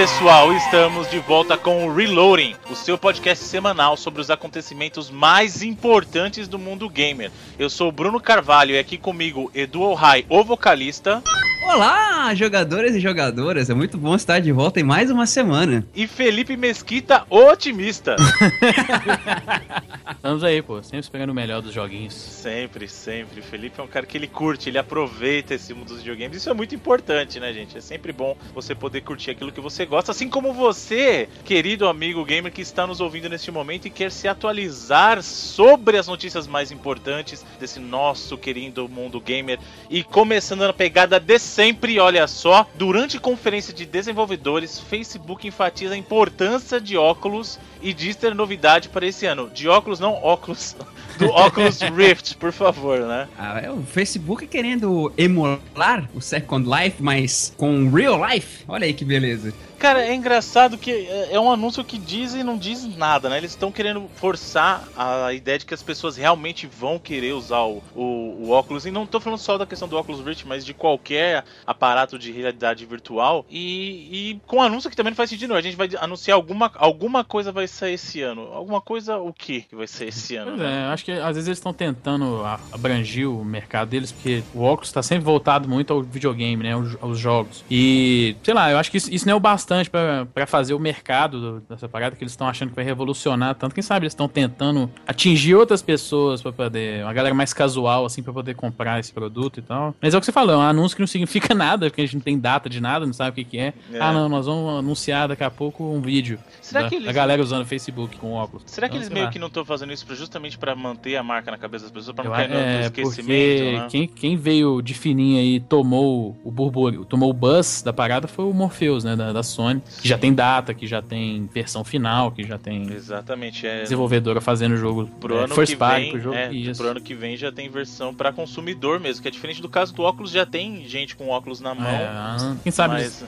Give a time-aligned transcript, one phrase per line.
[0.00, 5.60] pessoal, estamos de volta com o Reloading, o seu podcast semanal sobre os acontecimentos mais
[5.60, 7.32] importantes do mundo gamer.
[7.58, 11.20] Eu sou o Bruno Carvalho e aqui comigo Edu Ohai, o vocalista.
[11.64, 15.84] Olá, jogadores e jogadoras, é muito bom estar de volta em mais uma semana.
[15.92, 18.14] E Felipe Mesquita, o otimista.
[20.18, 22.12] Estamos aí, pô, sempre esperando o melhor dos joguinhos.
[22.12, 23.40] Sempre, sempre.
[23.40, 26.38] Felipe é um cara que ele curte, ele aproveita esse mundo dos videogames.
[26.38, 27.78] Isso é muito importante, né, gente?
[27.78, 32.24] É sempre bom você poder curtir aquilo que você gosta, assim como você, querido amigo
[32.24, 36.72] gamer que está nos ouvindo neste momento e quer se atualizar sobre as notícias mais
[36.72, 39.60] importantes desse nosso querido mundo gamer.
[39.88, 45.96] E começando na pegada de sempre, olha só, durante conferência de desenvolvedores, Facebook enfatiza a
[45.96, 49.48] importância de óculos e diz ter novidade para esse ano.
[49.48, 50.76] De óculos, não óculos.
[51.18, 53.28] Do Oculus Rift, por favor, né?
[53.36, 58.64] Ah, é o Facebook querendo emular o Second Life, mas com real life.
[58.68, 59.52] Olha aí que beleza.
[59.78, 63.38] Cara, é engraçado que é, é um anúncio que diz e não diz nada, né?
[63.38, 67.80] Eles estão querendo forçar a ideia de que as pessoas realmente vão querer usar o,
[67.94, 68.02] o,
[68.40, 68.86] o, óculos.
[68.86, 72.32] E não tô falando só da questão do óculos Rift, mas de qualquer aparato de
[72.32, 73.46] realidade virtual.
[73.48, 75.54] E, e com um anúncio que também não faz sentido.
[75.54, 78.52] A gente vai anunciar alguma, alguma coisa vai sair esse ano.
[78.52, 80.52] Alguma coisa, o que vai ser esse ano?
[80.52, 80.86] Pois né?
[80.88, 84.88] é, acho que às vezes eles estão tentando abranger o mercado deles, porque o óculos
[84.88, 86.72] está sempre voltado muito ao videogame, né?
[86.72, 87.64] Aos, aos, jogos.
[87.70, 90.78] E, sei lá, eu acho que isso, isso não é o bastante para fazer o
[90.78, 93.74] mercado dessa parada que eles estão achando que vai revolucionar tanto.
[93.74, 97.02] Quem sabe eles estão tentando atingir outras pessoas para poder.
[97.02, 99.94] Uma galera mais casual, assim, para poder comprar esse produto e tal.
[100.00, 102.04] Mas é o que você falou, é um anúncio que não significa nada, porque a
[102.04, 103.74] gente não tem data de nada, não sabe o que, que é.
[103.92, 103.98] é.
[103.98, 106.38] Ah, não, nós vamos anunciar daqui a pouco um vídeo.
[106.60, 107.08] Será da, que eles...
[107.08, 108.62] A galera usando o Facebook com óculos.
[108.66, 109.32] Será que então, eles meio lá.
[109.32, 112.24] que não estão fazendo isso justamente para manter a marca na cabeça das pessoas, pra
[112.24, 113.78] não cair é, no esquecimento?
[113.78, 113.86] Né?
[113.90, 118.44] Quem, quem veio de fininho aí tomou o burburinho, tomou o buzz da parada foi
[118.44, 120.02] o Morpheus, né, da, da Sony, Sim.
[120.02, 124.40] que já tem data, que já tem versão final, que já tem Exatamente, é desenvolvedora
[124.40, 126.36] fazendo o jogo pro é, ano first que vem, pro jogo.
[126.36, 129.68] É, pro ano que vem já tem versão para consumidor mesmo, que é diferente do
[129.68, 131.88] caso do óculos, já tem gente com óculos na mão.
[131.88, 133.24] É, quem sabe mas...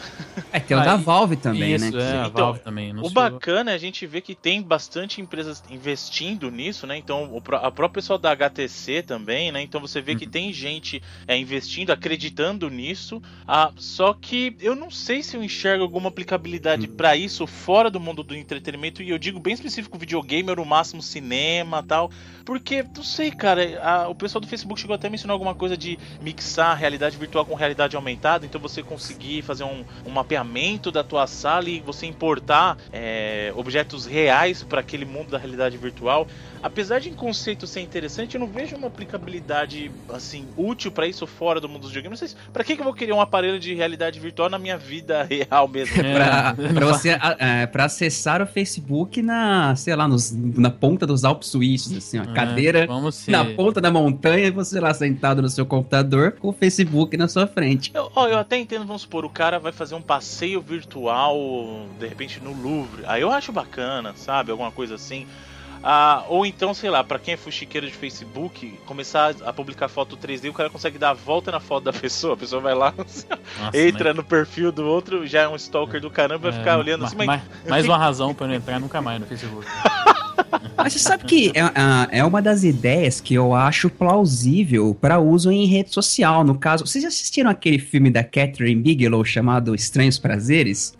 [0.52, 2.02] É, tem o da Valve também, isso, né?
[2.02, 2.94] É, a então, Valve também.
[2.98, 6.96] O bacana é a gente ver que tem bastante empresas investindo nisso, né?
[6.96, 9.62] Então, o, a própria pessoal da HTC também, né?
[9.62, 10.18] Então você vê uhum.
[10.18, 13.22] que tem gente é, investindo, acreditando nisso.
[13.46, 16.96] Ah, só que eu não sei se eu enxergo alguma aplicabilidade habilidade hum.
[16.96, 20.64] para isso fora do mundo do entretenimento, e eu digo bem específico videogame, ou no
[20.64, 22.10] máximo cinema tal.
[22.44, 25.76] Porque, não sei, cara, a, o pessoal do Facebook chegou até a mencionar alguma coisa
[25.76, 31.04] de mixar realidade virtual com realidade aumentada, então você conseguir fazer um, um mapeamento da
[31.04, 36.26] tua sala e você importar é, objetos reais para aquele mundo da realidade virtual.
[36.62, 41.26] Apesar de em conceito ser interessante, eu não vejo uma aplicabilidade assim útil para isso
[41.26, 42.20] fora do mundo dos videogames.
[42.20, 44.76] Não sei para que, que eu vou querer um aparelho de realidade virtual na minha
[44.76, 45.96] vida real mesmo.
[45.96, 51.24] pra, pra, você é, pra acessar o Facebook na, sei lá, nos, na ponta dos
[51.24, 52.86] Alpes Suíços, assim, ó, é, cadeira
[53.28, 57.26] na ponta da montanha e você lá sentado no seu computador com o Facebook na
[57.26, 57.90] sua frente.
[57.94, 62.06] Eu, ó, eu até entendo, vamos supor, o cara vai fazer um passeio virtual, de
[62.06, 63.02] repente no Louvre.
[63.06, 64.50] Aí eu acho bacana, sabe?
[64.50, 65.26] Alguma coisa assim.
[65.82, 70.16] Ah, ou então, sei lá, para quem é fuxiqueiro de Facebook, começar a publicar foto
[70.16, 72.34] 3D, o cara consegue dar a volta na foto da pessoa.
[72.34, 73.26] A pessoa vai lá, Nossa,
[73.74, 74.16] entra mas...
[74.16, 77.16] no perfil do outro, já é um stalker do caramba, vai é, ficar olhando assim.
[77.16, 77.42] Mas...
[77.68, 79.66] Mais uma razão para não entrar nunca mais no Facebook.
[80.76, 85.18] Mas você sabe que é, é, é uma das ideias que eu acho plausível para
[85.18, 86.42] uso em rede social.
[86.42, 90.94] No caso, vocês já assistiram aquele filme da Catherine Bigelow chamado Estranhos Prazeres?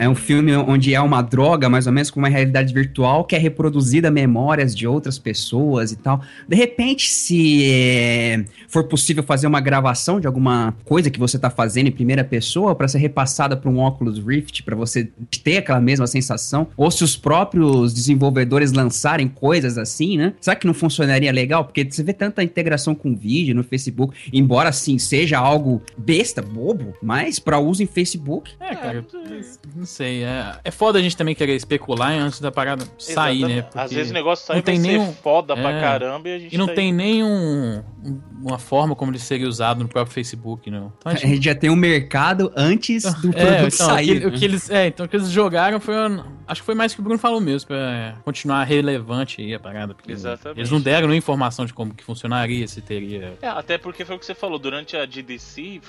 [0.00, 3.36] É um filme onde é uma droga, mais ou menos, com uma realidade virtual que
[3.36, 6.22] é reproduzida memórias de outras pessoas e tal.
[6.48, 11.50] De repente, se é, for possível fazer uma gravação de alguma coisa que você está
[11.50, 15.06] fazendo em primeira pessoa para ser repassada para um Oculus Rift, para você
[15.44, 20.32] ter aquela mesma sensação, ou se os próprios desenvolvedores lançarem coisas assim, né?
[20.40, 21.66] Será que não funcionaria legal?
[21.66, 26.94] Porque você vê tanta integração com vídeo no Facebook, embora assim seja algo besta, bobo,
[27.02, 28.52] mas para uso em Facebook.
[28.58, 29.04] É, cara,
[29.76, 30.24] não sei.
[30.24, 33.62] É, é foda a gente também querer especular antes da parada sair, né?
[33.62, 36.38] Porque Às vezes o negócio sai não tem nenhum, foda é, pra caramba e a
[36.38, 36.54] gente.
[36.54, 37.82] E não tá tem nenhum
[38.42, 40.92] uma forma como ele seria usado no próprio Facebook, não.
[40.98, 41.24] Então, a, gente...
[41.24, 41.44] a, gente...
[41.44, 44.12] já tem um mercado antes do é, produto então, sair.
[44.12, 44.26] O que, né?
[44.26, 45.94] o que, eles, é, então o que eles jogaram foi.
[46.46, 49.94] Acho que foi mais que o Bruno falou mesmo, pra continuar relevante aí a parada.
[50.06, 50.58] Exatamente.
[50.58, 53.34] Eles não deram informação de como que funcionaria, se teria.
[53.40, 55.80] É, até porque foi o que você falou, durante a GDC,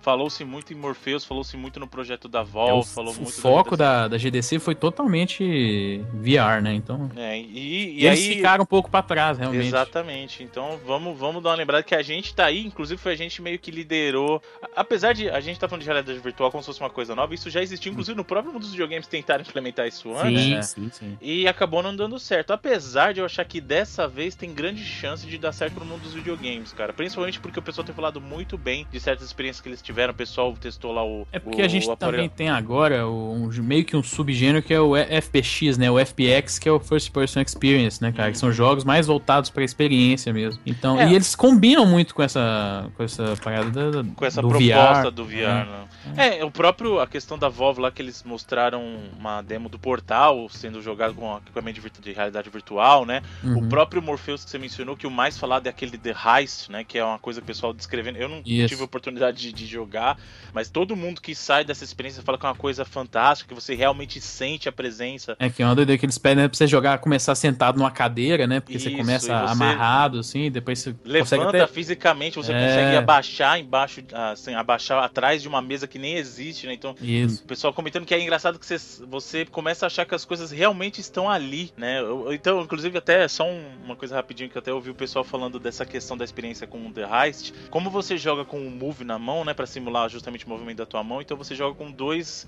[0.00, 4.08] falou-se muito em Morpheus, falou-se muito no projeto da Valve, é, falou o foco da,
[4.08, 6.74] da, GDC foi totalmente VR, né?
[6.74, 7.10] Então.
[7.16, 8.36] É, e, e eles aí...
[8.36, 9.66] ficaram um pouco para trás, realmente.
[9.66, 10.42] Exatamente.
[10.42, 13.40] Então vamos, vamos dar uma lembrada que a gente tá aí, inclusive foi a gente
[13.40, 14.42] meio que liderou.
[14.74, 17.34] Apesar de a gente tá falando de realidade virtual como se fosse uma coisa nova,
[17.34, 20.42] isso já existiu, inclusive no próprio mundo dos videogames tentaram implementar isso antes.
[20.42, 20.62] Sim, né?
[20.62, 21.18] sim, sim.
[21.20, 22.52] E acabou não dando certo.
[22.52, 26.02] Apesar de eu achar que dessa vez tem grande chance de dar certo no mundo
[26.02, 26.92] dos videogames, cara.
[26.92, 30.12] Principalmente porque o pessoal tem falado muito bem de certas experiências que eles tiveram.
[30.12, 31.26] O pessoal testou lá o.
[31.32, 34.80] É porque o, a gente também tem agora um, meio que um subgênero que é
[34.80, 35.90] o FPX, né?
[35.90, 38.30] O FPX, que é o First Person Experience, né, cara?
[38.30, 40.60] Que são jogos mais voltados pra experiência mesmo.
[40.64, 41.08] Então, é.
[41.10, 45.10] e eles combinam muito com essa, com essa parada da, com essa do proposta VR.
[45.10, 45.88] do VR, né?
[46.16, 46.38] É.
[46.38, 48.82] é, o próprio, a questão da Valve lá que eles mostraram
[49.18, 53.22] uma demo do portal sendo jogado com equipamento de, de realidade virtual, né?
[53.42, 53.58] Uhum.
[53.58, 56.84] O próprio Morpheus que você mencionou, que o mais falado é aquele The Heist, né?
[56.84, 58.18] Que é uma coisa que o pessoal descrevendo.
[58.18, 58.68] Eu não Isso.
[58.68, 60.18] tive a oportunidade de, de, jogar,
[60.52, 62.97] mas todo mundo que sai dessa experiência fala que é uma coisa fantástica,
[63.46, 65.36] que você realmente sente a presença.
[65.38, 67.90] É que é uma doideira que eles pedem né, pra você jogar, começar sentado numa
[67.90, 68.60] cadeira, né?
[68.60, 71.66] Porque Isso, você começa você amarrado, assim, depois você levanta até...
[71.66, 72.66] fisicamente, você é...
[72.66, 76.72] consegue abaixar embaixo, assim, abaixar atrás de uma mesa que nem existe, né?
[76.72, 77.42] Então, Isso.
[77.42, 80.50] o pessoal comentando que é engraçado que você, você começa a achar que as coisas
[80.50, 82.00] realmente estão ali, né?
[82.32, 83.44] Então, inclusive, até só
[83.84, 86.92] uma coisa rapidinho que até ouvi o pessoal falando dessa questão da experiência com o
[86.92, 87.52] The Heist.
[87.70, 89.54] Como você joga com o Move na mão, né?
[89.54, 92.46] Pra simular justamente o movimento da tua mão, então você joga com dois,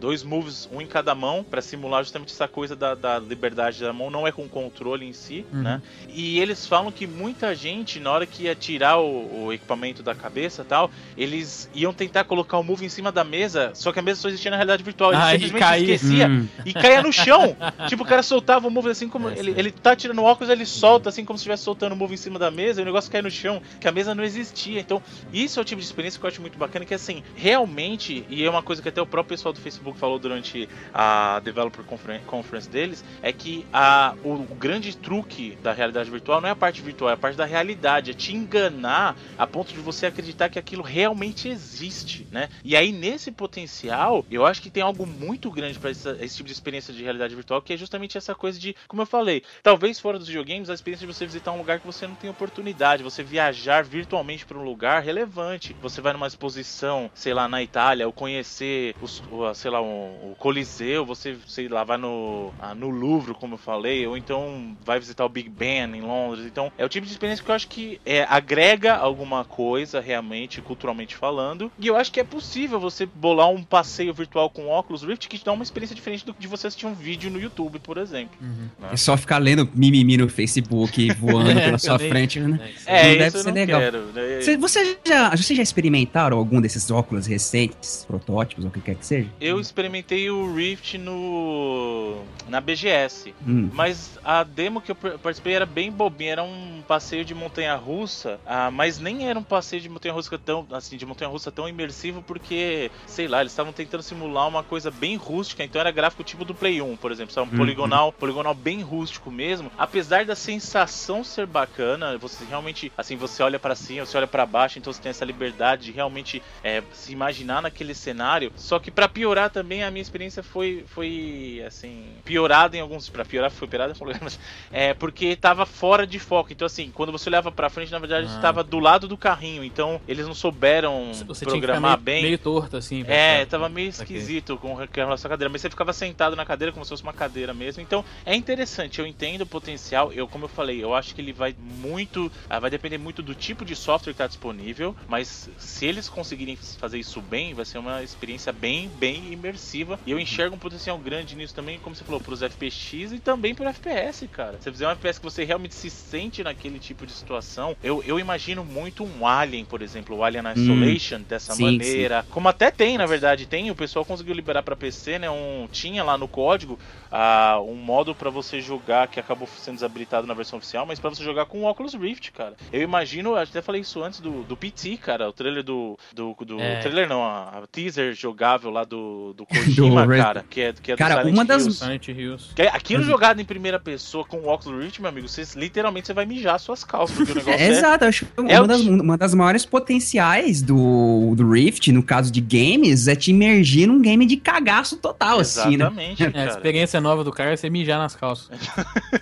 [0.00, 3.92] dois moves, um em cada mão, para simular justamente essa coisa da, da, liberdade da
[3.92, 5.62] mão, não é com o controle em si, uhum.
[5.62, 5.82] né?
[6.08, 10.14] E eles falam que muita gente, na hora que ia tirar o, o equipamento da
[10.14, 14.02] cabeça tal, eles iam tentar colocar o move em cima da mesa, só que a
[14.02, 15.12] mesa só existia na realidade virtual.
[15.12, 16.48] Ele ah, simplesmente esquecia hum.
[16.64, 17.56] e caía no chão.
[17.88, 19.28] tipo, o cara soltava o move assim como.
[19.28, 21.96] É, ele, ele tá tirando o óculos, ele solta assim como se estivesse soltando o
[21.96, 24.24] move em cima da mesa e o negócio cai no chão, que a mesa não
[24.24, 24.80] existia.
[24.80, 25.02] Então,
[25.32, 28.44] isso é o tipo de experiência que eu acho muito bacana, que assim, realmente, e
[28.44, 31.84] é uma coisa que até o próprio pessoal do Facebook falou durante a Developer
[32.26, 36.56] Conference deles, é que a, o, o grande truque da realidade virtual não é a
[36.56, 40.48] parte virtual, é a parte da realidade, é te enganar a ponto de você acreditar
[40.48, 42.48] que aquilo realmente existe, né?
[42.64, 46.46] E aí, nesse potencial, eu acho que tem algo muito grande para esse, esse, tipo
[46.46, 49.98] de experiência de realidade virtual, que é justamente essa coisa de, como eu falei, talvez
[50.00, 53.02] fora dos videogames, a experiência de você visitar um lugar que você não tem oportunidade,
[53.02, 55.74] você viajar virtualmente para um lugar relevante.
[55.80, 60.36] Você vai numa exposição, sei lá, na Itália, ou conhecer, os, sei lá, um, o
[60.38, 64.98] Coliseu, você, sei lá, vai no, ah, no Louvre, como eu falei, ou então vai
[64.98, 66.44] visitar o Big Ben em Londres.
[66.44, 70.60] Então, é o tipo de experiência que eu acho que é, agrega alguma coisa, realmente,
[70.60, 71.70] culturalmente falando.
[71.78, 75.38] E eu acho que é possível você bolar um passeio virtual com óculos Rift que
[75.38, 77.96] te dá uma experiência diferente do que de você assistir um vídeo no YouTube, por
[77.96, 78.36] exemplo.
[78.40, 78.68] Uhum.
[78.78, 78.88] Né?
[78.92, 82.58] É só ficar lendo mimimi no Facebook voando pela sua frente, né?
[82.86, 83.80] É, não deve ser legal.
[83.80, 84.56] Quero, né?
[84.58, 89.06] Você, já, você já experimentaram algum desses óculos recentes, protótipos, ou o que quer que
[89.06, 89.28] seja?
[89.40, 93.68] Eu experimentei o Rift no na BGS, hum.
[93.72, 98.40] mas a demo que eu participei era bem bobinha, era um passeio de montanha russa,
[98.46, 101.68] ah, mas nem era um passeio de montanha russa tão assim, de montanha russa tão
[101.68, 106.24] imersivo porque, sei lá, eles estavam tentando simular uma coisa bem rústica, então era gráfico
[106.24, 107.50] tipo do Play 1, por exemplo, sabe?
[107.50, 108.12] um hum, poligonal, hum.
[108.12, 109.70] poligonal bem rústico mesmo.
[109.76, 114.46] Apesar da sensação ser bacana, você realmente, assim, você olha para cima, você olha para
[114.46, 118.52] baixo, então você tem essa liberdade de realmente é, se imaginar naquele cenário.
[118.56, 123.24] Só que para piorar também a minha experiência foi, foi assim, piorada em alguns, para
[123.24, 124.38] piorar foi piorada, mas
[124.70, 126.52] é porque tava fora de foco.
[126.52, 128.36] Então assim, quando você olhava para frente, na verdade, ah.
[128.36, 129.64] estava do lado do carrinho.
[129.64, 132.22] Então eles não souberam você programar meio, bem.
[132.22, 133.04] Meio torto assim.
[133.06, 136.84] É, tava meio esquisito com relação à cadeira, mas você ficava sentado na cadeira como
[136.84, 137.82] se fosse uma cadeira mesmo.
[137.82, 140.12] Então é interessante, eu entendo o potencial.
[140.12, 143.34] Eu, como eu falei, eu acho que ele vai muito, ah, vai depender muito do
[143.34, 147.78] tipo de software que está disponível, mas se eles conseguirem fazer isso bem, vai ser
[147.78, 149.98] uma experiência bem, bem imersiva.
[150.06, 153.18] E eu enxergo um potencial grande nisso também, como você falou, para os FPX e
[153.18, 154.58] também para FPS, cara.
[154.60, 158.20] Se fizer um FPS que você realmente se sente naquele tipo de situação, eu, eu
[158.20, 160.52] imagino muito um Alien, por exemplo, o Alien hum.
[160.54, 162.22] Isolation, hum, dessa sim, maneira.
[162.22, 162.28] Sim.
[162.30, 165.30] Como até tem, na verdade, tem, o pessoal conseguiu liberar para PC, né?
[165.30, 166.78] Um, tinha lá no código
[167.10, 171.10] uh, um modo para você jogar que acabou sendo desabilitado na versão oficial, mas para
[171.10, 172.54] você jogar com o Oculus Rift, cara.
[172.72, 175.98] Eu imagino, até falei isso antes do, do PT, cara, o trailer do.
[176.12, 176.80] do, do é.
[176.80, 180.92] trailer não, a, a, teaser jogável lá do, do Kojima, do cara, que é, que
[180.92, 181.64] é cara, uma das...
[181.64, 181.78] Hills.
[181.78, 182.54] Silent Hills.
[182.54, 183.08] Que é, aquilo uhum.
[183.08, 186.58] jogado em primeira pessoa com o Oculus Rift, meu amigo, você, literalmente você vai mijar
[186.60, 187.70] suas calças, porque o negócio é, é...
[187.70, 192.30] Exato, acho que uma, é das, uma das maiores potenciais do, do Rift, no caso
[192.30, 196.38] de games, é te imergir num game de cagaço total, Exatamente, assim, né?
[196.38, 198.48] É, a experiência nova do cara é você mijar nas calças.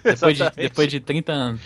[0.02, 1.60] depois, de, depois de 30 anos.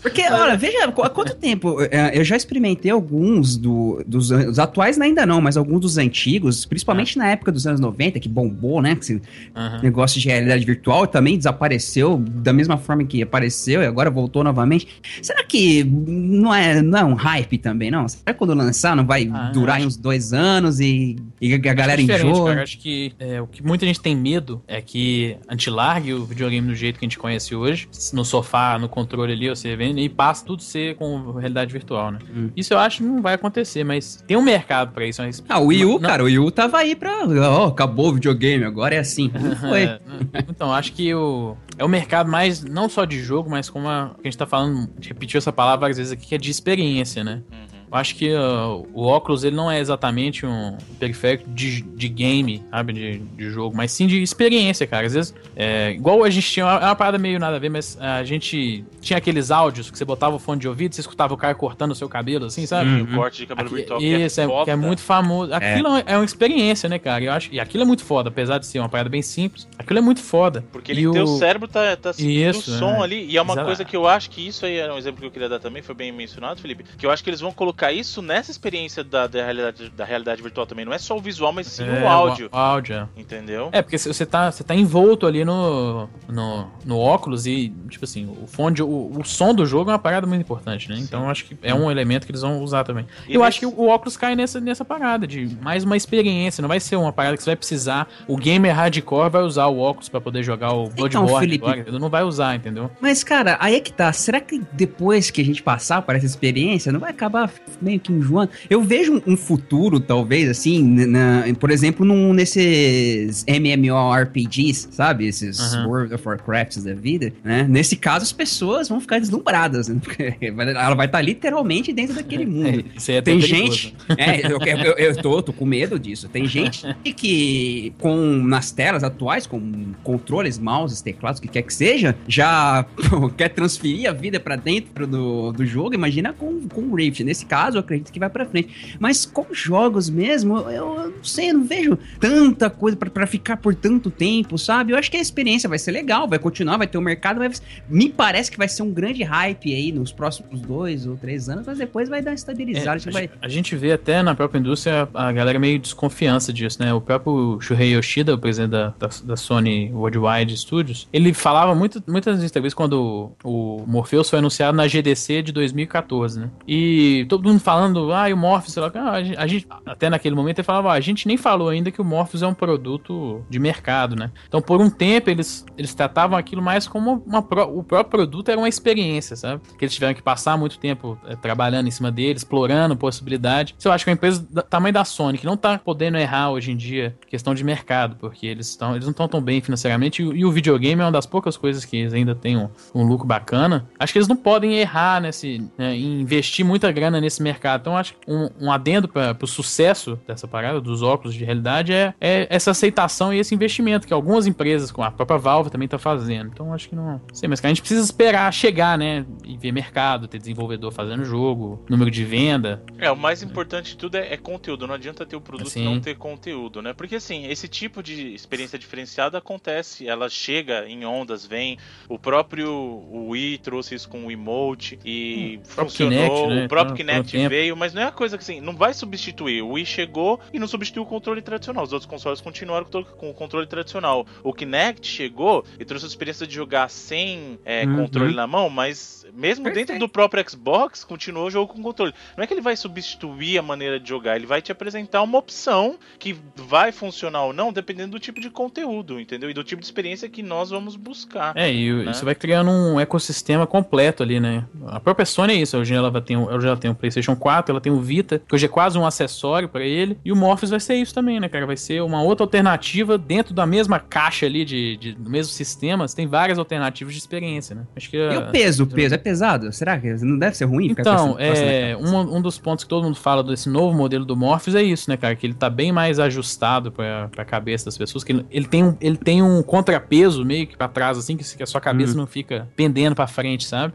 [0.00, 1.80] Porque, olha, veja, há quanto tempo?
[1.82, 6.64] É, eu já experimentei alguns do, dos, dos atuais ainda não, mas alguns dos antigos.
[6.72, 8.96] Principalmente na época dos anos 90, que bombou, né?
[8.98, 9.20] Esse
[9.54, 9.80] Aham.
[9.82, 14.88] negócio de realidade virtual também desapareceu da mesma forma que apareceu e agora voltou novamente.
[15.20, 18.08] Será que não é, não é um hype também, não?
[18.08, 21.58] Será que quando lançar não vai Ah, durar acho- uns dois anos e, e a
[21.58, 22.48] galera enjoa?
[22.48, 22.62] cara.
[22.62, 26.24] Acho que é, o que muita gente tem medo é que a gente largue o
[26.24, 29.98] videogame do jeito que a gente conhece hoje, no sofá, no controle ali, você vendo,
[30.00, 32.18] e passa tudo ser com realidade virtual, né?
[32.34, 32.48] Hum.
[32.56, 35.20] Isso eu acho que não vai acontecer, mas tem um mercado pra isso.
[35.22, 35.42] Mas...
[35.48, 37.24] Ah, o Wii U, Não- cara, o Wii U tava aí pra.
[37.26, 39.30] Ó, acabou o videogame, agora é assim.
[39.34, 39.84] Não foi.
[39.84, 40.00] É,
[40.48, 44.14] então, acho que o, é o mercado mais, não só de jogo, mas como a,
[44.18, 46.50] a gente tá falando, a gente repetiu essa palavra várias vezes aqui, que é de
[46.50, 47.42] experiência, né?
[47.50, 47.71] Uhum.
[47.92, 52.62] Eu acho que uh, o óculos ele não é exatamente um periférico de, de game,
[52.70, 52.92] sabe?
[52.94, 55.06] De, de jogo, mas sim de experiência, cara.
[55.06, 57.98] Às vezes, é, igual a gente tinha, é uma parada meio nada a ver, mas
[58.00, 61.36] a gente tinha aqueles áudios que você botava o fone de ouvido, você escutava o
[61.36, 62.88] cara cortando o seu cabelo, assim, sabe?
[62.88, 62.98] Hum.
[63.00, 65.52] E o corte de cabelo Aqui- virtual isso, que é, é, é muito famoso.
[65.52, 66.16] Aquilo é.
[66.16, 67.22] uma experiência, né, cara?
[67.22, 69.68] Eu acho, e aquilo é muito foda, apesar de ser uma parada bem simples.
[69.78, 70.64] Aquilo é muito foda.
[70.72, 73.02] Porque ele, teu o- cérebro tá, tá sentindo Isso, o som é.
[73.02, 73.26] ali.
[73.26, 73.66] E é uma Exato.
[73.66, 75.82] coisa que eu acho que isso aí era um exemplo que eu queria dar também,
[75.82, 76.84] foi bem mencionado, Felipe.
[76.96, 80.42] Que eu acho que eles vão colocar isso nessa experiência da, da, realidade, da realidade
[80.42, 80.84] virtual também.
[80.84, 82.50] Não é só o visual, mas sim É, o áudio.
[82.52, 83.20] O, áudio, é.
[83.20, 83.70] Entendeu?
[83.72, 88.26] É, porque você tá, você tá envolto ali no, no, no óculos e, tipo assim,
[88.42, 90.96] o fone, de- o, o som do jogo é uma parada muito importante, né?
[90.98, 93.06] Então eu acho que é um elemento que eles vão usar também.
[93.26, 96.60] E eu nesse- acho que o óculos cai nessa, nessa parada de mais uma experiência,
[96.60, 98.08] não vai ser uma parada que você vai precisar.
[98.28, 101.66] O gamer hardcore vai usar o óculos pra poder jogar o Bloodborne Felipe.
[101.88, 102.90] ele não vai usar, entendeu?
[103.00, 104.12] Mas, cara, aí é que tá.
[104.12, 108.12] Será que depois que a gente passar por essa experiência, não vai acabar meio que
[108.12, 108.50] enjoando?
[108.68, 115.26] Eu vejo um, futuro, talvez, assim, na- por exemplo, num, nesses MMORPGs, sabe?
[115.26, 115.86] Esses Aham.
[115.88, 117.66] World of Warcrafts da vida, né?
[117.68, 119.98] Nesse caso, as pessoas vão ficar deslumbradas, né?
[120.02, 122.84] Porque ela vai estar literalmente dentro daquele mundo.
[123.08, 123.94] É até Tem gente.
[124.18, 126.28] É, eu, eu, eu tô, tô com medo disso.
[126.28, 126.84] Tem gente
[127.16, 132.84] que, com nas telas atuais, com controles, mouses, teclados, o que quer que seja, já
[133.08, 135.94] pô, quer transferir a vida pra dentro do, do jogo.
[135.94, 137.24] Imagina com, com o Rift.
[137.24, 138.96] Nesse caso, eu acredito que vai pra frente.
[138.98, 143.26] Mas com jogos mesmo, eu, eu não sei, eu não vejo tanta coisa pra, pra
[143.26, 144.92] ficar por tanto tempo, sabe?
[144.92, 147.62] Eu acho que a experiência vai ser legal, vai continuar, vai ter um mercado, mas
[147.88, 151.66] me parece que vai ser um grande hype aí nos próximos dois ou três anos,
[151.66, 152.96] mas depois vai dar uma É, estabilizada.
[152.96, 153.22] acho a, vai...
[153.22, 156.92] gente- a gente vê até na própria indústria a galera meio desconfiança disso, né?
[156.92, 162.02] O próprio Shuhei Yoshida, o presidente da, da, da Sony Worldwide Studios, ele falava muito,
[162.08, 166.50] muitas entrevistas quando o, o Morpheus foi anunciado na GDC de 2014, né?
[166.66, 170.34] E todo mundo falando, ah, o Morpheus, sei lá, ah, a gente- a até naquele
[170.34, 173.44] momento ele falava, ah, a gente nem falou ainda que o Morpheus é um produto
[173.48, 174.30] de mercado, né?
[174.48, 178.58] Então por um tempo eles, eles tratavam aquilo mais como uma, o próprio produto era
[178.58, 179.62] uma experiência, sabe?
[179.78, 183.74] Que eles tiveram que passar muito tempo eh, trabalhando em cima dele, explorando possibilidade.
[183.84, 186.50] Eu acho que é uma empresa do tamanho da Sony, que não tá podendo errar
[186.50, 190.22] hoje em dia, questão de mercado, porque eles, estão eles não estão tão bem financeiramente,
[190.22, 193.04] e, e o videogame é uma das poucas coisas que eles ainda têm um, um
[193.04, 193.88] lucro bacana.
[193.98, 197.82] Acho que eles não podem errar nesse, né, investir muita grana nesse mercado.
[197.82, 201.92] Então acho que um, um adendo para o sucesso dessa parada, dos óculos de realidade,
[201.92, 205.86] é, é essa aceitação e esse investimento que algumas empresas, como a própria Valve, também
[205.86, 206.50] tá fazendo.
[206.52, 207.20] Então acho que não.
[207.32, 209.24] Sei, mas que a gente precisa esperar chegar, né?
[209.44, 212.82] E ver mercado, ter desenvolvedor fazendo jogo, número de venda.
[212.98, 214.86] É, o mais importante de tudo é, é conteúdo.
[214.86, 215.82] Não adianta ter o produto Sim.
[215.82, 216.92] e não ter conteúdo, né?
[216.92, 221.78] Porque assim, esse tipo de experiência diferenciada acontece, ela chega em ondas, vem.
[222.08, 226.12] O próprio Wii trouxe isso com o emote e Hum, o próprio funcionou.
[226.12, 226.64] Kinect, né?
[226.64, 227.50] O próprio Tá- Kinect tempo.
[227.50, 229.62] veio, mas não é uma coisa que assim, não vai substituir.
[229.62, 231.84] O Wii chegou e não substituiu o controle tradicional.
[231.84, 234.26] Os outros consoles continuaram com o controle tradicional.
[234.42, 237.96] O Kinect chegou e trouxe a experiência de jogar sem é, Uhum.
[237.96, 240.00] controle na mão, mas mesmo dentro Perfeito.
[240.00, 242.12] do próprio Xbox, continuou o jogo com controle.
[242.36, 245.38] Não é que ele vai substituir a maneira de jogar, ele vai te apresentar uma
[245.38, 249.48] opção que vai funcionar ou não, dependendo do tipo de conteúdo, entendeu?
[249.50, 251.52] E do tipo de experiência que nós vamos buscar.
[251.56, 252.10] É, e Né?
[252.10, 254.64] isso vai criando um ecossistema completo ali, né?
[254.86, 255.76] A própria Sony é isso.
[255.78, 258.66] Hoje ela ter um, ela tem o PlayStation 4, ela tem o Vita, que hoje
[258.66, 260.16] é quase um acessório pra ele.
[260.24, 261.66] E o Morpheus vai ser isso também, né, cara?
[261.66, 266.06] Vai ser uma outra alternativa dentro da mesma caixa ali, de, de- do mesmo sistema.
[266.08, 267.82] Você tem várias alternativas de experiência, né?
[267.96, 268.84] Acho que E o peso?
[268.84, 269.72] O peso é pesado?
[269.72, 270.86] Será que não deve ser ruim?
[270.90, 274.74] Então, é, um, um dos pontos que todo mundo fala desse novo modelo do Morpheus
[274.74, 275.36] é isso, né, cara?
[275.36, 278.24] Que ele tá bem mais ajustado pra, pra cabeça das pessoas.
[278.24, 281.62] Que ele, ele tem um, ele tem um contrapeso meio que pra trás, assim, que
[281.62, 282.16] a sua cabeça Hum.
[282.18, 283.92] não fica pendendo pra frente, sabe?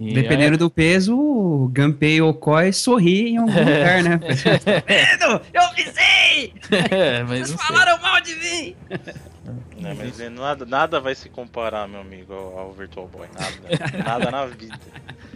[0.00, 4.18] E Dependendo do peso, o Gunpei Okoi sorri em algum lugar, né?
[4.88, 5.42] Vendo?
[5.52, 6.54] Eu avisei!
[6.90, 8.76] É, Vocês falaram mal de mim!
[9.78, 9.94] Né?
[9.96, 13.28] Mas nada, nada vai se comparar, meu amigo, ao, ao Virtual Boy.
[13.32, 14.02] Nada.
[14.04, 14.78] nada na vida.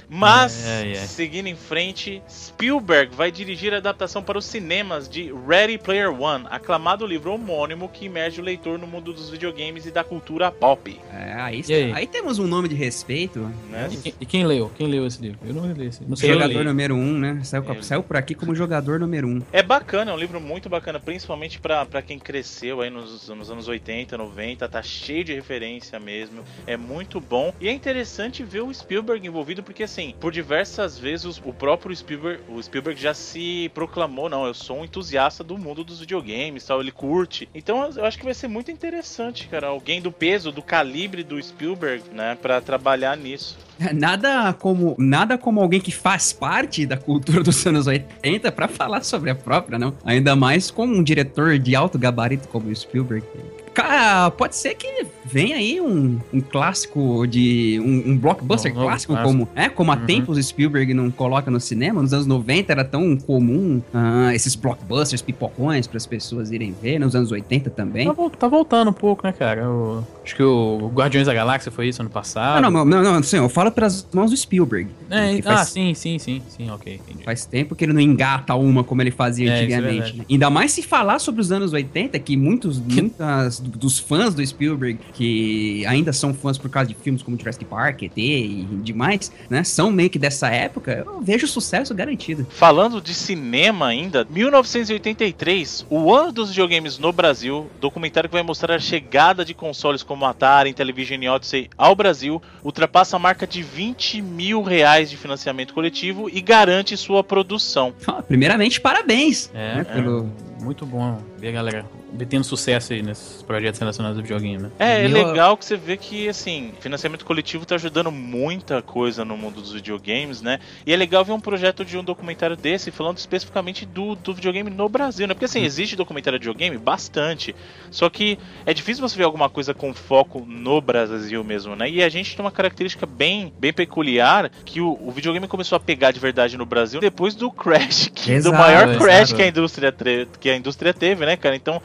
[0.09, 0.94] Mas, é, é, é.
[0.94, 6.47] seguindo em frente, Spielberg vai dirigir a adaptação para os cinemas de Ready Player One,
[6.50, 11.00] aclamado livro homônimo que imerge o leitor no mundo dos videogames e da cultura pop.
[11.12, 11.92] É, aí, aí?
[11.92, 13.40] aí temos um nome de respeito.
[13.71, 13.88] Né?
[13.90, 14.71] E, quem, e, quem, leu?
[14.76, 15.38] Quem leu esse livro?
[15.44, 16.04] Eu não li esse.
[16.04, 17.40] Não sei jogador número um, né?
[17.42, 19.42] Saiu, saiu por aqui como jogador número um.
[19.52, 23.68] É bacana, é um livro muito bacana, principalmente para quem cresceu aí nos, nos anos
[23.68, 26.43] 80, 90, tá cheio de referência mesmo.
[26.67, 27.53] É muito bom.
[27.61, 32.43] E é interessante ver o Spielberg envolvido, porque assim, por diversas vezes o próprio Spielberg,
[32.49, 36.81] o Spielberg já se proclamou, não, eu sou um entusiasta do mundo dos videogames, tal,
[36.81, 37.49] ele curte.
[37.55, 41.43] Então eu acho que vai ser muito interessante, cara, alguém do peso, do calibre do
[41.43, 43.57] Spielberg, né, para trabalhar nisso.
[43.93, 49.03] Nada como, nada como alguém que faz parte da cultura dos anos 80 para falar
[49.03, 49.97] sobre a própria, não?
[50.05, 53.27] Ainda mais com um diretor de alto gabarito como o Spielberg.
[53.75, 57.81] Cara, pode ser que venha aí um, um clássico de.
[57.81, 60.07] um, um blockbuster não, não, clássico, como, é, como há uhum.
[60.07, 62.02] tempos Spielberg não coloca no cinema.
[62.02, 66.99] Nos anos 90 era tão comum uh, esses blockbusters, pipocões para as pessoas irem ver,
[66.99, 68.07] nos anos 80 também.
[68.07, 69.62] Tá, tá voltando um pouco, né, cara?
[69.62, 72.59] Eu, acho que o Guardiões da Galáxia foi isso ano passado.
[72.59, 74.90] Ah, não, não, não, não, eu falo pelas mãos do Spielberg.
[75.11, 76.95] É, faz, ah, sim, sim, sim, sim, ok.
[76.95, 77.25] Entendi.
[77.25, 80.21] Faz tempo que ele não engata uma como ele fazia é, é antigamente.
[80.21, 84.45] É Ainda mais se falar sobre os anos 80, que muitos, muitas dos fãs do
[84.45, 89.33] Spielberg, que ainda são fãs por causa de filmes como Jurassic Park, ET e demais,
[89.49, 89.64] né?
[89.64, 92.47] São meio que dessa época, eu vejo sucesso garantido.
[92.50, 98.75] Falando de cinema ainda, 1983, o ano dos videogames no Brasil, documentário que vai mostrar
[98.75, 103.62] a chegada de consoles como Atari, Intellivision e Odyssey ao Brasil, ultrapassa a marca de
[103.62, 107.94] 20 mil reais de financiamento coletivo e garante sua produção.
[108.26, 109.50] primeiramente, parabéns.
[109.54, 109.94] É, né, é.
[109.94, 110.28] Pelo...
[110.61, 111.85] muito bom ver, galera
[112.29, 114.71] tendo sucesso aí nesses projetos relacionados ao videogame, né?
[114.79, 119.37] É, é legal que você vê que, assim, financiamento coletivo tá ajudando muita coisa no
[119.37, 120.61] mundo dos videogames, né?
[120.87, 124.71] E é legal ver um projeto de um documentário desse falando especificamente do, do videogame
[124.71, 125.35] no Brasil, né?
[125.35, 125.64] Porque, assim, hum.
[125.64, 126.79] existe documentário de videogame?
[126.79, 127.55] Bastante.
[127.90, 131.90] Só que é difícil você ver alguma coisa com foco no Brasil mesmo, né?
[131.90, 135.81] E a gente tem uma característica bem, bem peculiar que o, o videogame começou a
[135.81, 139.47] pegar de verdade no Brasil depois do crash, que, exato, do maior crash que a
[139.47, 139.95] indústria
[140.38, 141.57] que a indústria teve, né, cara?
[141.57, 141.81] Então,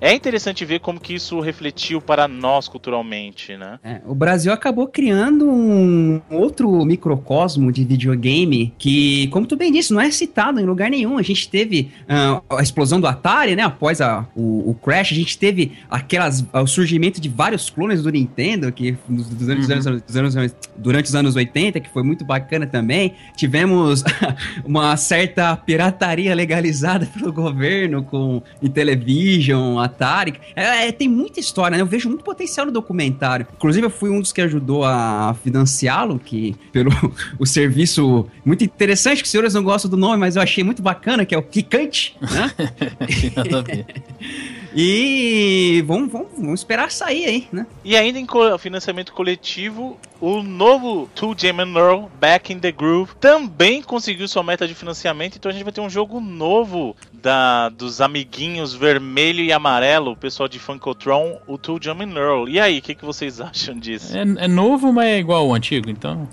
[0.00, 3.78] é interessante ver como que isso refletiu para nós culturalmente, né?
[3.84, 9.92] É, o Brasil acabou criando um outro microcosmo de videogame que, como tu bem disse,
[9.92, 11.18] não é citado em lugar nenhum.
[11.18, 13.62] A gente teve uh, a explosão do Atari, né?
[13.62, 18.10] Após a, o, o, Crash, a gente teve aquelas, o surgimento de vários clones do
[18.10, 19.92] Nintendo, que nos, dos anos, uhum.
[20.18, 23.14] anos, anos, durante os anos 80, que foi muito bacana também.
[23.36, 24.02] Tivemos
[24.64, 30.34] uma certa pirataria legalizada pelo governo com Intellivision, Atari.
[30.54, 31.82] É, é, tem muita história, né?
[31.82, 33.46] Eu vejo muito potencial no documentário.
[33.56, 36.90] Inclusive, eu fui um dos que ajudou a financiá-lo, que pelo
[37.38, 40.82] o serviço muito interessante, que os senhores não gostam do nome, mas eu achei muito
[40.82, 42.52] bacana, que é o Kikante, né?
[44.74, 47.66] E vamos, vamos, vamos esperar sair aí, né?
[47.84, 48.26] E ainda em
[48.58, 54.42] financiamento coletivo, o novo Two Jam and Earl, Back in the Groove, também conseguiu sua
[54.42, 55.36] meta de financiamento.
[55.36, 60.16] Então a gente vai ter um jogo novo da, dos amiguinhos vermelho e amarelo, o
[60.16, 62.48] pessoal de Funkotron, o Two Jam and Earl.
[62.48, 64.16] E aí, o que, que vocês acham disso?
[64.16, 66.28] É, é novo, mas é igual ao antigo, então.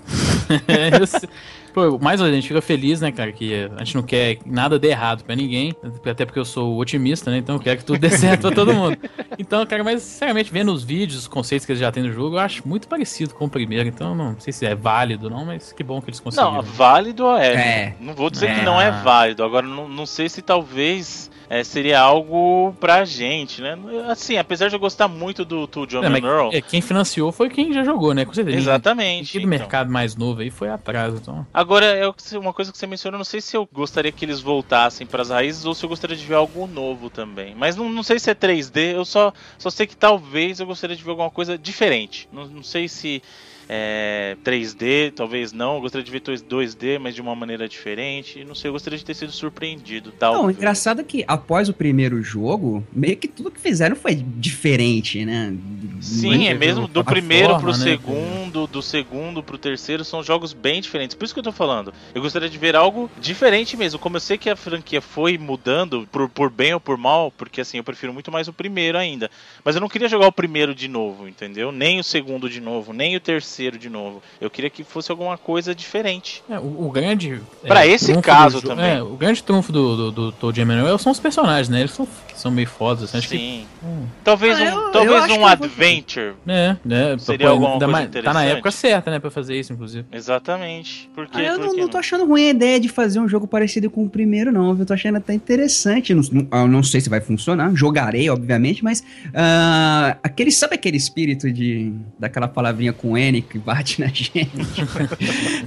[1.78, 4.88] Pô, mais a gente fica feliz, né, cara, que a gente não quer nada de
[4.88, 5.72] errado pra ninguém,
[6.04, 8.74] até porque eu sou otimista, né, então eu quero que tudo dê certo pra todo
[8.74, 8.98] mundo.
[9.38, 12.34] Então, cara, mas sinceramente, vendo os vídeos, os conceitos que eles já têm no jogo,
[12.34, 15.70] eu acho muito parecido com o primeiro, então não sei se é válido não, mas
[15.70, 16.54] que bom que eles conseguiram.
[16.54, 17.54] Não, válido é.
[17.54, 17.94] é.
[18.00, 18.54] Não vou dizer é.
[18.56, 23.62] que não é válido, agora não, não sei se talvez é, seria algo pra gente,
[23.62, 23.76] né?
[24.08, 27.48] Assim, apesar de eu gostar muito do, do John é, Earl, é, Quem financiou foi
[27.48, 28.24] quem já jogou, né?
[28.24, 28.58] Com certeza.
[28.58, 29.32] Exatamente.
[29.32, 29.58] Quem do então.
[29.58, 31.46] mercado mais novo aí foi atrás, então.
[31.52, 35.06] Agora, é uma coisa que você mencionou, não sei se eu gostaria que eles voltassem
[35.06, 37.54] para as raízes ou se eu gostaria de ver algo novo também.
[37.54, 40.96] Mas não, não sei se é 3D, eu só, só sei que talvez eu gostaria
[40.96, 42.28] de ver alguma coisa diferente.
[42.32, 43.22] Não, não sei se
[43.68, 45.74] é, 3D, talvez não.
[45.74, 48.42] Eu gostaria de ver 2D, mas de uma maneira diferente.
[48.42, 50.10] Não sei, eu gostaria de ter sido surpreendido.
[50.10, 50.42] Talvez.
[50.42, 55.22] Não, engraçado é que após o primeiro jogo, meio que tudo que fizeram foi diferente,
[55.26, 55.54] né?
[56.00, 57.84] Sim, é mesmo do primeiro forma, pro né?
[57.84, 61.14] segundo, do segundo pro terceiro, são jogos bem diferentes.
[61.14, 61.92] Por isso que eu tô falando.
[62.14, 63.98] Eu gostaria de ver algo diferente mesmo.
[63.98, 67.60] Como eu sei que a franquia foi mudando por, por bem ou por mal, porque
[67.60, 69.30] assim, eu prefiro muito mais o primeiro ainda.
[69.62, 71.70] Mas eu não queria jogar o primeiro de novo, entendeu?
[71.70, 74.22] Nem o segundo de novo, nem o terceiro terceiro de novo.
[74.40, 76.42] Eu queria que fosse alguma coisa diferente.
[76.48, 77.40] É, o, o, grande.
[77.66, 78.96] Para é, esse caso do, também.
[78.96, 81.80] É, o grande trunfo do, do, do Toad Emanuel são os personagens, né?
[81.80, 83.02] Eles são, são meio fodas.
[83.02, 83.28] Assim, Sim.
[83.28, 84.06] Que, hum.
[84.22, 86.34] Talvez ah, um, eu, talvez eu um adventure.
[86.46, 87.16] É, né?
[87.18, 90.06] Seria pô, alguma coisa mais, Tá na época certa, né, pra fazer isso, inclusive.
[90.12, 91.10] Exatamente.
[91.14, 91.38] Por quê?
[91.38, 93.90] Ah, eu Por não, não tô achando ruim a ideia de fazer um jogo parecido
[93.90, 94.78] com o primeiro, não.
[94.78, 96.12] Eu tô achando até interessante.
[96.12, 97.74] Eu não, eu não sei se vai funcionar.
[97.74, 99.02] Jogarei, obviamente, mas.
[99.34, 101.92] ah, aquele, sabe aquele espírito de.
[102.18, 104.32] daquela palavrinha com N que bate na gente?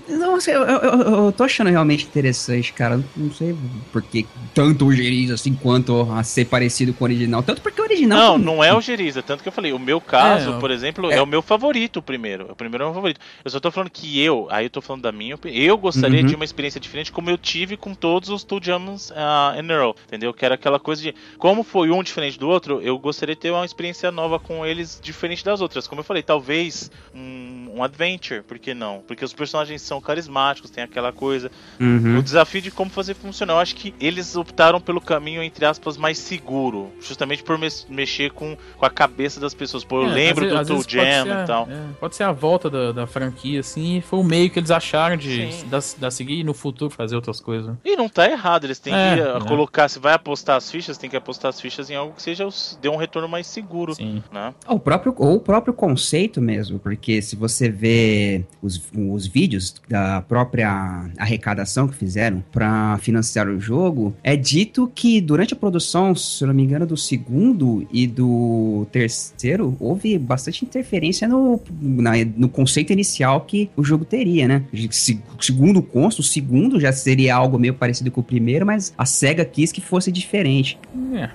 [0.08, 3.04] não sei, eu, eu- eu- eu tô achando realmente interessante, cara.
[3.15, 3.56] Não sei
[3.91, 7.41] por que tanto o Geriz assim quanto a ser parecido com o original.
[7.44, 8.38] Tanto porque o original.
[8.38, 9.22] Não, não é o Geriza.
[9.24, 11.22] Tanto que eu falei, o meu caso, É, por exemplo, é.
[11.22, 12.52] o meu favorito, o primeiro.
[12.52, 13.20] O primeiro é o meu favorito.
[13.44, 16.22] Eu só tô falando que eu, aí eu tô falando da minha opinião, eu gostaria
[16.22, 16.28] Uhum.
[16.28, 19.80] de uma experiência diferente como eu tive com todos os Two Jams uh, in a
[19.80, 20.34] Row, entendeu?
[20.34, 23.52] Que era aquela coisa de, como foi um diferente do outro, eu gostaria de ter
[23.52, 25.88] uma experiência nova com eles diferente das outras.
[25.88, 29.04] Como eu falei, talvez um, um adventure, por que não?
[29.08, 31.52] Porque os personagens são carismáticos, tem aquela coisa.
[31.80, 32.18] Uhum.
[32.20, 33.54] O desafio de como fazer funcionar.
[33.54, 36.92] Eu acho que eles optaram pelo caminho, entre aspas, mais seguro.
[37.02, 39.84] Justamente por mes- mexer com, com a cabeça das pessoas.
[39.84, 41.68] Pô, eu É, lembro do Toe Jam ser a- e tal.
[41.70, 45.18] é, pode ser a volta da, da franquia, assim, foi o meio que eles acharam
[45.18, 47.76] de da, da seguir e no futuro fazer outras coisas.
[47.84, 49.40] E não tá errado, eles têm É, que né?
[49.48, 52.48] colocar, se vai apostar as fichas, tem que apostar as fichas em algo que seja
[52.82, 54.24] dê um retorno mais seguro, Sim.
[54.32, 54.54] né?
[54.68, 60.22] O próprio, ou o próprio conceito mesmo, porque se você vê os, os vídeos da
[60.22, 66.44] própria arrecadação que fizeram para financiar o jogo, é dito que durante a produção, se
[66.44, 72.48] eu não me engano, do segundo e do terceiro, houve bastante interferência no, na- no
[72.50, 74.64] conceito inicial que o jogo teria, né?
[74.90, 79.06] Se- Segundo consta, o segundo já seria algo meio parecido com o primeiro, mas a
[79.06, 80.78] SEGA quis que fosse diferente.
[81.16, 81.30] É,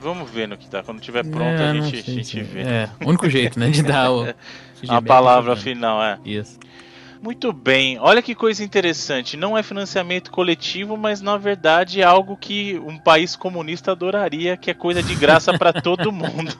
[0.00, 0.82] Vamos ver no que tá.
[0.84, 2.60] Quando tiver pronto, é, a gente, a gente se- vê.
[2.60, 4.26] É, o único jeito, né, de dar o,
[4.88, 6.18] A palavra final, é.
[6.24, 6.58] Isso.
[7.22, 9.36] Muito bem, olha que coisa interessante.
[9.36, 14.70] Não é financiamento coletivo, mas na verdade é algo que um país comunista adoraria, que
[14.70, 16.54] é coisa de graça para todo mundo.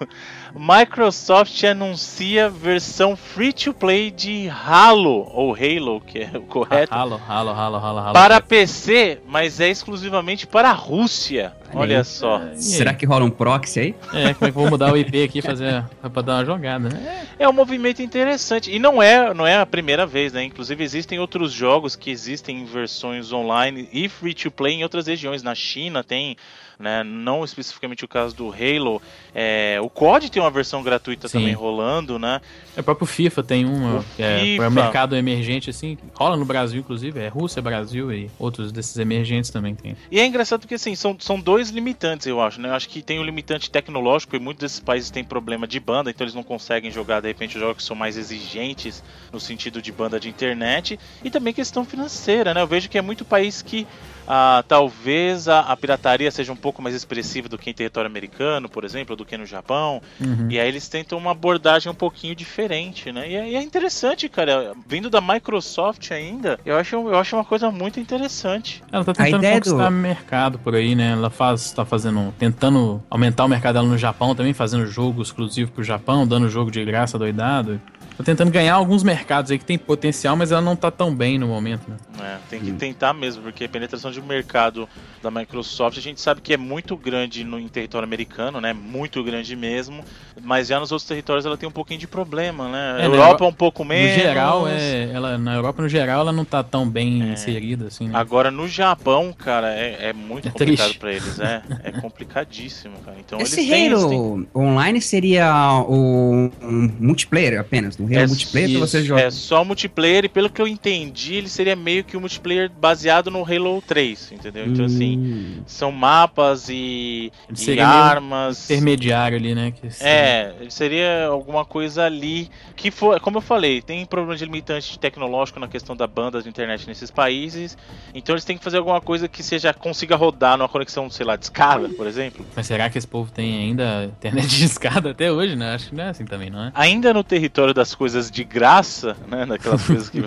[0.54, 7.16] Microsoft anuncia versão free to play de Halo ou Halo, que é o correto, Ralo,
[7.16, 8.12] ralo, ralo, ralo, ralo.
[8.12, 11.54] para PC, mas é exclusivamente para a Rússia.
[11.76, 12.40] Olha só.
[12.54, 13.94] Será que rola um proxy aí?
[14.12, 16.88] É, como é que eu vou mudar o IP aqui fazer pra dar uma jogada,
[16.88, 17.26] né?
[17.38, 18.70] É um movimento interessante.
[18.70, 20.42] E não é, não é a primeira vez, né?
[20.44, 25.06] Inclusive existem outros jogos que existem em versões online e free to play em outras
[25.06, 25.42] regiões.
[25.42, 26.36] Na China tem,
[26.78, 27.02] né?
[27.02, 29.00] Não especificamente o caso do Halo.
[29.34, 31.38] É, o COD tem uma versão gratuita Sim.
[31.38, 32.40] também rolando, né?
[32.76, 34.56] É, O próprio FIFA tem uma, O é FIFA.
[34.56, 39.50] para mercado emergente, assim, rola no Brasil, inclusive, é Rússia, Brasil e outros desses emergentes
[39.50, 39.96] também tem.
[40.10, 42.68] E é engraçado porque assim, são, são dois limitantes, eu acho, né?
[42.68, 46.10] Eu acho que tem o limitante tecnológico e muitos desses países têm problema de banda,
[46.10, 49.90] então eles não conseguem jogar, de repente, jogos que são mais exigentes no sentido de
[49.92, 50.98] banda de internet.
[51.24, 52.60] E também questão financeira, né?
[52.60, 53.86] Eu vejo que é muito país que
[54.26, 58.68] ah, talvez a, a pirataria seja um pouco mais expressiva do que em território americano,
[58.68, 60.00] por exemplo, do que no Japão.
[60.20, 60.48] Uhum.
[60.50, 63.28] E aí eles tentam uma abordagem um pouquinho diferente, né?
[63.30, 64.72] E é, e é interessante, cara.
[64.86, 68.82] Vindo da Microsoft ainda, eu acho, eu acho uma coisa muito interessante.
[68.90, 71.12] Ela tá tentando ideia do- conquistar mercado por aí, né?
[71.12, 75.70] Ela faz, tá fazendo, tentando aumentar o mercado dela no Japão também, fazendo jogo exclusivo
[75.72, 77.80] pro Japão, dando jogo de graça doidado.
[78.16, 81.38] Tá tentando ganhar alguns mercados aí que tem potencial, mas ela não tá tão bem
[81.38, 81.96] no momento, né?
[82.18, 84.88] É, tem que tentar mesmo, porque a penetração de mercado
[85.22, 88.72] da Microsoft a gente sabe que é muito grande no, em território americano, né?
[88.72, 90.02] Muito grande mesmo.
[90.42, 93.02] Mas já nos outros territórios ela tem um pouquinho de problema, né?
[93.02, 94.16] É, A na Europa Euro- um pouco menos.
[94.16, 97.32] No geral, é, ela, na Europa, no geral, ela não tá tão bem É.
[97.34, 98.12] inserida, assim, né?
[98.18, 101.62] Agora no Japão, cara, é, é muito É complicado pra eles, é.
[101.84, 103.18] É complicadíssimo, cara.
[103.20, 105.52] Então Esse eles têm, eles Halo têm- online seria
[105.86, 109.22] o um multiplayer apenas, É multiplayer pra você isso, jogar.
[109.22, 113.30] É só multiplayer e pelo que eu entendi, ele seria meio que um multiplayer baseado
[113.30, 114.66] no Halo 3, entendeu?
[114.66, 115.62] Então assim, Hum.
[115.66, 118.70] são mapas e, Ele e seria meio armas.
[118.70, 119.72] Intermediário ali, né?
[119.72, 124.98] Que É, seria alguma coisa ali que for, como eu falei, tem problema de limitante
[124.98, 127.76] tecnológico na questão da banda de internet nesses países,
[128.14, 131.36] então eles têm que fazer alguma coisa que seja consiga rodar numa conexão, sei lá,
[131.36, 132.44] de escada, por exemplo.
[132.54, 135.74] Mas será que esse povo tem ainda internet de escada até hoje, né?
[135.74, 136.72] Acho que não é assim também, não é?
[136.74, 140.20] Ainda no território das coisas de graça, né, daquelas coisas que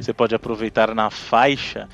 [0.00, 1.88] você pode aproveitar na faixa.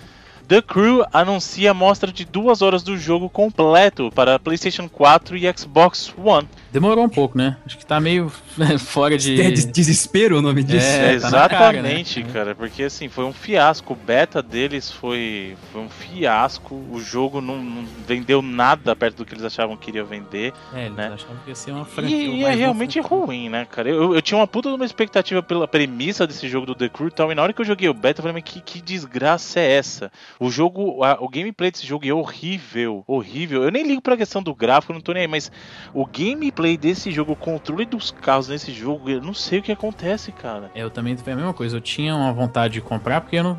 [0.47, 5.53] The Crew anuncia a mostra de duas horas do jogo completo para PlayStation 4 e
[5.57, 6.49] Xbox One.
[6.73, 7.57] Demorou um pouco, né?
[7.65, 8.29] Acho que tá meio
[8.79, 9.41] fora de.
[9.41, 10.85] É des- desespero o nome disso.
[10.87, 12.31] É, É, tá na cara, exatamente, né?
[12.33, 13.93] cara, porque assim, foi um fiasco.
[13.93, 16.75] O beta deles foi, foi um fiasco.
[16.91, 20.53] O jogo não, não vendeu nada perto do que eles achavam que iria vender.
[20.75, 21.13] É, eles né?
[21.15, 22.17] achavam que ia ser uma franquia.
[22.17, 23.17] E, e é realmente franquia.
[23.25, 23.89] ruim, né, cara?
[23.89, 27.09] Eu, eu tinha uma puta de uma expectativa pela premissa desse jogo do The Crew
[27.09, 27.31] e tal.
[27.31, 29.73] E na hora que eu joguei o beta, eu falei, mas que, que desgraça é
[29.73, 30.11] essa?
[30.41, 33.63] O jogo, a- o gameplay desse jogo é horrível, horrível.
[33.63, 35.51] Eu nem ligo pra questão do gráfico, não tô nem aí, mas
[35.95, 39.71] o gameplay desse jogo, o controle dos carros nesse jogo, eu não sei o que
[39.71, 40.71] acontece, cara.
[40.75, 41.77] Eu também foi a mesma coisa.
[41.77, 43.59] Eu tinha uma vontade de comprar porque eu não,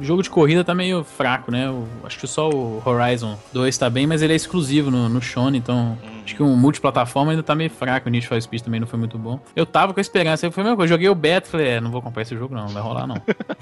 [0.00, 1.66] o jogo de corrida tá meio fraco, né?
[1.66, 5.22] Eu acho que só o Horizon 2 tá bem, mas ele é exclusivo no, no
[5.22, 6.21] Shone, então hum.
[6.24, 8.08] Acho que o multiplataforma ainda tá meio fraco.
[8.08, 9.40] O Need for Speed também não foi muito bom.
[9.54, 10.82] Eu tava com a esperança, a mesma coisa.
[10.92, 13.06] Eu joguei o beta falei, é, não vou comprar esse jogo não, não vai rolar
[13.06, 13.16] não.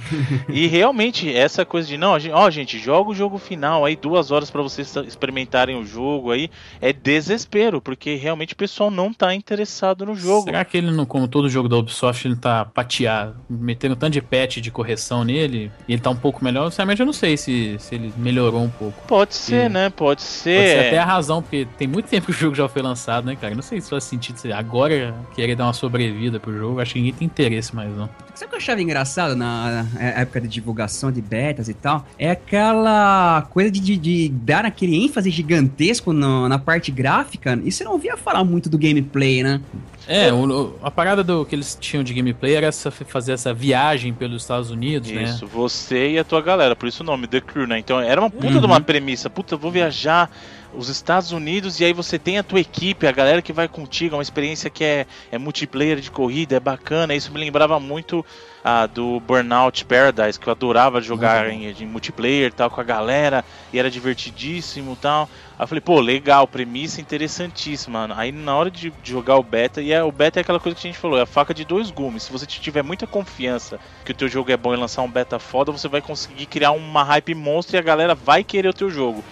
[0.48, 4.50] e realmente, essa coisa de, não, ó, gente, joga o jogo final aí, duas horas
[4.50, 10.06] para vocês experimentarem o jogo aí, é desespero, porque realmente o pessoal não tá interessado
[10.06, 10.44] no jogo.
[10.44, 14.22] Será que ele, não, como todo jogo da Ubisoft, ele tá pateado, metendo tanto de
[14.22, 17.76] patch de correção nele, e ele tá um pouco melhor, sinceramente eu não sei se,
[17.78, 19.00] se ele melhorou um pouco.
[19.06, 19.90] Pode ser, né?
[19.90, 20.56] Pode ser.
[20.56, 23.24] Pode ser até a razão, porque tem muito tempo que o jogo já foi lançado,
[23.24, 23.54] né, cara?
[23.54, 26.80] Não sei se faz sentido agora querer dar uma sobrevida pro jogo.
[26.80, 28.08] Acho que ninguém tem interesse mais, não.
[28.34, 32.06] Sabe o que eu achava engraçado na época de divulgação de betas e tal?
[32.18, 37.60] É aquela coisa de, de, de dar aquele ênfase gigantesco no, na parte gráfica.
[37.62, 39.60] E você não ouvia falar muito do gameplay, né?
[40.08, 44.12] É, o, a parada do que eles tinham de gameplay era essa, fazer essa viagem
[44.12, 45.24] pelos Estados Unidos, isso, né?
[45.24, 47.78] Isso, você e a tua galera, por isso o nome, The Crew, né?
[47.78, 48.60] Então era uma puta uhum.
[48.60, 50.30] de uma premissa, puta, eu vou viajar
[50.74, 54.14] os Estados Unidos e aí você tem a tua equipe, a galera que vai contigo,
[54.14, 57.14] é uma experiência que é, é multiplayer de corrida, é bacana.
[57.14, 58.24] Isso me lembrava muito
[58.64, 61.52] ah, do Burnout Paradise, que eu adorava jogar uhum.
[61.52, 65.28] em, em, multiplayer tal com a galera e era divertidíssimo tal.
[65.58, 68.08] Aí eu falei, pô, legal, premissa interessantíssima.
[68.16, 70.78] Aí na hora de, de jogar o beta, e é, o beta é aquela coisa
[70.78, 72.24] que a gente falou, é a faca de dois gumes.
[72.24, 75.38] Se você tiver muita confiança que o teu jogo é bom e lançar um beta
[75.38, 78.90] foda, você vai conseguir criar uma hype monstro e a galera vai querer o teu
[78.90, 79.24] jogo.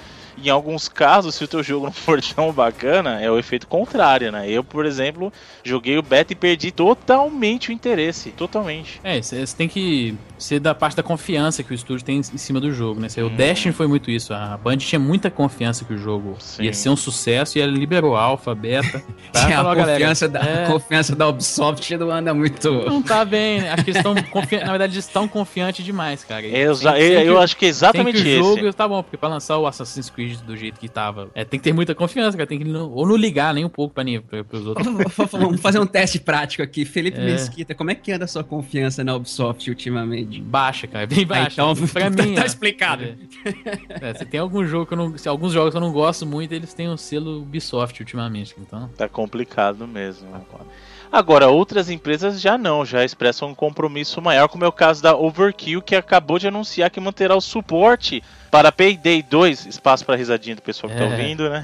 [0.43, 4.31] Em alguns casos, se o teu jogo não for tão bacana, é o efeito contrário,
[4.33, 4.51] né?
[4.51, 8.31] Eu, por exemplo, joguei o beta e perdi totalmente o interesse.
[8.31, 9.01] Totalmente.
[9.03, 12.61] É, você tem que ser da parte da confiança que o estúdio tem em cima
[12.61, 13.09] do jogo, né?
[13.19, 13.27] Hum.
[13.27, 14.33] O Destiny foi muito isso.
[14.33, 16.63] A Band tinha muita confiança que o jogo Sim.
[16.65, 19.03] ia ser um sucesso e ela liberou alfa, beta.
[19.33, 19.49] Tá?
[19.61, 20.67] a confiança, da, é...
[20.67, 22.71] confiança da Ubisoft não anda muito.
[22.71, 23.73] Não tá bem, né?
[23.73, 24.57] Acho que eles estão confi...
[24.59, 26.47] Na verdade, eles estão confiantes demais, cara.
[26.47, 29.59] Exa eu, eu acho que é exatamente que o jogo tá bom, porque pra lançar
[29.59, 31.31] o Assassin's Creed do jeito que tava.
[31.35, 32.47] É, tem que ter muita confiança, cara.
[32.47, 34.87] Tem que não, ou não ligar nem um pouco pra, pra, pros outros.
[35.33, 36.85] Vamos fazer um teste prático aqui.
[36.85, 37.25] Felipe é.
[37.25, 40.41] Mesquita, como é que anda a sua confiança na Ubisoft ultimamente?
[40.41, 41.07] Baixa, cara.
[41.07, 41.63] Bem ah, baixa.
[41.63, 42.35] Ah, então, pra mim.
[42.35, 43.05] tá explicado.
[43.05, 44.11] É.
[44.11, 45.17] É, se tem algum jogo que eu não.
[45.17, 48.55] Se alguns jogos que eu não gosto muito, eles têm o um selo Ubisoft ultimamente.
[48.59, 48.89] Então.
[48.97, 50.29] Tá complicado mesmo.
[51.11, 55.17] Agora, outras empresas já não, já expressam um compromisso maior, como é o caso da
[55.17, 60.57] Overkill, que acabou de anunciar que manterá o suporte para Payday 2, espaço para risadinha
[60.57, 61.09] do pessoal que tá é.
[61.09, 61.63] tá ouvindo, né?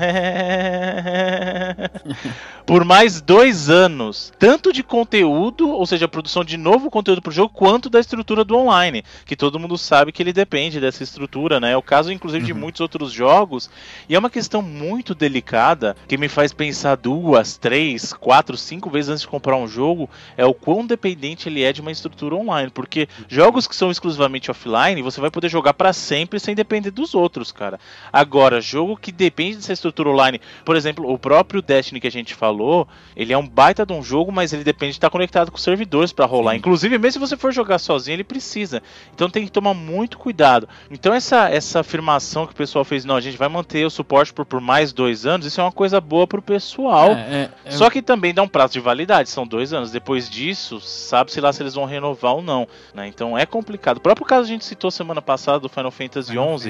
[2.66, 7.30] Por mais dois anos, tanto de conteúdo, ou seja, a produção de novo conteúdo para
[7.30, 11.02] o jogo, quanto da estrutura do online, que todo mundo sabe que ele depende dessa
[11.02, 11.72] estrutura, né?
[11.72, 12.46] É o caso, inclusive, uhum.
[12.46, 13.70] de muitos outros jogos,
[14.08, 19.10] e é uma questão muito delicada que me faz pensar duas, três, quatro, cinco vezes
[19.10, 22.70] antes de comprar um jogo, é o quão dependente ele é de uma estrutura online,
[22.70, 26.90] porque jogos que são exclusivamente offline, você vai poder jogar para sempre sem depender depender
[26.90, 27.78] dos outros, cara.
[28.12, 32.34] Agora, jogo que depende dessa estrutura online, por exemplo, o próprio Destiny que a gente
[32.34, 35.58] falou, ele é um baita de um jogo, mas ele depende de estar conectado com
[35.58, 36.52] servidores para rolar.
[36.52, 36.58] Sim.
[36.58, 38.82] Inclusive, mesmo se você for jogar sozinho, ele precisa.
[39.14, 40.68] Então tem que tomar muito cuidado.
[40.90, 44.32] Então essa, essa afirmação que o pessoal fez, não, a gente vai manter o suporte
[44.32, 47.12] por, por mais dois anos, isso é uma coisa boa pro pessoal.
[47.12, 47.70] É, é, é...
[47.70, 49.90] Só que também dá um prazo de validade, são dois anos.
[49.90, 52.66] Depois disso, sabe-se lá se eles vão renovar ou não.
[52.92, 53.06] Né?
[53.06, 53.98] Então é complicado.
[53.98, 56.63] O próprio caso a gente citou semana passada do Final Fantasy XI,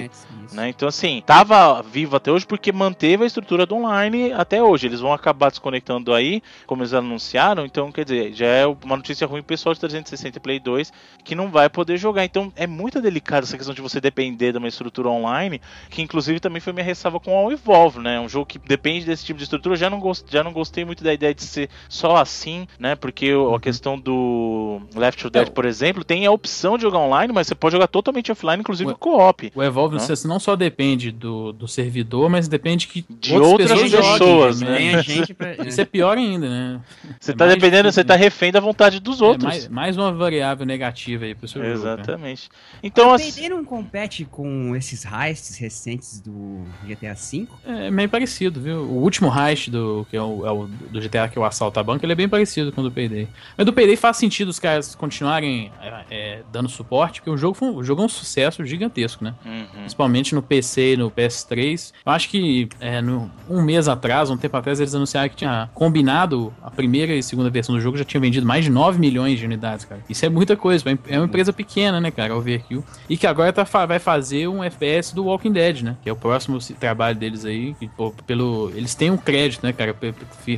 [0.53, 0.69] né?
[0.69, 4.87] Então, assim, tava vivo até hoje porque manteve a estrutura do online até hoje.
[4.87, 7.65] Eles vão acabar desconectando aí, como eles anunciaram.
[7.65, 10.93] Então, quer dizer, já é uma notícia ruim pro pessoal de 360 Play 2
[11.25, 12.25] que não vai poder jogar.
[12.25, 16.39] Então, é muito delicado essa questão de você depender de uma estrutura online, que inclusive
[16.39, 18.21] também foi minha ressalva com o Evolve, né?
[18.21, 19.75] Um jogo que depende desse tipo de estrutura.
[19.75, 22.95] Eu já não, gost, já não gostei muito da ideia de ser só assim, né?
[22.95, 23.59] Porque a uhum.
[23.59, 25.51] questão do Left 4 Dead, é.
[25.51, 28.95] por exemplo, tem a opção de jogar online, mas você pode jogar totalmente offline, inclusive
[28.95, 29.53] co-op.
[29.55, 33.91] O Evolve você não só depende do, do servidor, mas depende que de outras, outras
[33.91, 35.03] pessoas, pessoas joguem, né?
[35.03, 35.55] gente pra...
[35.67, 36.81] Isso é pior ainda, né?
[37.21, 39.45] Você é tá dependendo, você tá refém da vontade dos é outros.
[39.45, 42.43] Mais, mais, uma variável negativa aí pro seu Exatamente.
[42.43, 42.79] Jogo, né?
[42.83, 47.47] Então, o PD não compete com esses heists recentes do GTA V?
[47.65, 48.79] É meio parecido, viu?
[48.79, 51.79] O último heist do, que é o, é o do GTA que é o assalto
[51.81, 53.29] à banca, ele é bem parecido com o do Payday.
[53.57, 57.55] Mas do Payday faz sentido os caras continuarem é, é, dando suporte, porque o jogo,
[57.55, 59.35] foi, o jogo é um sucesso gigantesco, né?
[59.45, 59.74] Uhum.
[59.81, 61.93] Principalmente no PC e no PS3.
[62.05, 65.69] Eu acho que é, no, um mês atrás, um tempo atrás, eles anunciaram que tinha
[65.75, 69.39] combinado a primeira e segunda versão do jogo, já tinha vendido mais de 9 milhões
[69.39, 70.03] de unidades, cara.
[70.09, 72.85] Isso é muita coisa, é uma empresa pequena, né, cara, Overkill.
[73.09, 75.97] E que agora tá, vai fazer um FPS do Walking Dead, né?
[76.03, 77.75] Que é o próximo trabalho deles aí.
[77.75, 79.95] Que, pô, pelo, eles têm um crédito, né, cara,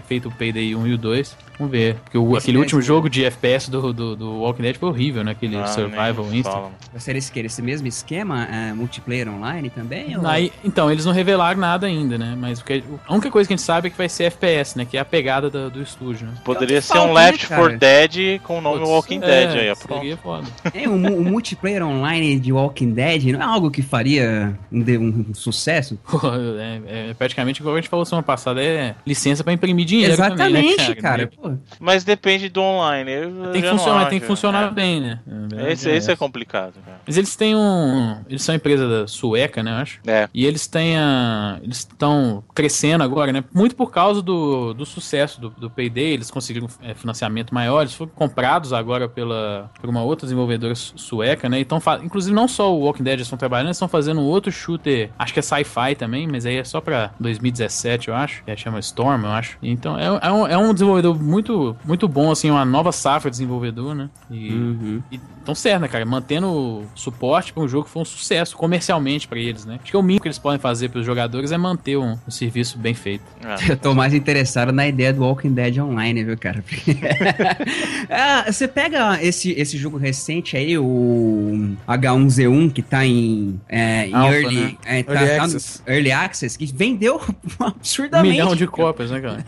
[0.07, 1.37] feito o Payday 1 e o 2.
[1.59, 1.97] Vamos ver.
[1.97, 5.33] Porque o, aquele último jogo de FPS do, do, do, Walking Dead foi horrível, né?
[5.33, 6.71] Aquele ah, Survival Instant.
[6.93, 8.45] Vai ser esse, esse mesmo esquema?
[8.45, 10.17] É, multiplayer online também?
[10.17, 10.27] Ou...
[10.27, 12.37] Aí, então, eles não revelaram nada ainda, né?
[12.39, 14.85] Mas porque, a única coisa que a gente sabe é que vai ser FPS, né?
[14.85, 16.35] Que é a pegada do, do estúdio, né?
[16.45, 19.77] Poderia ser um Left 4 né, Dead com o nome Puts, Walking é, Dead aí,
[19.77, 20.01] pronto.
[20.01, 20.47] Seria foda.
[20.75, 25.27] É, um, um, multiplayer online de Walking Dead não é algo que faria um, um,
[25.31, 25.99] um sucesso?
[26.59, 30.77] é, é, praticamente, igual a gente falou semana passada, é licença pra imprimir dinheiro Exatamente,
[30.77, 31.27] também, né, cara?
[31.27, 31.31] cara
[31.81, 33.11] mas depende do online.
[33.53, 34.71] tem que funcionar, tem que funcionar é.
[34.71, 35.21] bem, né?
[35.57, 36.75] É esse, esse é complicado.
[36.85, 37.01] Cara.
[37.07, 38.19] Mas eles têm um.
[38.29, 39.73] Eles são empresa sueca, né?
[39.73, 40.01] Acho.
[40.07, 40.29] É.
[40.33, 41.59] E eles têm a.
[41.63, 43.45] Eles estão crescendo agora, né?
[43.53, 46.13] Muito por causa do, do sucesso do, do Payday.
[46.13, 47.83] Eles conseguiram é, financiamento maior.
[47.83, 51.61] Eles foram comprados agora pela, por uma outra desenvolvedora sueca, né?
[51.61, 55.11] Então, inclusive, não só o Walking Dead estão trabalhando, eles estão fazendo outro shooter.
[55.19, 58.43] Acho que é sci-fi também, mas aí é só pra 2017, eu acho.
[58.47, 59.59] É, chama Storm, eu acho.
[59.63, 61.36] Então, é, é, um, é um desenvolvedor muito,
[61.85, 64.09] muito bom, assim, uma nova safra de desenvolvedor, né?
[64.31, 65.03] E, uhum.
[65.11, 66.05] e tão certo, né, cara?
[66.05, 69.79] Mantendo suporte para um jogo que foi um sucesso comercialmente para eles, né?
[69.81, 72.19] Acho que é o mínimo que eles podem fazer para os jogadores é manter um,
[72.27, 73.25] um, serviço bem feito.
[73.45, 73.71] É.
[73.73, 76.65] Eu tô mais interessado na ideia do Walking Dead Online, viu, cara?
[78.11, 84.15] ah, você pega esse, esse jogo recente aí, o H1Z1, que tá em, é, em
[84.15, 84.77] Alpha, early, né?
[84.85, 85.83] é, tá, early, tá access.
[85.87, 87.21] early Access, que vendeu
[87.61, 88.27] absurdamente.
[88.27, 89.45] Um milhão de cópias, né, cara?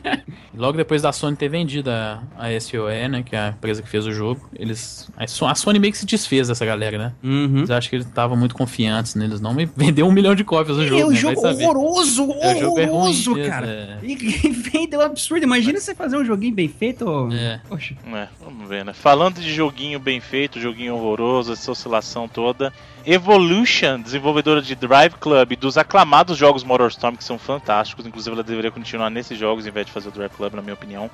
[0.54, 3.88] Logo depois da Sony ter vendido a, a SOE, né, que é a empresa que
[3.88, 7.12] fez o jogo, eles a Sony meio que se desfez dessa galera, né?
[7.22, 7.58] Uhum.
[7.58, 9.52] Eles acham que eles estavam muito confiantes neles, não.
[9.52, 11.00] Me vendeu um milhão de cópias do jogo.
[11.00, 11.16] É um né?
[11.16, 13.66] jogo horroroso, é, horroroso, é ruim, cara.
[13.66, 13.98] É.
[14.02, 14.12] E,
[14.46, 15.42] e vendeu absurdo.
[15.42, 17.28] Imagina você fazer um joguinho bem feito.
[17.32, 17.60] É.
[17.68, 17.94] Poxa.
[18.06, 18.92] É, vamos ver, né?
[18.92, 22.72] Falando de joguinho bem feito, joguinho horroroso, essa oscilação toda.
[23.10, 28.70] Evolution, desenvolvedora de Drive Club, dos aclamados jogos Motorstorm, que são fantásticos, inclusive ela deveria
[28.70, 31.10] continuar nesses jogos em vez de fazer o Drive Club, na minha opinião,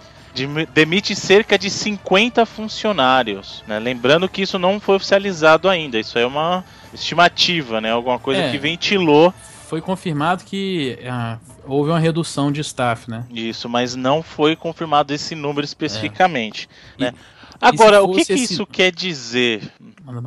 [0.74, 3.62] demite cerca de 50 funcionários.
[3.68, 3.78] Né?
[3.78, 7.92] Lembrando que isso não foi oficializado ainda, isso é uma estimativa, né?
[7.92, 8.50] alguma coisa é.
[8.50, 9.32] que ventilou
[9.68, 13.24] foi confirmado que ah, houve uma redução de staff, né?
[13.30, 16.68] Isso, mas não foi confirmado esse número especificamente.
[16.98, 17.04] É.
[17.04, 17.14] Né?
[17.60, 18.52] Agora, o que, que esse...
[18.54, 19.72] isso quer dizer?
[20.04, 20.20] Manda,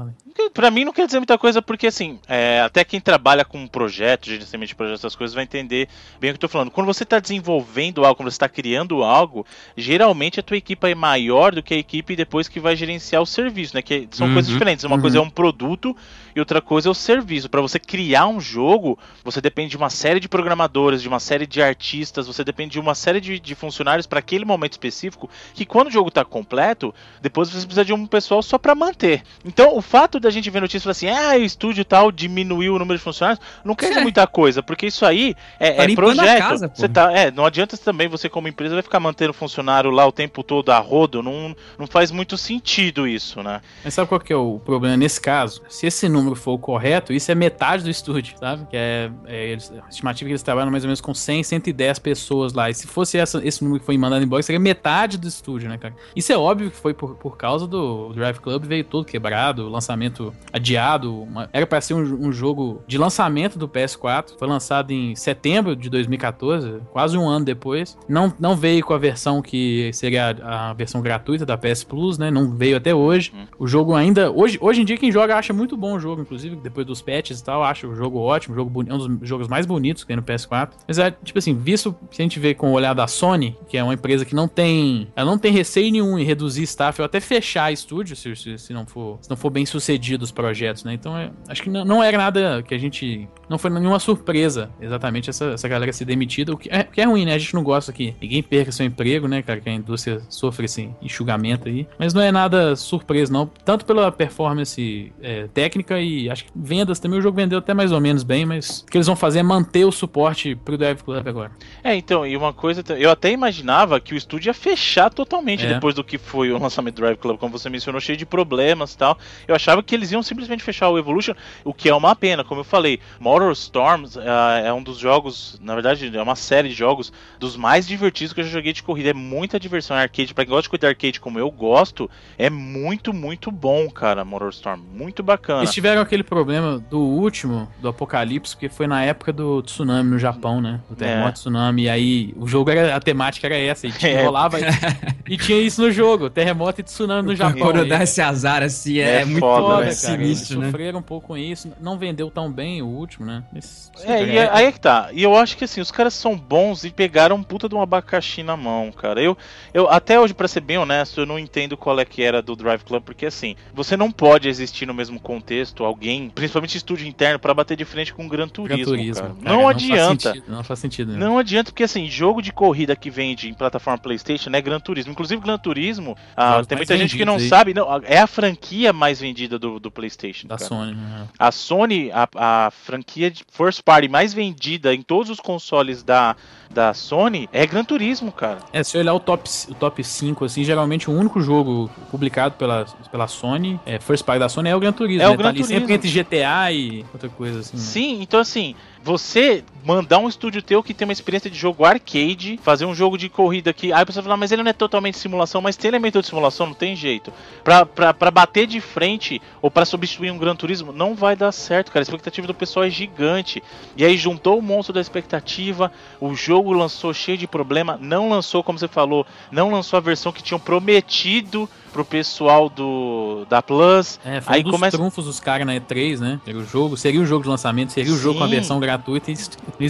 [0.56, 3.68] para mim não quer dizer muita coisa, porque assim, é, até quem trabalha com um
[3.68, 5.88] projeto, gerenciamento de projetos, essas coisas, vai entender
[6.20, 6.72] bem o que eu tô falando.
[6.72, 10.96] Quando você está desenvolvendo algo, quando você está criando algo, geralmente a tua equipe é
[10.96, 13.84] maior do que a equipe depois que vai gerenciar o serviço, né?
[13.84, 14.84] Que são uhum, coisas diferentes.
[14.84, 15.02] Uma uhum.
[15.02, 15.96] coisa é um produto
[16.36, 17.48] e outra coisa é o serviço.
[17.48, 21.46] Para você criar um jogo, você depende de uma série de programadores, de uma série
[21.46, 25.66] de artistas, você depende de uma série de, de funcionários para aquele momento específico, que
[25.66, 29.24] quando o jogo está completo, depois você precisa de um pessoal só para manter.
[29.46, 32.76] Então, o fato da gente ver notícia e falar assim, ah, o estúdio tal diminuiu
[32.76, 34.04] o número de funcionários, não quer dizer é.
[34.04, 36.40] muita coisa, porque isso aí é, tá é projeto.
[36.40, 40.06] Casa, você tá, é, não adianta também você como empresa vai ficar mantendo funcionário lá
[40.06, 43.62] o tempo todo a rodo, não, não faz muito sentido isso, né?
[43.84, 45.62] Mas sabe qual que é o problema nesse caso?
[45.70, 48.66] Se esse número for o correto, isso é metade do estúdio, sabe?
[48.70, 52.00] Que é, é eles, a estimativa que eles trabalham mais ou menos com 100, 110
[52.00, 52.70] pessoas lá.
[52.70, 55.78] E se fosse essa, esse número que foi mandado embora, seria metade do estúdio, né,
[55.78, 55.96] cara?
[56.16, 59.70] Isso é óbvio que foi por, por causa do Drive Club veio todo quebrado, o
[59.70, 61.24] lançamento adiado.
[61.24, 64.38] Uma, era para ser um, um, jogo de lançamento do PS4.
[64.38, 67.98] Foi lançado em setembro de 2014, quase um ano depois.
[68.08, 72.18] Não, não veio com a versão que seria a, a versão gratuita da PS Plus,
[72.18, 72.30] né?
[72.30, 73.32] Não veio até hoje.
[73.34, 73.48] Uhum.
[73.60, 74.32] O jogo ainda.
[74.32, 77.40] Hoje, hoje em dia, quem joga acha muito bom o jogo, inclusive depois dos patches
[77.40, 77.64] e tal.
[77.64, 80.72] Acha o jogo ótimo, jogo, é um dos jogos mais bonitos que tem no PS4.
[80.88, 83.78] Mas é, tipo assim, visto que a gente vê com o olhar da Sony, que
[83.78, 85.08] é uma empresa que não tem.
[85.16, 88.74] Ela não tem receio nenhum em reduzir staff ou até fechar estúdio, se, se, se
[88.74, 90.94] não for, se não for bem sucedido os projetos, né?
[90.94, 93.28] Então é, acho que não, não, era nada que a gente.
[93.50, 97.06] Não foi nenhuma surpresa exatamente essa, essa galera ser demitida, o que é, que é
[97.06, 97.34] ruim, né?
[97.34, 99.62] A gente não gosta que ninguém perca seu emprego, né, cara?
[99.62, 101.88] Que a indústria sofre esse enxugamento aí.
[101.98, 103.50] Mas não é nada surpresa, não.
[103.64, 107.20] Tanto pela performance é, técnica e acho que vendas também.
[107.20, 109.44] O jogo vendeu até mais ou menos bem, mas o que eles vão fazer é
[109.44, 111.52] manter o suporte pro Drive Drive Club agora.
[111.84, 115.74] É, então, e uma coisa, eu até imaginava que o estúdio ia fechar totalmente É.
[115.74, 118.94] depois do que foi o lançamento do Drive Club, como você mencionou, cheio de problemas
[118.94, 119.18] e tal.
[119.48, 121.34] Eu achava que eles iam simplesmente fechar o Evolution,
[121.64, 123.00] o que é uma pena, como eu falei.
[123.20, 127.56] Motor Storms ah, é um dos jogos, na verdade, é uma série de jogos dos
[127.58, 129.10] mais divertidos que eu já joguei de corrida.
[129.10, 130.34] É muita diversão em arcade.
[130.34, 134.50] Pra quem gosta de corrida arcade como eu gosto, é muito, muito bom, cara, Motor
[134.50, 134.82] Storm.
[134.94, 135.62] Muito bacana.
[135.62, 140.20] Eles tiveram aquele problema do último, do Apocalipse, porque foi na época do tsunami no
[140.20, 140.80] Japão, né?
[140.90, 141.34] Do terremoto É.
[141.34, 141.84] tsunami.
[141.84, 142.96] E aí o jogo era.
[142.96, 143.88] A temática era essa.
[143.88, 144.24] E tinha, É.
[144.26, 144.58] rolava.
[145.28, 147.60] e tinha isso no jogo: terremoto e tsunami no Japão.
[147.60, 149.94] Quando dá esse azar assim, é, É muito foda, Foda, né, cara.
[149.96, 150.66] sinistro, né?
[150.68, 151.72] sofreram um pouco com isso.
[151.82, 153.44] Não vendeu tão bem o último, né?
[153.52, 155.10] Mas, É, e aí é que tá.
[155.14, 157.82] E eu acho que assim, os caras são bons e pegaram um puta de um
[157.82, 159.22] abacaxi na mão, cara.
[159.22, 159.38] Eu,
[159.74, 162.56] eu até hoje, pra ser bem honesto, eu não entendo qual é que era do
[162.56, 167.40] Drive Club, porque assim, você não pode existir no mesmo contexto alguém, principalmente estúdio interno,
[167.40, 169.36] pra bater de frente com Gran Turismo, Gran Turismo, cara.
[169.44, 170.34] cara, Não, faz adianta.
[170.34, 171.12] sentido, não faz sentido.
[171.14, 171.20] né?
[171.20, 175.16] Não adianta, porque assim, jogo de corrida que vende em plataforma PlayStation é Gran Turismo.
[175.18, 177.50] Inclusive, Gran Turismo, ah, tem muita gente que não aí.
[177.50, 180.48] sabe, não, é a franquia mais vendida do, do PlayStation.
[180.48, 180.70] Da cara.
[180.70, 180.94] Sony.
[180.94, 181.28] né?
[181.40, 186.36] A Sony, a, a franquia de first party mais vendida em todos os consoles da,
[186.70, 188.60] da Sony é Gran Turismo, cara.
[188.72, 192.86] É, se olhar o top, o top 5, assim, geralmente o único jogo publicado pela,
[193.10, 195.24] pela Sony, é, First Party da Sony, é o Gran Turismo.
[195.24, 195.34] É né?
[195.34, 195.80] o Gran tá ali Turismo.
[195.80, 197.76] sempre entre GTA e outra coisa, assim.
[197.76, 197.82] né?
[197.82, 202.60] Sim, então assim, você mandar um estúdio teu que tem uma experiência de jogo arcade,
[202.62, 203.94] fazer um jogo de corrida que.
[203.94, 206.68] Aí a pessoa fala, mas ele não é totalmente simulação, mas tem elemento de simulação,
[206.68, 207.32] não tem jeito.
[207.64, 211.54] Pra, pra, pra bater de frente ou pra substituir um Gran Turismo, não vai dar
[211.54, 212.02] certo, cara.
[212.02, 213.64] A expectativa do pessoal é gigante.
[213.96, 218.62] E aí juntou o monstro da expectativa, o jogo lançou cheio de problema, não lançou,
[218.64, 224.20] como você falou, não lançou a versão que tinham prometido pro pessoal do da Plus.
[224.26, 226.40] É, foi Aí um dos começa- trunfos dos caras na E3, né?
[226.46, 228.54] Era o jogo, seria o jogo de lançamento, seria o jogo com a Sim.
[228.56, 229.34] versão gratuita e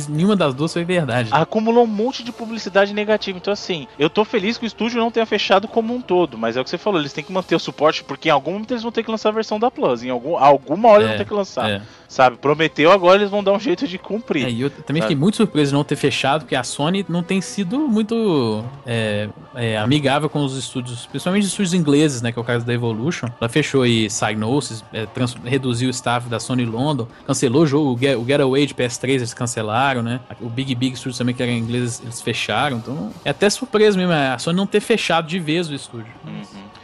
[0.07, 1.29] nenhuma das duas foi verdade.
[1.31, 3.37] acumulou um monte de publicidade negativa.
[3.37, 6.57] Então, assim, eu tô feliz que o estúdio não tenha fechado como um todo, mas
[6.57, 8.71] é o que você falou, eles têm que manter o suporte, porque em algum momento
[8.71, 10.03] eles vão ter que lançar a versão da Plus.
[10.03, 11.69] Em algum, alguma hora eles É, vão ter que lançar.
[11.69, 11.81] É.
[12.07, 12.37] Sabe?
[12.37, 14.45] Prometeu, agora eles vão dar um jeito de cumprir.
[14.45, 15.01] É, e eu também Sabe?
[15.01, 19.27] fiquei muito surpreso de não ter fechado, porque a Sony não tem sido muito é,
[19.53, 22.31] é, amigável com os estúdios, principalmente os estúdios ingleses, né?
[22.31, 23.27] Que é o caso da Evolution.
[23.41, 25.05] Ela fechou aí Psygnosis, é,
[25.43, 29.09] reduziu o staff da Sony London, cancelou o jogo, o Get- o Getaway de PS3
[29.15, 30.21] eles cancelaram, né?
[30.39, 32.77] O Big Big Studios também, que era inglês, eles fecharam.
[32.77, 36.07] Então é até surpreso mesmo a Sony não ter fechado de vez o estúdio.
[36.25, 36.41] Uhum.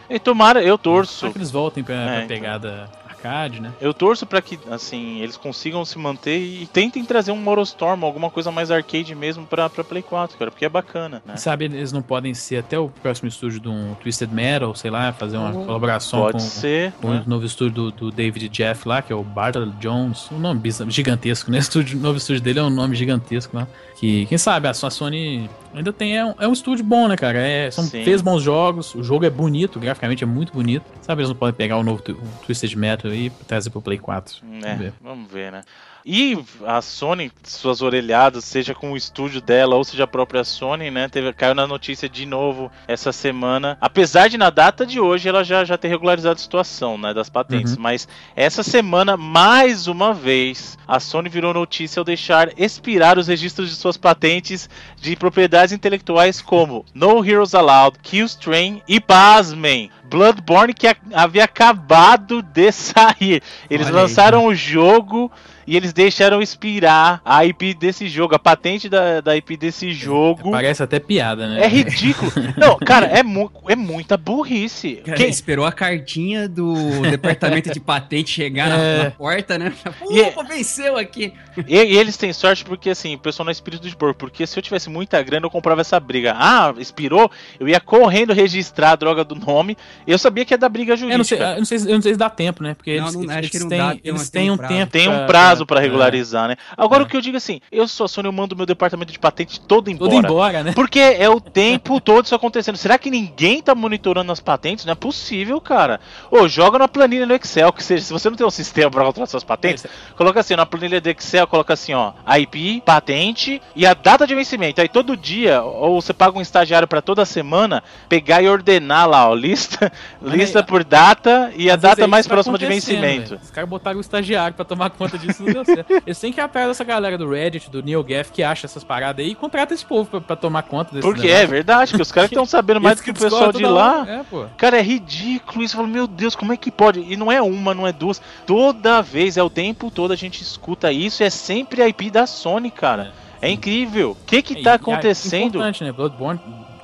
[0.09, 1.13] E tomara, eu torço.
[1.13, 2.88] Só que eles voltem pra, É, pra então.
[3.24, 3.71] Arcade, né?
[3.80, 8.30] Eu torço pra que, assim, eles consigam se manter e tentem trazer um Morostorm, alguma
[8.30, 11.34] coisa mais arcade mesmo pra, pra Play 4, cara, porque é bacana, né?
[11.34, 14.91] Quem sabe eles não podem ser até o próximo estúdio de um Twisted Metal, sei
[14.91, 16.91] lá, fazer uma Hum, colaboração Pode com, ser.
[16.93, 17.24] com né?
[17.26, 20.61] o novo estúdio do, do David Jeff lá, que é o Bartle Jones, um nome
[20.89, 21.59] gigantesco, né?
[21.63, 23.67] Estúdio, o novo estúdio dele é um nome gigantesco lá.
[23.95, 26.17] Que, quem sabe, a sua Sony ainda tem.
[26.17, 27.39] É um, é um estúdio bom, né, cara?
[27.39, 28.03] É, são, Sim.
[28.03, 30.86] fez bons jogos, o jogo é bonito, graficamente é muito bonito.
[31.01, 34.38] Sabe, eles não podem pegar o novo o Twisted Metal e trazer pro Play 4.
[34.38, 34.93] É, Vamos ver.
[35.01, 35.61] vamos ver, né?
[36.06, 40.91] E a Sony, suas orelhadas, seja com o estúdio dela ou seja a própria Sony,
[40.91, 41.08] né?
[41.08, 43.78] Teve, caiu na notícia de novo essa semana.
[43.80, 47.14] Apesar de na data de hoje ela já, já ter regularizado a situação, né?
[47.14, 47.76] Das patentes.
[47.76, 47.82] Uhum.
[47.82, 53.70] Mas essa semana, mais uma vez, a Sony virou notícia ao deixar expirar os registros
[53.70, 59.89] de suas patentes de propriedades intelectuais como No Heroes Allowed, Killstrain e pasmem.
[60.04, 63.41] Bloodborne que havia acabado de sair.
[63.70, 64.01] Eles Olha aí.
[64.01, 65.32] lançaram o jogo
[65.66, 70.51] e eles deixaram expirar a IP desse jogo, a patente da, da IP desse jogo.
[70.51, 71.61] Parece até piada, né?
[71.64, 72.32] É ridículo.
[72.57, 74.95] Não, cara, é, mu é muita burrice.
[75.05, 76.74] Cara, Quem- esperou a cartinha do
[77.09, 79.03] departamento de patente chegar na, É.
[79.05, 79.74] na porta, né?
[80.09, 81.34] E é- venceu aqui.
[81.68, 84.18] E, e eles têm sorte porque, assim, o pessoal não é espírito de porco.
[84.20, 86.34] Porque se eu tivesse muita grana, eu comprava essa briga.
[86.38, 89.78] Ah, expirou, eu ia correndo registrar a droga do nome.
[90.05, 91.45] Eu sabia que ia dar briga Eu não, sei, jurídica.
[91.53, 92.74] eu, não sei, se- eu não sei se dá tempo, né?
[92.74, 94.57] Porque Não, eles, não, acho eles que não têm, dá, eles têm tem um um
[94.57, 94.74] prazo.
[94.74, 94.91] tempo.
[94.91, 96.56] Tem um pra- prazo pra é, regularizar, né?
[96.78, 97.06] Agora É.
[97.06, 99.60] o que eu digo assim, eu sou a Sony, eu mando meu departamento de patente
[99.60, 100.12] todo embora.
[100.12, 100.72] Tudo embora, né?
[100.74, 102.78] Porque é o tempo todo isso acontecendo.
[102.78, 104.86] Será que ninguém tá monitorando as patentes?
[104.86, 105.99] Não é possível, cara.
[106.32, 109.04] Ô, joga na planilha no Excel, que seja, se você não tem um sistema pra
[109.04, 109.86] controlar suas patentes,
[110.16, 114.36] coloca assim, na planilha do Excel, coloca assim, ó, IP, patente e a data de
[114.36, 114.82] vencimento.
[114.82, 119.28] Aí todo dia, ou você paga um estagiário pra toda semana pegar e ordenar lá,
[119.30, 119.91] ó, lista,
[120.22, 123.30] lista por data e a data é mais tá próxima de vencimento.
[123.32, 123.41] velho.
[123.43, 125.91] Os caras botaram o estagiário pra tomar conta disso, não deu certo.
[126.05, 129.23] Eles têm que ir atrás dessa galera do Reddit, do NeoGaf, que acha essas paradas
[129.25, 132.11] aí e contrata esse povo pra, pra tomar conta desse Porque é verdade, que os
[132.11, 134.05] caras estão sabendo mais do que o pessoal de lá.
[134.07, 134.23] É.
[134.57, 135.75] Cara, é ridículo isso.
[135.75, 136.99] Eu falo, meu Deus, como é que pode?
[137.01, 138.21] E não é uma, não é duas.
[138.45, 141.23] Toda vez, é o tempo todo a gente escuta isso.
[141.23, 143.13] E é sempre a IP da Sony, cara.
[143.41, 144.11] É incrível.
[144.11, 145.55] O que que tá E- e- acontecendo?
[145.57, 145.91] Importante, né?
[145.91, 146.39] Bloodborne.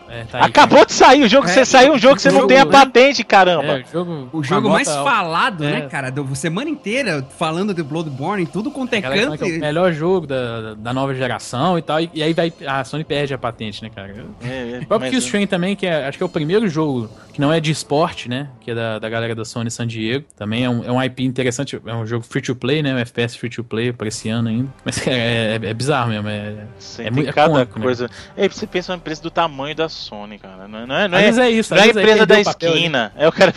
[0.10, 2.30] É, tá aí, Acabou de sair o jogo, É, você saiu um jogo que você
[2.30, 2.72] não jogo, tem a né?
[2.72, 3.56] patente, cara.
[3.58, 3.80] caramba.
[3.80, 5.72] É, o jogo, O jogo mais falado, É.
[5.72, 6.10] né, cara?
[6.12, 9.44] Do, semana inteira falando de Bloodborne, tudo quanto é canto.
[9.44, 12.00] é o melhor jogo da, da nova geração e tal.
[12.02, 14.16] E, e aí vai, a Sony perde a patente, né, cara?
[14.44, 17.40] É, é, O próprio Killstream também, que é, acho que é o primeiro jogo que
[17.40, 18.50] não é de esporte, né?
[18.60, 20.26] Que é da, da galera da Sony San Diego.
[20.36, 22.94] Também é um, é um IP interessante, é um jogo free to play, né?
[22.94, 24.70] Um FPS free to play pra esse ano ainda.
[24.84, 26.28] Mas é, é, é bizarro mesmo.
[26.28, 27.86] É, Sim, é tem muito- é cada cômico, né?
[27.86, 28.10] coisa.
[28.36, 30.68] E aí você pensa uma empresa do tamanho da Sony, cara.
[30.68, 32.74] Não, é- não é, não é, é isso, não é a empresa da o papel
[32.74, 33.14] esquina.
[33.16, 33.54] É o cara.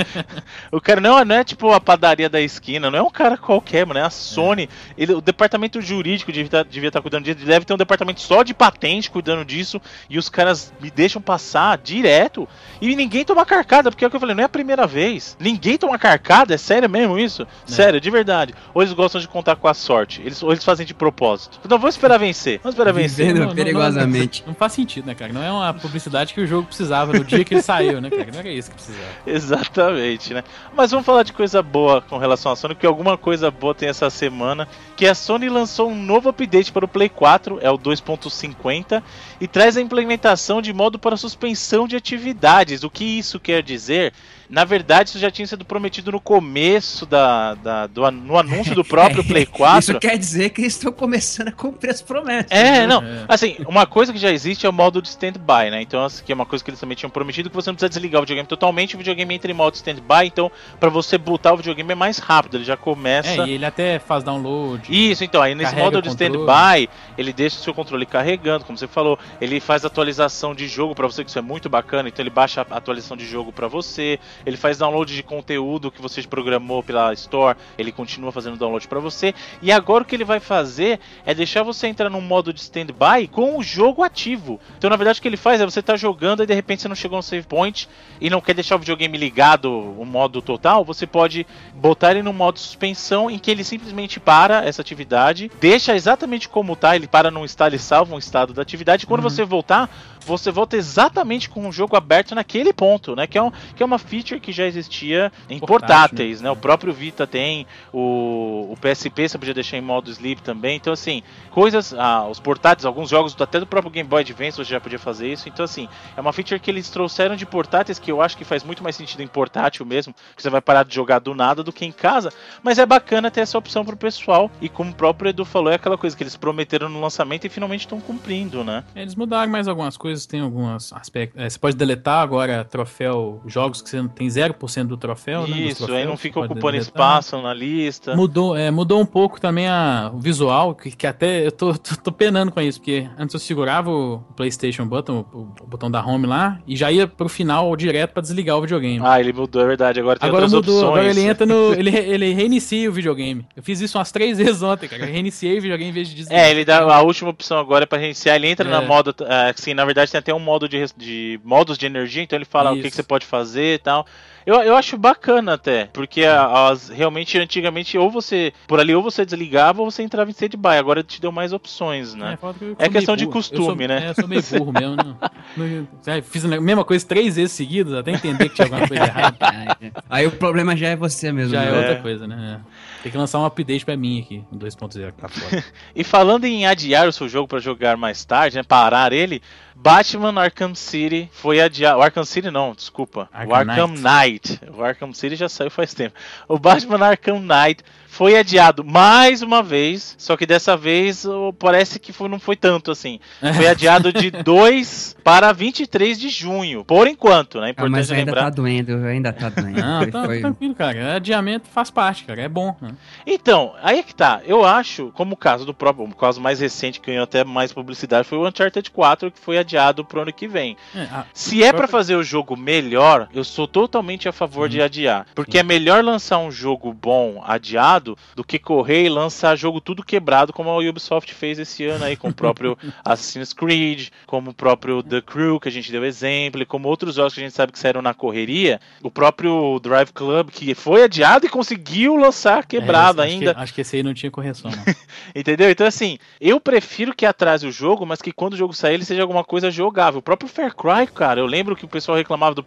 [0.70, 3.86] o cara não, não é tipo a padaria da esquina, não é um cara qualquer,
[3.86, 4.00] mano.
[4.00, 4.68] É a Sony.
[4.96, 7.44] Ele, o departamento jurídico devia estar devia tá cuidando disso.
[7.44, 9.80] Deve ter um departamento só de patente cuidando disso.
[10.08, 12.48] E os caras me deixam passar direto.
[12.80, 15.36] E ninguém toma carcada, porque é o que eu falei, não é a primeira vez.
[15.38, 17.46] Ninguém toma carcada, é sério mesmo isso?
[17.66, 18.54] Sério, de verdade.
[18.72, 21.60] Ou eles gostam de contar com a sorte, eles, ou eles fazem de propósito.
[21.64, 22.58] Então vamos esperar vencer.
[22.62, 23.34] Vamos esperar vencer.
[23.34, 24.44] Não, não, perigosamente.
[24.46, 25.32] Não faz sentido, né, cara?
[25.32, 28.30] Não é uma publicidade que o jogo precisava no dia que ele saiu, né, cara?
[28.32, 29.06] Não era isso que precisava.
[29.26, 30.44] Exatamente, né?
[30.76, 33.88] Mas vamos falar de coisa boa com relação à Sony, porque alguma coisa boa tem
[33.88, 37.78] essa semana, que a Sony lançou um novo update para o Play 4, é o
[37.78, 39.02] 2.50,
[39.40, 42.82] e traz a implementação de modo para suspensão de atividades.
[42.82, 44.12] O que isso quer dizer?
[44.50, 48.84] Na verdade, isso já tinha sido prometido no começo da, da- do, no anúncio do
[48.84, 49.78] próprio Play 4.
[49.78, 52.50] Isso quer dizer que eles estão começando a cumprir as promessas.
[52.50, 53.02] É, não.
[53.02, 53.24] É.
[53.28, 55.80] Assim, uma coisa que já existe é o modo de stand-by, né?
[55.80, 57.88] Então, assim, que é uma coisa que eles também tinham prometido, que você não precisa
[57.88, 61.56] desligar o videogame totalmente, o videogame entra em modo stand-by, então, pra você botar o
[61.56, 63.44] videogame é mais rápido, ele já começa...
[63.44, 64.82] É, e ele até faz download.
[64.90, 68.88] Isso, então, aí nesse modo de stand-by, ele deixa o seu controle carregando, como você
[68.88, 72.30] falou, ele faz atualização de jogo pra você, que isso é muito bacana, então ele
[72.30, 76.82] baixa a atualização de jogo pra você, ele faz download de conteúdo que você programou
[76.82, 81.00] pela Store, ele continua fazendo download pra você, e agora o que ele vai fazer
[81.24, 84.60] é deixar você entrar num modo de stand-by com o jogo ativo.
[84.76, 86.88] Então, na verdade, o que ele faz é você tá jogando e de repente você
[86.88, 87.88] não chegou no save point
[88.20, 92.32] e não quer deixar o videogame ligado, o modo total, você pode botar ele no
[92.32, 97.30] modo suspensão em que ele simplesmente para essa atividade, deixa exatamente como tá, ele para
[97.30, 99.30] num estado, ele salva um estado da atividade, e quando Uhum.
[99.30, 99.88] você voltar,
[100.36, 103.26] você volta exatamente com o jogo aberto naquele ponto, né?
[103.26, 106.48] Que é, um, que é uma feature que já existia em portáteis, né?
[106.48, 106.50] né?
[106.50, 110.76] O próprio Vita tem, o, o PSP você podia deixar em modo sleep também.
[110.76, 114.70] Então, assim, coisas, ah, os portáteis, alguns jogos até do próprio Game Boy Advance você
[114.70, 115.48] já podia fazer isso.
[115.48, 118.64] Então, assim, é uma feature que eles trouxeram de portáteis que eu acho que faz
[118.64, 121.72] muito mais sentido em portátil mesmo, que você vai parar de jogar do nada do
[121.72, 122.32] que em casa.
[122.62, 124.50] Mas é bacana ter essa opção pro pessoal.
[124.60, 127.48] E como o próprio Edu falou, é aquela coisa que eles prometeram no lançamento e
[127.48, 128.84] finalmente estão cumprindo, né?
[128.94, 131.40] Eles mudaram mais algumas coisas, tem alguns aspectos.
[131.40, 135.56] É, você pode deletar agora troféu, jogos que você não tem 0% do troféu, né?
[135.56, 136.80] dos Isso, aí não fica ocupando deletar.
[136.80, 138.14] espaço na lista.
[138.16, 141.96] Mudou, é, mudou um pouco também a, o visual, que, que até eu tô, tô,
[141.96, 146.04] tô penando com isso, porque antes eu segurava o PlayStation Button, o, o botão da
[146.04, 149.00] home lá, e já ia pro final direto pra desligar o videogame.
[149.02, 150.00] Ah, ele mudou, é verdade.
[150.00, 150.92] Agora tem Agora outras mudou, opções.
[150.98, 151.70] agora ele entra no.
[151.80, 153.46] Ele, ele reinicia o videogame.
[153.56, 155.04] Eu fiz isso umas três vezes ontem, cara.
[155.04, 156.44] Eu reiniciei o videogame em vez de desligar.
[156.44, 158.36] É, ele dá a última opção agora é pra reiniciar.
[158.36, 158.70] Ele entra É.
[158.70, 162.22] na moda, é, assim, na verdade tem até um modo de, de modos de energia,
[162.22, 162.90] então ele fala o que, Isso.
[162.90, 164.06] que você pode fazer e tal.
[164.46, 169.02] Eu, eu acho bacana até, porque a- as, realmente antigamente ou você por ali ou
[169.02, 170.78] você desligava ou você entrava em stand-by.
[170.78, 172.38] Agora te deu mais opções, né?
[172.78, 174.06] É sou questão de costume, sou- né?
[174.06, 174.96] É, eu sou meio burro mesmo.
[174.96, 175.16] Não,
[175.56, 179.04] não- é, fiz a mesma coisa três vezes seguidas, até entender que tinha alguma coisa
[179.04, 179.36] errada.
[180.08, 181.52] Aí o problema já é você mesmo.
[181.52, 181.78] Já é né?
[181.78, 182.58] outra coisa, né?
[182.64, 183.02] É.
[183.02, 185.12] Tem que lançar um update pra mim aqui, no 2.0.
[185.12, 185.62] Tá foda.
[185.94, 189.42] E falando em adiar o seu jogo pra jogar mais tarde, né, parar ele,
[189.82, 191.98] Batman Arkham City foi adiado.
[192.00, 193.28] O Arkham City não, desculpa.
[193.32, 194.60] o Arkham Arkham Knight.
[194.76, 196.14] O Arkham City já saiu faz tempo.
[196.46, 201.24] O Batman Arkham Knight foi adiado mais uma vez, só que dessa vez
[201.60, 203.20] parece que foi- não foi tanto assim.
[203.54, 207.68] Foi adiado de 2 para 23 de junho, por enquanto, né?
[207.68, 208.42] Ah, Importante mas ainda lembrar.
[208.42, 209.80] tá doendo, ainda tá doendo.
[209.80, 211.14] Não, Foi- tá, foi- tranquilo, cara.
[211.14, 212.42] Adiamento faz parte, cara.
[212.42, 212.76] É bom.
[212.82, 212.90] né?
[213.24, 214.40] Então, aí é que tá.
[214.44, 217.72] Eu acho, como o caso do próprio, o caso mais recente que ganhou até mais
[217.72, 219.69] publicidade foi o Uncharted 4, que foi adiado
[220.04, 220.76] pro ano que vem.
[220.94, 224.80] É, a- Se é Próprio- fazer o jogo melhor, eu sou totalmente a favor de
[224.82, 225.26] adiar.
[225.34, 230.02] Porque é melhor lançar um jogo bom adiado do que correr e lançar jogo tudo
[230.04, 234.54] quebrado, como a Ubisoft fez esse ano aí, com o próprio Assassin's Creed, como o
[234.54, 237.54] próprio The Crew, que a gente deu exemplo, e como outros jogos que a gente
[237.54, 238.80] sabe que saíram na correria.
[239.02, 243.54] O próprio Drive Club, que foi adiado e conseguiu lançar quebrado É, acho ainda.
[243.54, 244.94] Que, acho que esse aí não tinha correção, não.
[245.34, 245.70] Entendeu?
[245.70, 249.04] Então, assim, eu prefiro que atrase o jogo, mas que quando o jogo sair ele
[249.04, 250.20] seja alguma coisa jogável.
[250.20, 252.64] O próprio Far Cry, cara, eu lembro que o pessoal reclamava do.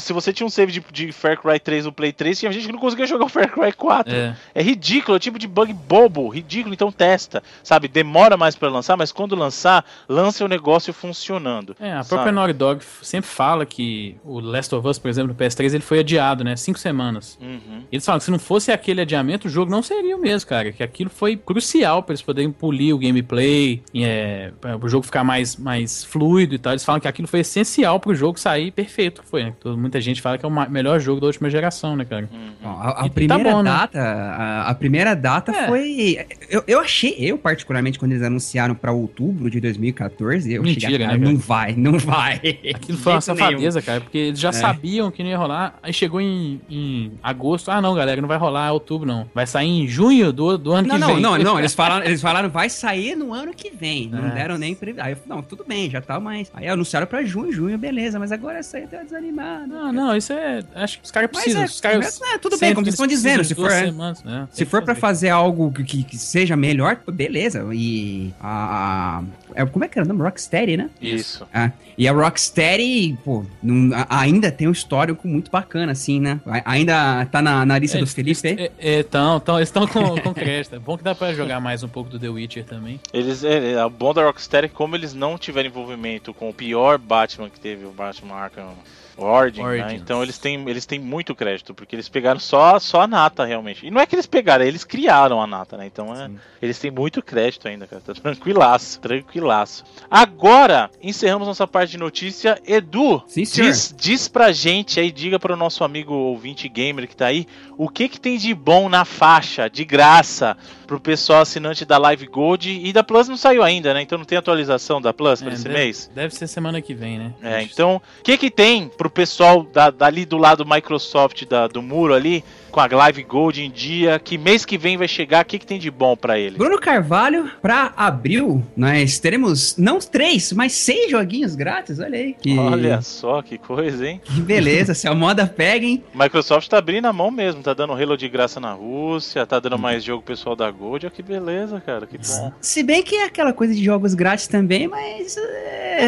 [0.00, 2.66] Se você tinha um save de, de Far Cry 3 no Play 3, tinha gente
[2.66, 4.14] que não conseguia jogar o Far Cry 4.
[4.14, 4.36] É.
[4.54, 7.42] É ridículo, é o tipo de bug bobo, ridículo, então testa.
[7.62, 11.74] Sabe, demora mais pra lançar, mas quando lançar, lança o negócio funcionando.
[11.80, 12.08] É, a sabe?
[12.08, 15.80] própria Naughty Dog sempre fala que o Last of Us, por exemplo, no PS3, ele
[15.80, 16.54] foi adiado, né?
[16.56, 17.38] Cinco semanas.
[17.40, 17.82] Uhum.
[17.90, 20.72] Eles falam que se não fosse aquele adiamento, o jogo não seria o mesmo, cara.
[20.72, 25.24] Que aquilo foi crucial para eles poderem polir o gameplay, é, para o jogo ficar
[25.24, 26.72] mais, mais fluido e tal.
[26.72, 29.54] Eles falam que aquilo foi essencial pro jogo sair perfeito, que foi, né?
[29.60, 32.28] Todo- Muita gente fala que é o melhor jogo da última geração, né, cara?
[32.62, 33.70] Ó, A, a E tá primeira bom, né?
[33.70, 35.66] data, a, a primeira data É.
[35.66, 36.26] foi.
[36.50, 40.98] Eu, eu achei, eu particularmente, quando eles anunciaram pra outubro de 2014, eu Mentira, cheguei,
[40.98, 42.36] né, cara, não vai, não vai.
[42.74, 43.36] Aquilo foi uma nenhum.
[43.36, 44.52] safadeza, cara, porque eles já É.
[44.52, 45.78] sabiam que não ia rolar.
[45.82, 47.70] Aí chegou em, em agosto.
[47.70, 49.26] Ah, não, galera, não vai rolar outubro, não.
[49.34, 51.20] Vai sair em junho do, do ano Não, que não, vem.
[51.22, 54.08] não, não, eles falaram, eles falaram vai sair no ano que vem.
[54.08, 54.30] Não É.
[54.34, 54.76] deram nem.
[54.98, 56.50] Aí eu falei, não, tudo bem, já tá mais.
[56.54, 59.67] Aí anunciaram pra junho, junho, beleza, mas agora essa aí tá desanimado.
[59.68, 60.62] Não, não, isso é.
[60.74, 61.62] Acho que os caras Mas precisam.
[61.62, 64.22] é, os caras é, tudo bem, como vocês estão dizendo, se for, duas é, semanas,
[64.24, 64.48] né?
[64.52, 65.28] Se for pra fazer.
[65.28, 67.66] algo que- que, seja melhor, beleza.
[67.72, 69.22] E a, a-
[69.54, 70.22] é, como é que era o nome?
[70.22, 70.90] Rocksteady, né?
[71.00, 71.46] Isso.
[71.52, 76.40] Ah, e a Rocksteady, pô, não- a- ainda tem um histórico muito bacana, assim, né?
[76.46, 78.70] A- ainda tá na, na lista É, do eles- Felipe aí.
[78.78, 80.74] É, é, tão, tão, eles estão com, com crédito.
[80.74, 83.00] É bom que dá pra jogar mais um pouco do The Witcher também.
[83.12, 86.48] Eles, é, é, a bom da Rockstar é que como eles não tiveram envolvimento com
[86.48, 88.70] o pior Batman que teve, o Batman Arkham
[89.18, 89.94] Origin, né?
[89.94, 93.86] Então eles têm, eles têm muito crédito, porque eles pegaram só, só a nata realmente.
[93.86, 95.86] E não é que eles pegaram, eles criaram a nata, né?
[95.86, 96.30] Então é,
[96.62, 98.00] eles têm muito crédito ainda, cara.
[98.04, 99.84] Tá tranquilaço, tranquilaço.
[100.10, 102.60] Agora, encerramos nossa parte de notícia.
[102.66, 103.68] Edu, Sim, senhor.
[103.70, 107.46] diz, diz pra gente aí, diga pro nosso amigo ouvinte gamer que tá aí,
[107.76, 110.56] o que que tem de bom na faixa, de graça,
[110.86, 114.00] pro pessoal assinante da Live Gold e da Plus não saiu ainda, né?
[114.02, 116.10] Então não tem atualização da Plus pra É, esse deve, mês.
[116.14, 117.32] Deve ser semana que vem, né?
[117.42, 121.82] É, então, o que que tem pro pessoal da, dali do lado Microsoft, da- do
[121.82, 122.44] muro ali,
[122.86, 125.66] com a Live Gold em dia, que mês que vem vai chegar, o que que
[125.66, 126.58] tem de bom pra ele?
[126.58, 132.34] Bruno Carvalho, pra abril, nós teremos não três, mas seis joguinhos grátis, olha aí.
[132.34, 134.20] Que, Olha só que coisa, hein?
[134.22, 136.04] que beleza, se a moda pega, hein?
[136.12, 139.78] Microsoft tá abrindo a mão mesmo, tá dando Halo de graça na Rússia, tá dando
[139.78, 142.52] mais jogo pessoal da Gold, olha que beleza, cara, que bom.
[142.60, 145.36] Se bem que é aquela coisa de jogos grátis também, mas.
[145.36, 146.00] é,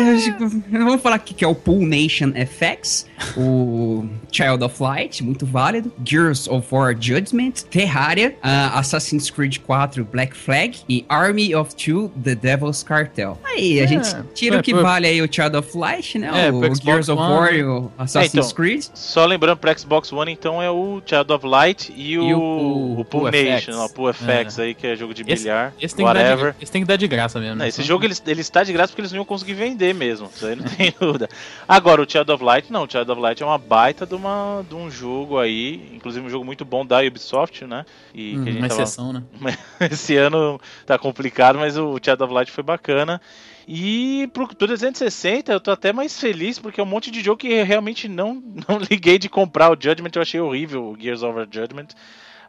[0.70, 3.06] vamos falar aqui que é o Pool Nation FX,
[3.36, 10.04] o Child of Light, muito válido, Gears of War Judgment, Terraria, ah, Assassin's Creed 4
[10.04, 13.38] Black Flag e Army of Two The Devil's Cartel.
[13.44, 16.46] Aí a É, gente tira o que foi- vale aí o Child of Light, né?
[16.46, 17.32] É, o pro Xbox Gears of One.
[17.32, 18.84] War e o Assassin's É, então, Creed.
[18.94, 22.38] Só lembrando pro Xbox One, então, é o Child of Light e o, E o
[23.00, 25.94] o, Pool- Pool Nation, o Pool FX aí, que é jogo de Esse- bilhar, Esse
[25.94, 26.52] tem, que dar whatever.
[26.54, 27.54] de, esse tem que dar de graça mesmo.
[27.56, 27.68] Não, né?
[27.68, 30.30] esse jogo ele, ele está de graça porque eles não iam conseguir vender mesmo.
[30.34, 31.28] Isso aí não tem dúvida.
[31.68, 32.84] Agora, o Child of Light, não.
[32.84, 35.90] O Child of Light é uma baita de, uma, de um jogo aí.
[35.94, 37.84] Inclusive um jogo muito bom da Ubisoft, né?
[38.14, 39.22] E Hum, que a gente uma tava- exceção, né?
[39.90, 43.20] Esse ano tá complicado, mas o Child of Light foi bacana.
[43.68, 47.36] E pro, pro 360 eu tô até mais feliz porque é um monte de jogo
[47.38, 49.70] que eu realmente não, não liguei de comprar.
[49.70, 51.88] O Judgment eu achei horrível, o Gears of War Judgment.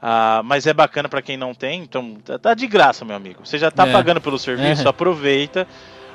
[0.01, 3.45] Ah, mas é bacana pra quem não tem, então tá- tá de graça, meu amigo.
[3.45, 3.91] Você já tá É.
[3.91, 4.89] pagando pelo serviço, É.
[4.89, 5.67] aproveita.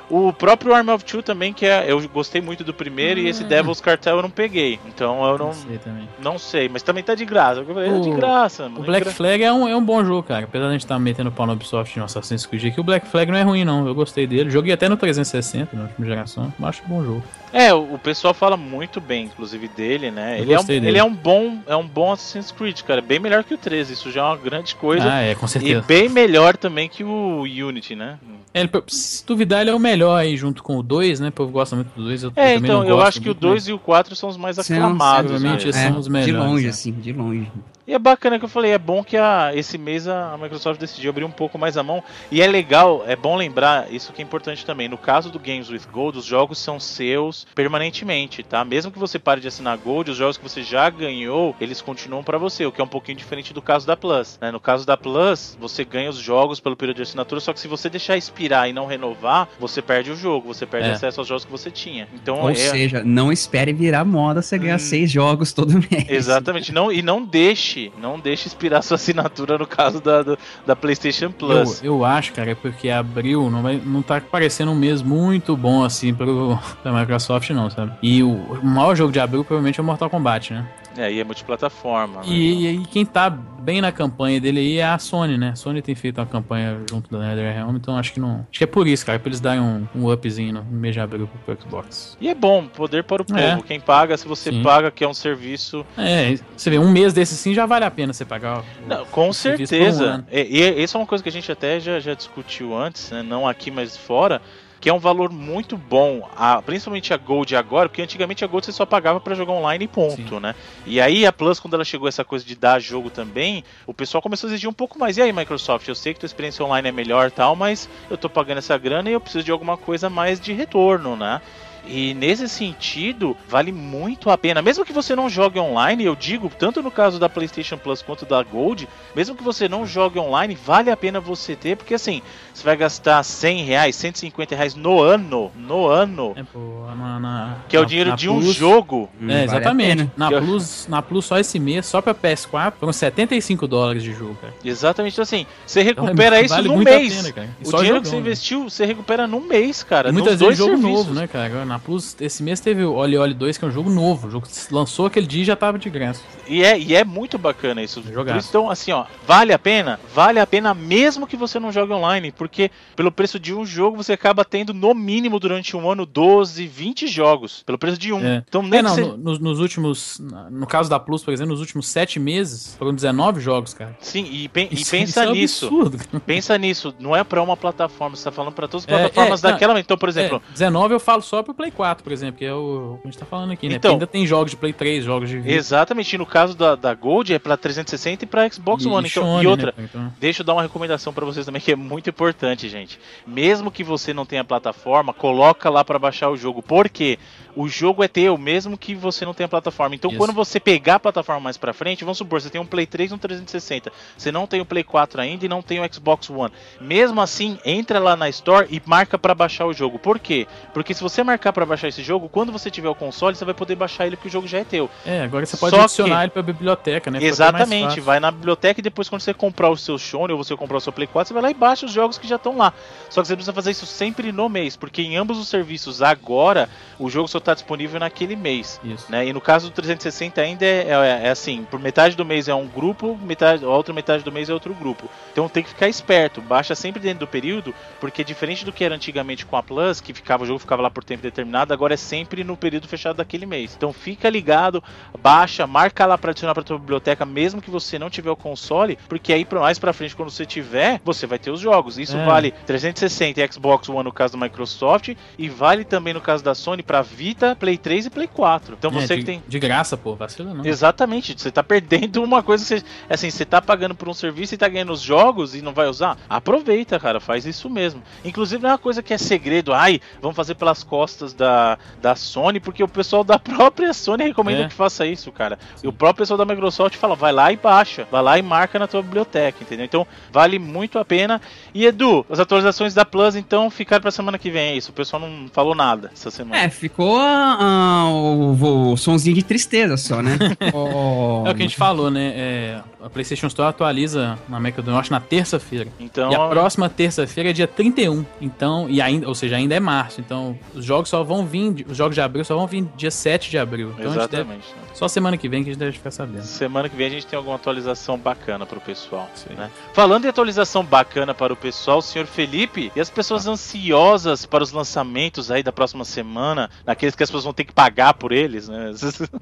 [0.09, 3.43] O próprio Arm of Two também, que é, eu gostei muito do primeiro, e esse
[3.43, 3.47] Ah.
[3.47, 4.79] Devil's Cartel eu não peguei.
[4.87, 6.09] Então eu não, Não sei também.
[6.23, 7.59] não sei, mas também tá de graça.
[7.59, 8.67] Eu falei, é de O- graça.
[8.67, 10.45] O mano, Black gra- Flag é um, é um bom jogo, cara.
[10.45, 13.05] Apesar de a gente estar metendo pau no Ubisoft no Assassin's Creed aqui, o Black
[13.07, 13.85] Flag não é ruim, não.
[13.85, 14.49] Eu gostei dele.
[14.49, 16.53] Joguei até no 360, na última geração.
[16.57, 17.23] Eu acho um bom jogo.
[17.53, 20.37] É, o pessoal fala muito bem, inclusive, dele, né?
[20.37, 20.87] Eu Ele é, um, dele.
[20.87, 23.01] ele é um bom é um bom Assassin's Creed, cara.
[23.01, 25.11] Bem melhor que o 13, isso já é uma grande coisa.
[25.11, 25.85] Ah, é, com e certeza.
[25.87, 28.19] bem melhor também que o Unity, né?
[28.53, 31.29] É, ele- se duvidar, ele é o melhor aí junto com o 2, né?
[31.29, 32.23] O povo gosta muito do 2.
[32.23, 34.15] Eu, É, eu também então, não eu acho que o muito, 2 e o 4
[34.15, 35.31] são os mais São, aclamados.
[35.31, 35.69] provavelmente né?
[35.69, 36.69] esses são os de melhores, longe, é.
[36.69, 37.51] assim, de longe.
[37.87, 40.77] E é bacana que eu falei, é bom que a, esse mês a, a Microsoft
[40.77, 42.03] decidiu abrir um pouco mais a mão.
[42.29, 44.89] E é legal, é bom lembrar, isso que é importante também.
[44.89, 48.65] No caso do Games with Gold, os jogos são seus permanentemente, tá?
[48.65, 52.23] Mesmo que você pare de assinar Gold, os jogos que você já ganhou, eles continuam
[52.25, 54.37] pra você, o que é um pouquinho diferente do caso da Plus.
[54.41, 54.51] né?
[54.51, 57.69] No caso da Plus, você ganha os jogos pelo período de assinatura, só que se
[57.69, 60.91] você deixar expirar e não renovar, você perde o jogo, você perde É.
[60.91, 62.05] acesso aos jogos que você tinha.
[62.13, 62.55] Então Ou é.
[62.55, 64.79] seja, não espere virar moda você ganhar Hum.
[64.79, 66.09] seis jogos todo mês.
[66.09, 70.75] Exatamente, não, e não deixe, não deixe expirar sua assinatura no caso da, do- da
[70.75, 71.81] PlayStation Plus.
[71.83, 75.55] Eu, eu acho, cara, é porque abril não, vai, não tá parecendo um mês muito
[75.55, 77.91] bom assim pro, pra Microsoft, não, sabe?
[78.01, 80.65] E o, o maior jogo de abril provavelmente é o Mortal Kombat, né?
[80.97, 82.21] É, e é multiplataforma.
[82.21, 82.27] Né?
[82.27, 85.49] E, e, quem tá bem na campanha dele aí é a Sony, né?
[85.49, 88.45] A Sony tem feito uma campanha junto da NetherRealm, então acho que não.
[88.49, 91.01] Acho que é por isso, cara, pra eles darem um, um upzinho no mês de
[91.01, 92.17] abril pro Xbox.
[92.21, 93.39] E é bom, poder para o povo.
[93.39, 93.61] É.
[93.67, 94.63] Quem paga, se você Sim.
[94.63, 95.85] paga, que é um serviço.
[95.97, 98.59] É, você vê, um mês desse sim já vale a pena você pagar.
[98.59, 100.23] O, não, com certeza.
[100.27, 103.11] Um e, e, isso é uma coisa que a gente até já, já discutiu antes,
[103.11, 103.21] né?
[103.21, 104.41] Não aqui, mas fora
[104.79, 108.65] que é um valor muito bom, a, principalmente a Gold agora, porque antigamente a Gold
[108.65, 110.39] você só pagava para jogar online e ponto, Sim.
[110.39, 110.55] né?
[110.85, 114.21] E aí a Plus, quando ela chegou essa coisa de dar jogo também, o pessoal
[114.21, 115.17] começou a exigir um pouco mais.
[115.17, 118.29] E aí, Microsoft, eu sei que tua experiência online é melhor tal, mas eu tô
[118.29, 121.41] pagando essa grana e eu preciso de alguma coisa mais de retorno, né?
[121.89, 124.61] E nesse sentido, vale muito a pena.
[124.61, 128.25] Mesmo que você não jogue online, eu digo, tanto no caso da PlayStation Plus quanto
[128.25, 132.21] da Gold, mesmo que você não jogue online, vale a pena você ter, porque assim,
[132.53, 137.57] você vai gastar 100 reais, 150 reais no ano, no ano, é, pô, na, na,
[137.69, 139.09] que é o dinheiro de Plus, um jogo.
[139.21, 140.03] Hum, é, exatamente.
[140.03, 144.13] Vale na, Plus, na Plus só esse mês, só pra PS4, foram 75 dólares de
[144.13, 144.53] jogo, cara.
[144.63, 147.31] Exatamente, então assim, você recupera então, isso vale no mês.
[147.31, 148.21] Pena, o dinheiro jogão, que você né?
[148.21, 150.09] investiu, você recupera num mês, cara.
[150.09, 150.97] E muitas vezes jogo serviços.
[150.97, 151.65] novo, né, cara?
[151.65, 154.27] Na Plus, esse mês teve o Oli Oli 2, que é um jogo novo.
[154.27, 156.21] O jogo lançou aquele dia e já tava de graça.
[156.47, 158.03] E é, e é muito bacana isso.
[158.11, 158.37] Jogar.
[158.37, 159.99] Então, assim, ó, vale a pena?
[160.13, 163.97] Vale a pena mesmo que você não jogue online, porque pelo preço de um jogo
[163.97, 167.63] você acaba tendo no mínimo durante um ano 12, 20 jogos.
[167.63, 168.25] Pelo preço de um.
[168.25, 168.43] É.
[168.47, 169.01] Então, nem é, não, você...
[169.01, 170.21] no, nos últimos.
[170.49, 173.95] No caso da Plus, por exemplo, nos últimos 7 meses, foram 19 jogos, cara.
[173.99, 175.65] Sim, e, pe isso, e pensa isso é nisso.
[175.65, 175.97] Absurdo.
[176.25, 176.95] Pensa nisso.
[176.99, 179.79] Não é pra uma plataforma, você tá falando pra todas as é, plataformas é, daquela.
[179.79, 180.41] Então, por exemplo.
[180.51, 183.19] 19 eu falo só pro Play 4 por exemplo, que é o que a gente
[183.19, 183.75] tá falando aqui, né?
[183.75, 185.37] Então, ainda tem jogos de Play 3, jogos de.
[185.49, 189.07] Exatamente, e no caso da, da Gold é pra 360 e pra Xbox e, One.
[189.07, 189.85] Então, Sony, e outra, né?
[189.89, 190.13] então...
[190.19, 192.99] deixa eu dar uma recomendação para vocês também que é muito importante, gente.
[193.25, 196.61] Mesmo que você não tenha plataforma, coloca lá para baixar o jogo.
[196.61, 197.19] Por quê?
[197.57, 199.95] O jogo é teu, mesmo que você não tenha plataforma.
[199.95, 200.17] Então, Isso.
[200.19, 203.09] quando você pegar a plataforma mais pra frente, vamos supor, você tem um Play 3
[203.09, 203.91] e um 360.
[204.15, 206.53] Você não tem o Play 4 ainda e não tem o Xbox One.
[206.79, 209.97] Mesmo assim, entra lá na Store e marca para baixar o jogo.
[209.97, 210.45] Por quê?
[210.71, 213.55] Porque se você marcar para baixar esse jogo, quando você tiver o console, você vai
[213.55, 214.87] poder baixar ele porque o jogo já é teu.
[215.03, 216.23] É, agora você pode Só adicionar que...
[216.25, 217.23] ele pra biblioteca, né?
[217.23, 220.77] Exatamente, vai na biblioteca e depois quando você comprar o seu Sony ou você comprar
[220.77, 222.71] o seu Play 4, você vai lá e baixa os jogos que já estão lá.
[223.09, 226.69] Só que você precisa fazer isso sempre no mês, porque em ambos os serviços agora,
[226.99, 228.79] o jogo só está disponível naquele mês.
[228.83, 229.09] Isso.
[229.09, 229.27] Né?
[229.27, 232.53] E no caso do 360 ainda é, é, é, assim, por metade do mês é
[232.53, 235.09] um grupo, metade, a outra metade do mês é outro grupo.
[235.31, 238.95] Então tem que ficar esperto, baixa sempre dentro do período, porque diferente do que era
[238.95, 241.97] antigamente com a Plus, que ficava o jogo ficava lá por tempo determinado, agora é
[241.97, 243.73] sempre no período fechado daquele mês.
[243.75, 244.83] Então fica ligado,
[245.19, 248.97] baixa, marca lá para adicionar para tua biblioteca, mesmo que você não tiver o console,
[249.07, 251.97] porque aí mais para frente quando você tiver, você vai ter os jogos.
[251.97, 252.25] Isso é.
[252.25, 256.53] vale 360 e Xbox One no caso do Microsoft e vale também no caso da
[256.53, 258.75] Sony para Vita, Play 3 e Play 4.
[258.77, 259.43] Então é, você de, que tem.
[259.47, 260.65] De graça, pô, vacila não.
[260.65, 262.87] Exatamente, você tá perdendo uma coisa que você.
[263.09, 265.87] Assim, você tá pagando por um serviço e tá ganhando os jogos e não vai
[265.87, 266.17] usar.
[266.29, 268.01] Aproveita, cara, faz isso mesmo.
[268.23, 269.73] Inclusive, não é uma coisa que é segredo.
[269.73, 274.63] Ai, vamos fazer pelas costas da, da Sony, porque o pessoal da própria Sony recomenda
[274.63, 274.67] é.
[274.67, 275.57] que faça isso, cara.
[275.75, 275.85] Sim.
[275.85, 278.07] E o próprio pessoal da Microsoft fala, vai lá e baixa.
[278.11, 279.85] Vai lá e marca na tua biblioteca, entendeu?
[279.85, 281.41] Então, vale muito a pena.
[281.73, 284.91] E Edu, as atualizações da Plus, então, ficaram pra semana que vem, é isso.
[284.91, 286.61] O pessoal não falou nada essa semana.
[286.61, 287.19] É, ficou.
[287.59, 290.37] Uh, o, o somzinho de tristeza só, né?
[290.73, 292.33] oh, é o que a gente falou, né?
[292.35, 295.89] É, a PlayStation Store atualiza na América do Norte na terça-feira.
[295.99, 298.25] Então, e a próxima terça-feira é dia 31.
[298.41, 300.19] Então, e ainda, ou seja, ainda é março.
[300.19, 303.49] Então, os jogos só vão vir, os jogos de abril só vão vir dia 7
[303.49, 303.93] de abril.
[303.97, 304.67] Então, Exatamente.
[304.67, 306.43] Deve, só semana que vem que a gente deve ficar sabendo.
[306.43, 309.29] Semana que vem a gente tem alguma atualização bacana para o pessoal.
[309.55, 309.69] Né?
[309.93, 314.63] Falando em atualização bacana para o pessoal, o senhor Felipe, e as pessoas ansiosas para
[314.63, 316.69] os lançamentos aí da próxima semana,
[317.07, 318.91] naqueles que as pessoas vão ter que pagar por eles, né?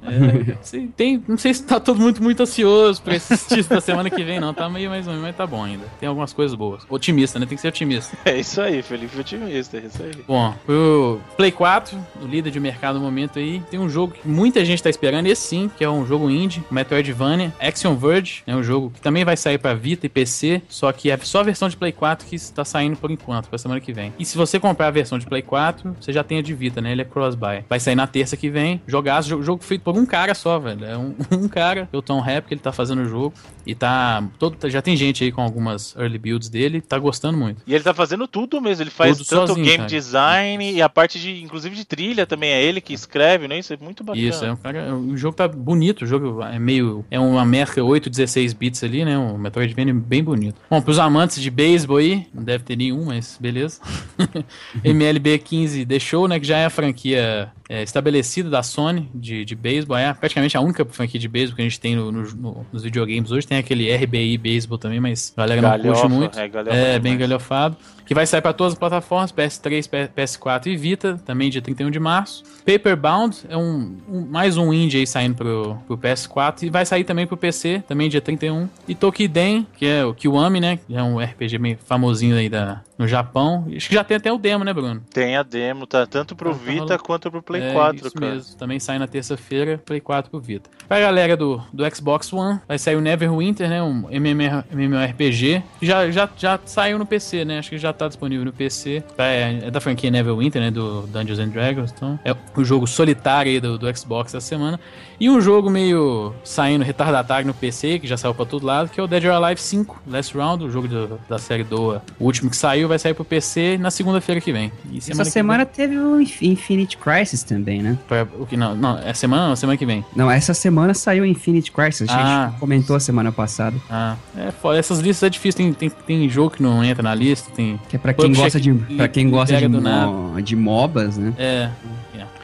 [0.05, 4.09] É, sim, tem, não sei se tá todo muito, muito ansioso esses títulos da semana
[4.09, 4.53] que vem, não.
[4.53, 5.85] Tá meio mais ou menos, mas tá bom ainda.
[5.99, 6.83] Tem algumas coisas boas.
[6.89, 7.45] Otimista, né?
[7.45, 8.17] Tem que ser otimista.
[8.25, 10.11] É isso aí, Felipe, otimista, é isso aí.
[10.27, 14.27] Bom, o Play 4, o líder de mercado no momento aí, tem um jogo que
[14.27, 18.55] muita gente tá esperando, esse sim, que é um jogo indie, Metroidvania, Action Verge, é
[18.55, 21.43] um jogo que também vai sair para Vita e PC, só que é só a
[21.43, 24.13] versão de Play 4 que está saindo por enquanto, pra semana que vem.
[24.17, 26.81] E se você comprar a versão de Play 4, você já tem a de Vita,
[26.81, 26.91] né?
[26.91, 27.54] Ele é cross-buy.
[27.69, 30.85] Vai sair na terça que vem, jogar jogo feito por um cara só, velho.
[30.85, 33.33] É um, um cara, o Tom Rap, que ele tá fazendo o jogo.
[33.65, 34.23] E tá.
[34.37, 37.61] Todo, já tem gente aí com algumas early builds dele, tá gostando muito.
[37.65, 38.83] E ele tá fazendo tudo mesmo.
[38.83, 39.89] Ele faz tudo tanto sozinho, game cara.
[39.89, 42.51] design e a parte de, inclusive, de trilha também.
[42.51, 43.59] É ele que escreve, né?
[43.59, 44.25] Isso é muito bacana.
[44.25, 44.95] Isso, é um cara.
[44.95, 47.03] O jogo tá bonito, o jogo é meio.
[47.09, 49.17] É uma América 8, 16 bits ali, né?
[49.17, 50.61] Um Metroidvania bem bonito.
[50.69, 53.81] Bom, pros amantes de beisebol aí, não deve ter nenhum, mas beleza.
[54.83, 56.39] MLB 15 deixou, né?
[56.39, 59.97] Que já é a franquia the é, estabelecida da Sony de, de beisebol.
[59.97, 62.83] É praticamente a única franquia de beisebol que a gente tem no, no, no, nos
[62.83, 63.47] videogames hoje.
[63.47, 66.39] Tem aquele RBI beisebol também, mas a galera não curte muito.
[66.39, 71.19] É, é bem galhofado que vai sair para todas as plataformas, PS3, PS4 e Vita,
[71.25, 72.43] também dia 31 de março.
[72.65, 77.03] Paperbound é um, um mais um indie aí saindo pro, pro PS4 e vai sair
[77.03, 78.69] também pro PC, também dia 31.
[78.87, 82.81] E Tokiden, que é o Kiwami, né, que é um RPG meio famosinho aí da,
[82.97, 83.65] no Japão.
[83.75, 85.01] Acho que já tem até o demo, né, Bruno?
[85.11, 88.33] Tem a demo, tá tanto pro Vita tá quanto pro Play é, 4, isso cara.
[88.33, 88.57] Mesmo.
[88.57, 90.69] Também sai na terça-feira, Play 4 pro Vita.
[90.87, 96.09] Pra galera do, do Xbox One, vai sair o Neverwinter, né, um MMORPG, que já,
[96.11, 99.03] já, já saiu no PC, né, acho que já tá disponível no PC.
[99.17, 100.71] É, é da franquia Neverwinter, né?
[100.71, 101.91] Do Dungeons and Dragons.
[101.95, 104.79] Então, é o jogo solitário aí do, do Xbox essa semana.
[105.19, 108.99] E um jogo meio saindo retardatário no PC, que já saiu pra todo lado, que
[108.99, 112.01] é o Dead or Alive 5, Last Round, o jogo do, da série Doa.
[112.19, 114.71] O último que saiu vai sair pro PC na segunda-feira que vem.
[114.99, 115.73] Semana essa semana vem...
[115.73, 117.97] teve o Infinite Crisis também, né?
[118.07, 120.03] Pra, o que não, não, é semana ou semana que vem?
[120.15, 122.09] Não, essa semana saiu Infinite Crisis.
[122.09, 123.77] A gente ah, comentou a semana passada.
[123.89, 124.77] Ah, é foda.
[124.77, 125.57] Essas listas é difícil.
[125.57, 127.51] Tem, tem, tem jogo que não entra na lista.
[127.55, 127.79] Tem...
[127.87, 131.33] Que é pra quem gosta de, pra quem gosta de, mo, de MOBAs, né?
[131.37, 131.69] É.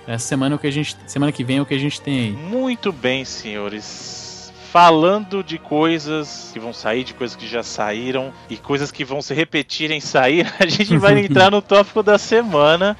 [0.08, 0.98] Essa semana é o que a gente.
[1.08, 2.32] Semana que vem é o que a gente tem aí.
[2.32, 4.52] Muito bem, senhores.
[4.72, 9.22] Falando de coisas que vão sair, de coisas que já saíram e coisas que vão
[9.22, 12.98] se repetir em sair, a gente vai entrar no tópico da semana.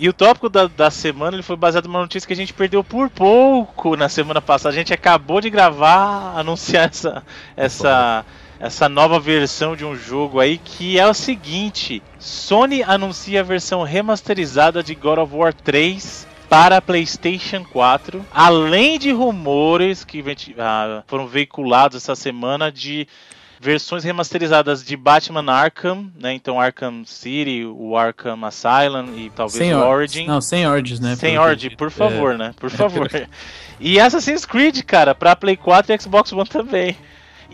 [0.00, 2.82] E o tópico da, da semana ele foi baseado numa notícia que a gente perdeu
[2.82, 4.70] por pouco na semana passada.
[4.70, 7.22] A gente acabou de gravar, anunciar essa,
[7.54, 8.24] essa,
[8.58, 13.82] essa nova versão de um jogo aí que é o seguinte: Sony anuncia a versão
[13.82, 20.24] remasterizada de God of War 3 para PlayStation 4, além de rumores que uh,
[21.06, 23.06] foram veiculados essa semana de
[23.60, 26.32] versões remasterizadas de Batman Arkham, né?
[26.32, 30.26] Então Arkham City, o Arkham Asylum e talvez sem o Origin.
[30.26, 31.14] Não, sem Origins, né?
[31.14, 32.38] Sem Origin, por favor, é...
[32.38, 32.54] né?
[32.56, 33.10] Por favor.
[33.78, 36.96] e Assassin's Creed, cara, para Play 4 e Xbox One também.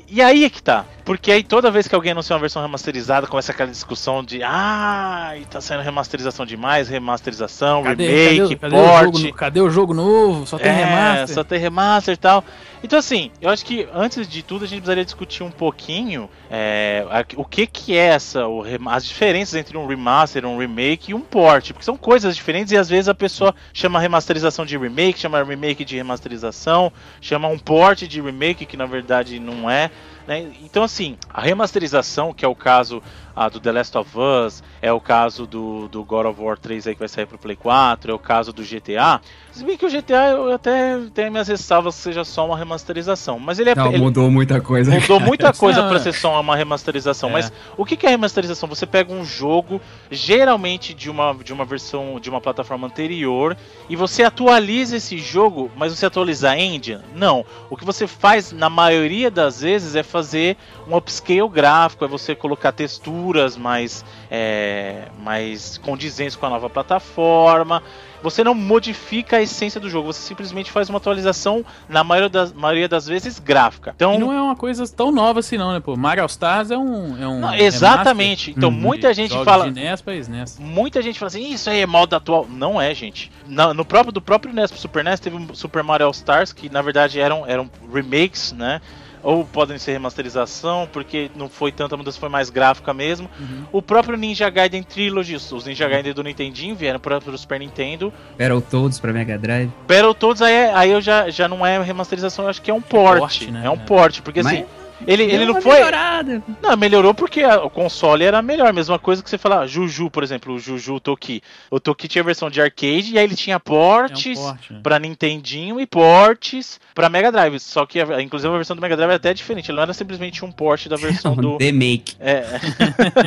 [0.09, 0.84] E aí é que tá.
[1.04, 5.36] Porque aí toda vez que alguém anuncia uma versão remasterizada, começa aquela discussão de ah,
[5.48, 9.14] tá saindo remasterização demais, remasterização, cadê, remake, cadê, cadê port.
[9.14, 10.46] O jogo, cadê o jogo novo?
[10.46, 11.34] Só tem é, remaster.
[11.34, 12.44] Só tem remaster e tal.
[12.82, 17.07] Então assim, eu acho que antes de tudo a gente precisaria discutir um pouquinho é,
[17.36, 21.20] o que que é essa, o, as diferenças entre um remaster, um remake e um
[21.20, 25.42] port, porque são coisas diferentes e às vezes a pessoa chama remasterização de remake, chama
[25.44, 29.88] remake de remasterização, chama um port de remake que na verdade não é.
[30.27, 30.53] Né?
[30.62, 33.03] Então, assim, a remasterização, que é o caso
[33.35, 36.89] ah, do The Last of Us, é o caso do, do God of War 3
[36.89, 39.20] aí que vai sair pro Play 4, é o caso do GTA.
[39.57, 43.38] Se bem que o GTA eu até tenho minhas ressalvas que seja só uma remasterização.
[43.38, 43.74] Mas ele é.
[43.74, 44.90] Não, ele mudou muita coisa.
[44.90, 47.30] Mudou muita coisa para ser só uma remasterização.
[47.30, 47.32] É.
[47.32, 48.68] Mas o que, que é remasterização?
[48.68, 49.80] Você pega um jogo,
[50.11, 53.57] geralmente de uma, de uma versão de uma plataforma anterior,
[53.88, 57.00] e você atualiza esse jogo, mas você atualiza a engine?
[57.14, 57.42] Não.
[57.70, 62.34] O que você faz, na maioria das vezes, é fazer um upscale gráfico, é você
[62.34, 67.82] colocar texturas mais, é, mais condizentes com a nova plataforma.
[68.22, 72.52] Você não modifica a essência do jogo, você simplesmente faz uma atualização, na maioria das,
[72.52, 73.92] maioria das vezes, gráfica.
[73.94, 75.80] Então, e não é uma coisa tão nova assim, não, né?
[75.80, 77.22] Pô, Mario Stars é um.
[77.22, 78.50] É um não, exatamente.
[78.50, 78.74] Então, uhum.
[78.74, 79.70] muita gente fala.
[79.70, 80.58] De NES pra NES.
[80.58, 82.46] Muita gente fala assim, isso aí é moda atual.
[82.48, 83.30] Não é, gente.
[83.46, 86.68] No, no próprio, do próprio NES pro Super NES teve um Super Mario Stars, que
[86.68, 88.80] na verdade eram, eram remakes, né?
[89.27, 93.29] Ou podem ser remasterização, porque não foi tanta mudança, foi mais gráfica mesmo.
[93.41, 93.64] Uhum.
[93.72, 98.12] O próprio Ninja Gaiden Trilogy, os Ninja Gaiden do Nintendinho vieram para o Super Nintendo.
[98.39, 99.68] Battletoads para Mega Drive.
[99.89, 102.81] Battletoads aí, é, aí eu já, já não é remasterização, eu acho que é um
[102.81, 103.18] port.
[103.18, 103.62] port né?
[103.64, 104.59] É um port, porque Mas...
[104.59, 104.64] assim
[105.05, 105.74] ele, ele não foi.
[105.74, 106.42] Melhorada.
[106.62, 108.72] Não, melhorou porque a, o console era melhor.
[108.72, 111.42] Mesma coisa que você falar, Juju, por exemplo, o Juju Toki.
[111.70, 114.70] O Toki tinha a versão de arcade e aí ele tinha portes é um port,
[114.70, 114.80] né?
[114.82, 117.59] pra Nintendinho e portes pra Mega Drive.
[117.61, 119.70] Só que, a, inclusive, a versão do Mega Drive é até diferente.
[119.70, 121.57] Ele não era simplesmente um port da versão do.
[121.59, 122.16] Remake.
[122.18, 122.44] É.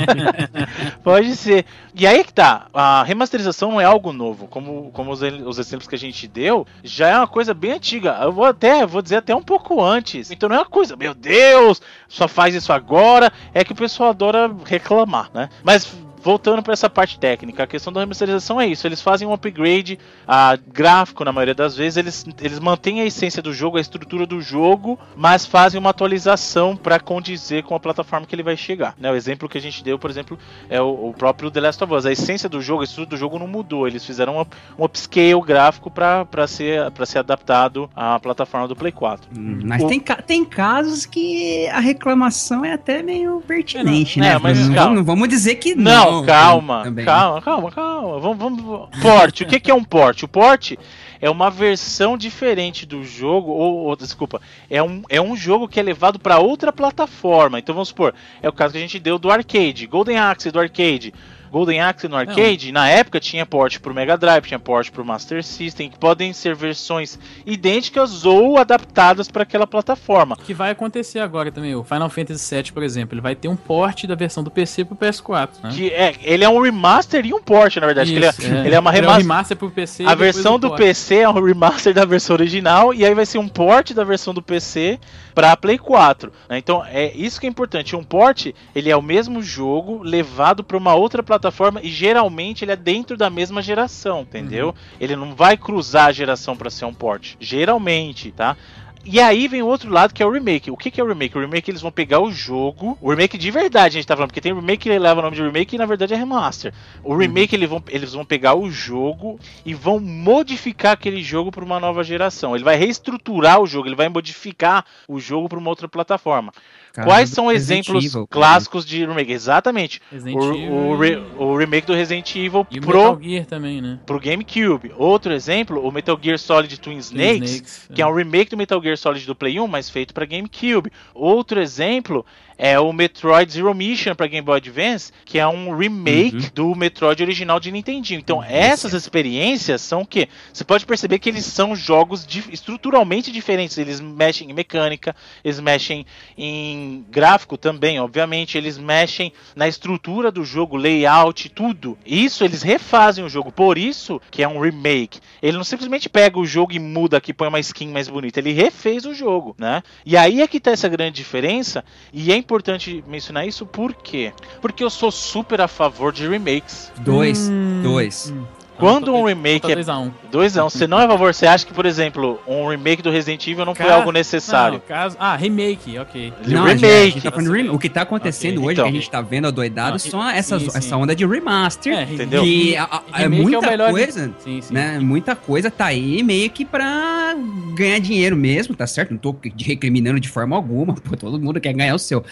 [1.03, 1.65] Pode ser.
[1.93, 2.67] E aí que tá.
[2.73, 4.47] A remasterização não é algo novo.
[4.47, 8.17] Como, como os, os exemplos que a gente deu, já é uma coisa bem antiga.
[8.21, 10.31] Eu vou até, vou dizer até um pouco antes.
[10.31, 13.31] Então não é uma coisa, meu Deus Deus, só faz isso agora.
[13.53, 15.49] É que o pessoal adora reclamar, né?
[15.63, 18.85] Mas voltando para essa parte técnica, a questão da remasterização é isso.
[18.85, 21.97] Eles fazem um upgrade a gráfico na maioria das vezes.
[21.97, 26.75] Eles, eles mantêm a essência do jogo, a estrutura do jogo, mas fazem uma atualização
[26.75, 28.95] para condizer com a plataforma que ele vai chegar.
[28.99, 29.11] Né?
[29.11, 30.37] O exemplo que a gente deu, por exemplo,
[30.69, 32.05] é o, o, próprio The Last of Us.
[32.05, 33.87] A essência do jogo, a estrutura do jogo não mudou.
[33.87, 34.45] Eles fizeram um,
[34.81, 39.29] um upscale gráfico para ser, ser adaptado à plataforma do Play 4.
[39.37, 39.87] Hum, mas o...
[39.87, 44.37] tem, tem casos que a reclamação é até meio pertinente, é, né?
[44.37, 45.91] Mas, não, não, vamos dizer que não.
[45.91, 48.19] Não, calma, calma, calma, calma.
[48.19, 48.89] Vamos, vamos.
[49.01, 49.43] Porte.
[49.43, 50.25] o que, que é um porte?
[50.25, 50.77] O porte
[51.21, 55.79] é uma versão diferente do jogo, ou, ou desculpa, é um, é um jogo que
[55.79, 57.59] é levado para outra plataforma.
[57.59, 60.59] Então vamos supor, é o caso que a gente deu do arcade, Golden Axe do
[60.59, 61.13] arcade.
[61.51, 62.81] Golden Axe no arcade, Não.
[62.81, 66.55] na época tinha porte pro Mega Drive, tinha porte pro Master System, que podem ser
[66.55, 70.37] versões idênticas ou adaptadas para aquela plataforma.
[70.37, 73.55] Que vai acontecer agora também, o Final Fantasy VII, por exemplo, ele vai ter um
[73.55, 75.69] porte da versão do PC pro PS4, né?
[75.73, 78.11] Que é, ele é um remaster e um porte, na verdade.
[78.11, 80.05] Isso, ele, é, é, ele, é, uma remaster, é um remaster pro PC.
[80.05, 83.47] A versão do PC é um remaster da versão original e aí vai ser um
[83.47, 84.99] porte da versão do PC
[85.33, 86.31] para Play 4.
[86.49, 86.57] Né?
[86.57, 87.95] Então é isso que é importante.
[87.95, 91.38] Um port ele é o mesmo jogo levado para uma outra plataforma
[91.81, 94.67] e geralmente ele é dentro da mesma geração, entendeu?
[94.67, 94.73] Uhum.
[94.99, 97.35] Ele não vai cruzar a geração para ser um port.
[97.39, 98.57] Geralmente, tá?
[99.05, 100.69] E aí vem o outro lado que é o remake.
[100.69, 101.37] O que, que é o remake?
[101.37, 104.29] O remake eles vão pegar o jogo, o remake de verdade, a gente tá falando,
[104.29, 106.73] porque tem remake que leva o nome de remake e na verdade é remaster.
[107.03, 107.59] O remake uhum.
[107.59, 112.03] eles, vão, eles vão pegar o jogo e vão modificar aquele jogo para uma nova
[112.03, 112.55] geração.
[112.55, 116.51] Ele vai reestruturar o jogo, ele vai modificar o jogo para uma outra plataforma.
[116.93, 119.31] Quais são exemplos Evil, clássicos de remake?
[119.31, 120.01] Exatamente.
[120.11, 123.99] O, o, re, o, remake do Resident Evil e pro Metal Gear também, né?
[124.05, 124.91] Pro GameCube.
[124.97, 128.05] Outro exemplo, o Metal Gear Solid Twin Snakes, Snakes que é.
[128.05, 130.91] é um remake do Metal Gear Solid do Play 1, mas feito para GameCube.
[131.13, 132.25] Outro exemplo
[132.59, 136.49] é o Metroid Zero Mission para Game Boy Advance, que é um remake uhum.
[136.53, 138.19] do Metroid original de Nintendinho.
[138.19, 140.27] Então, essas experiências são o quê?
[140.51, 143.77] Você pode perceber que eles são jogos estruturalmente diferentes.
[143.77, 146.05] Eles mexem em mecânica, eles mexem
[146.37, 146.78] em
[147.09, 151.97] gráfico também, obviamente, eles mexem na estrutura do jogo, layout, tudo.
[152.05, 153.51] Isso eles refazem o jogo.
[153.51, 155.19] Por isso que é um remake.
[155.41, 158.39] Ele não simplesmente pega o jogo e muda aqui, põe uma skin mais bonita.
[158.39, 159.81] Ele refez o jogo, né?
[160.05, 161.83] E aí é que tá essa grande diferença.
[162.13, 164.33] E é importante mencionar isso por quê?
[164.61, 166.91] Porque eu sou super a favor de remakes.
[166.99, 167.49] Dois.
[167.49, 168.33] Hum, dois.
[168.35, 168.58] Hum.
[168.79, 170.11] Quando um remake é 2x1.
[170.31, 170.63] 2x1.
[170.69, 173.65] Você não é a favor, você acha que, por exemplo, um remake do Resident Evil
[173.65, 174.79] não foi algo necessário?
[174.79, 175.17] Não, caso...
[175.19, 176.33] Ah, remake, ok.
[176.47, 177.21] Não, remake.
[177.21, 177.31] Tá
[177.73, 178.67] o que tá acontecendo okay.
[178.67, 180.77] hoje, então, que a gente tá vendo adoidado, não, são essas, sim, sim.
[180.77, 181.93] essa onda de remaster.
[181.93, 182.43] É, entendeu?
[182.43, 184.73] Que a, a, é muita é coisa, sim, sim.
[184.73, 184.99] né?
[184.99, 187.35] Muita coisa tá aí meio que pra
[187.75, 189.11] ganhar dinheiro mesmo, tá certo?
[189.11, 192.23] Não tô recriminando de forma alguma, pô, todo mundo quer ganhar o seu.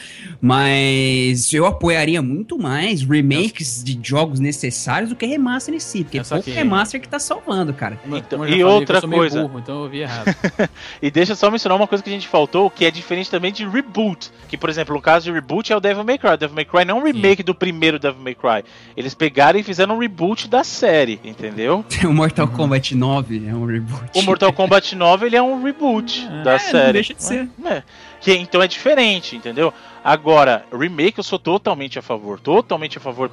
[0.42, 6.20] Mas eu apoiaria muito mais remakes de jogos necessários do que remaster em si, porque
[6.44, 8.00] pouco remaster que tá salvando, cara.
[8.06, 9.42] Então, e outra coisa.
[9.42, 10.36] Burro, então eu vi errado.
[11.02, 13.68] e deixa só mencionar uma coisa que a gente faltou, que é diferente também de
[13.68, 14.32] reboot.
[14.48, 16.32] Que, por exemplo, no caso de reboot é o Devil May Cry.
[16.32, 17.46] O Devil May Cry não é um remake Sim.
[17.46, 18.64] do primeiro Devil May Cry.
[18.96, 21.86] Eles pegaram e fizeram um reboot da série, entendeu?
[22.06, 24.12] o Mortal Kombat 9 é um reboot.
[24.16, 26.86] O Mortal Kombat 9 ele é um reboot é, da série.
[26.86, 27.50] Não deixa de ser.
[27.66, 27.84] É.
[28.20, 29.74] Que, então é diferente, entendeu?
[30.04, 33.30] Agora, remake eu sou totalmente a favor, totalmente a favor,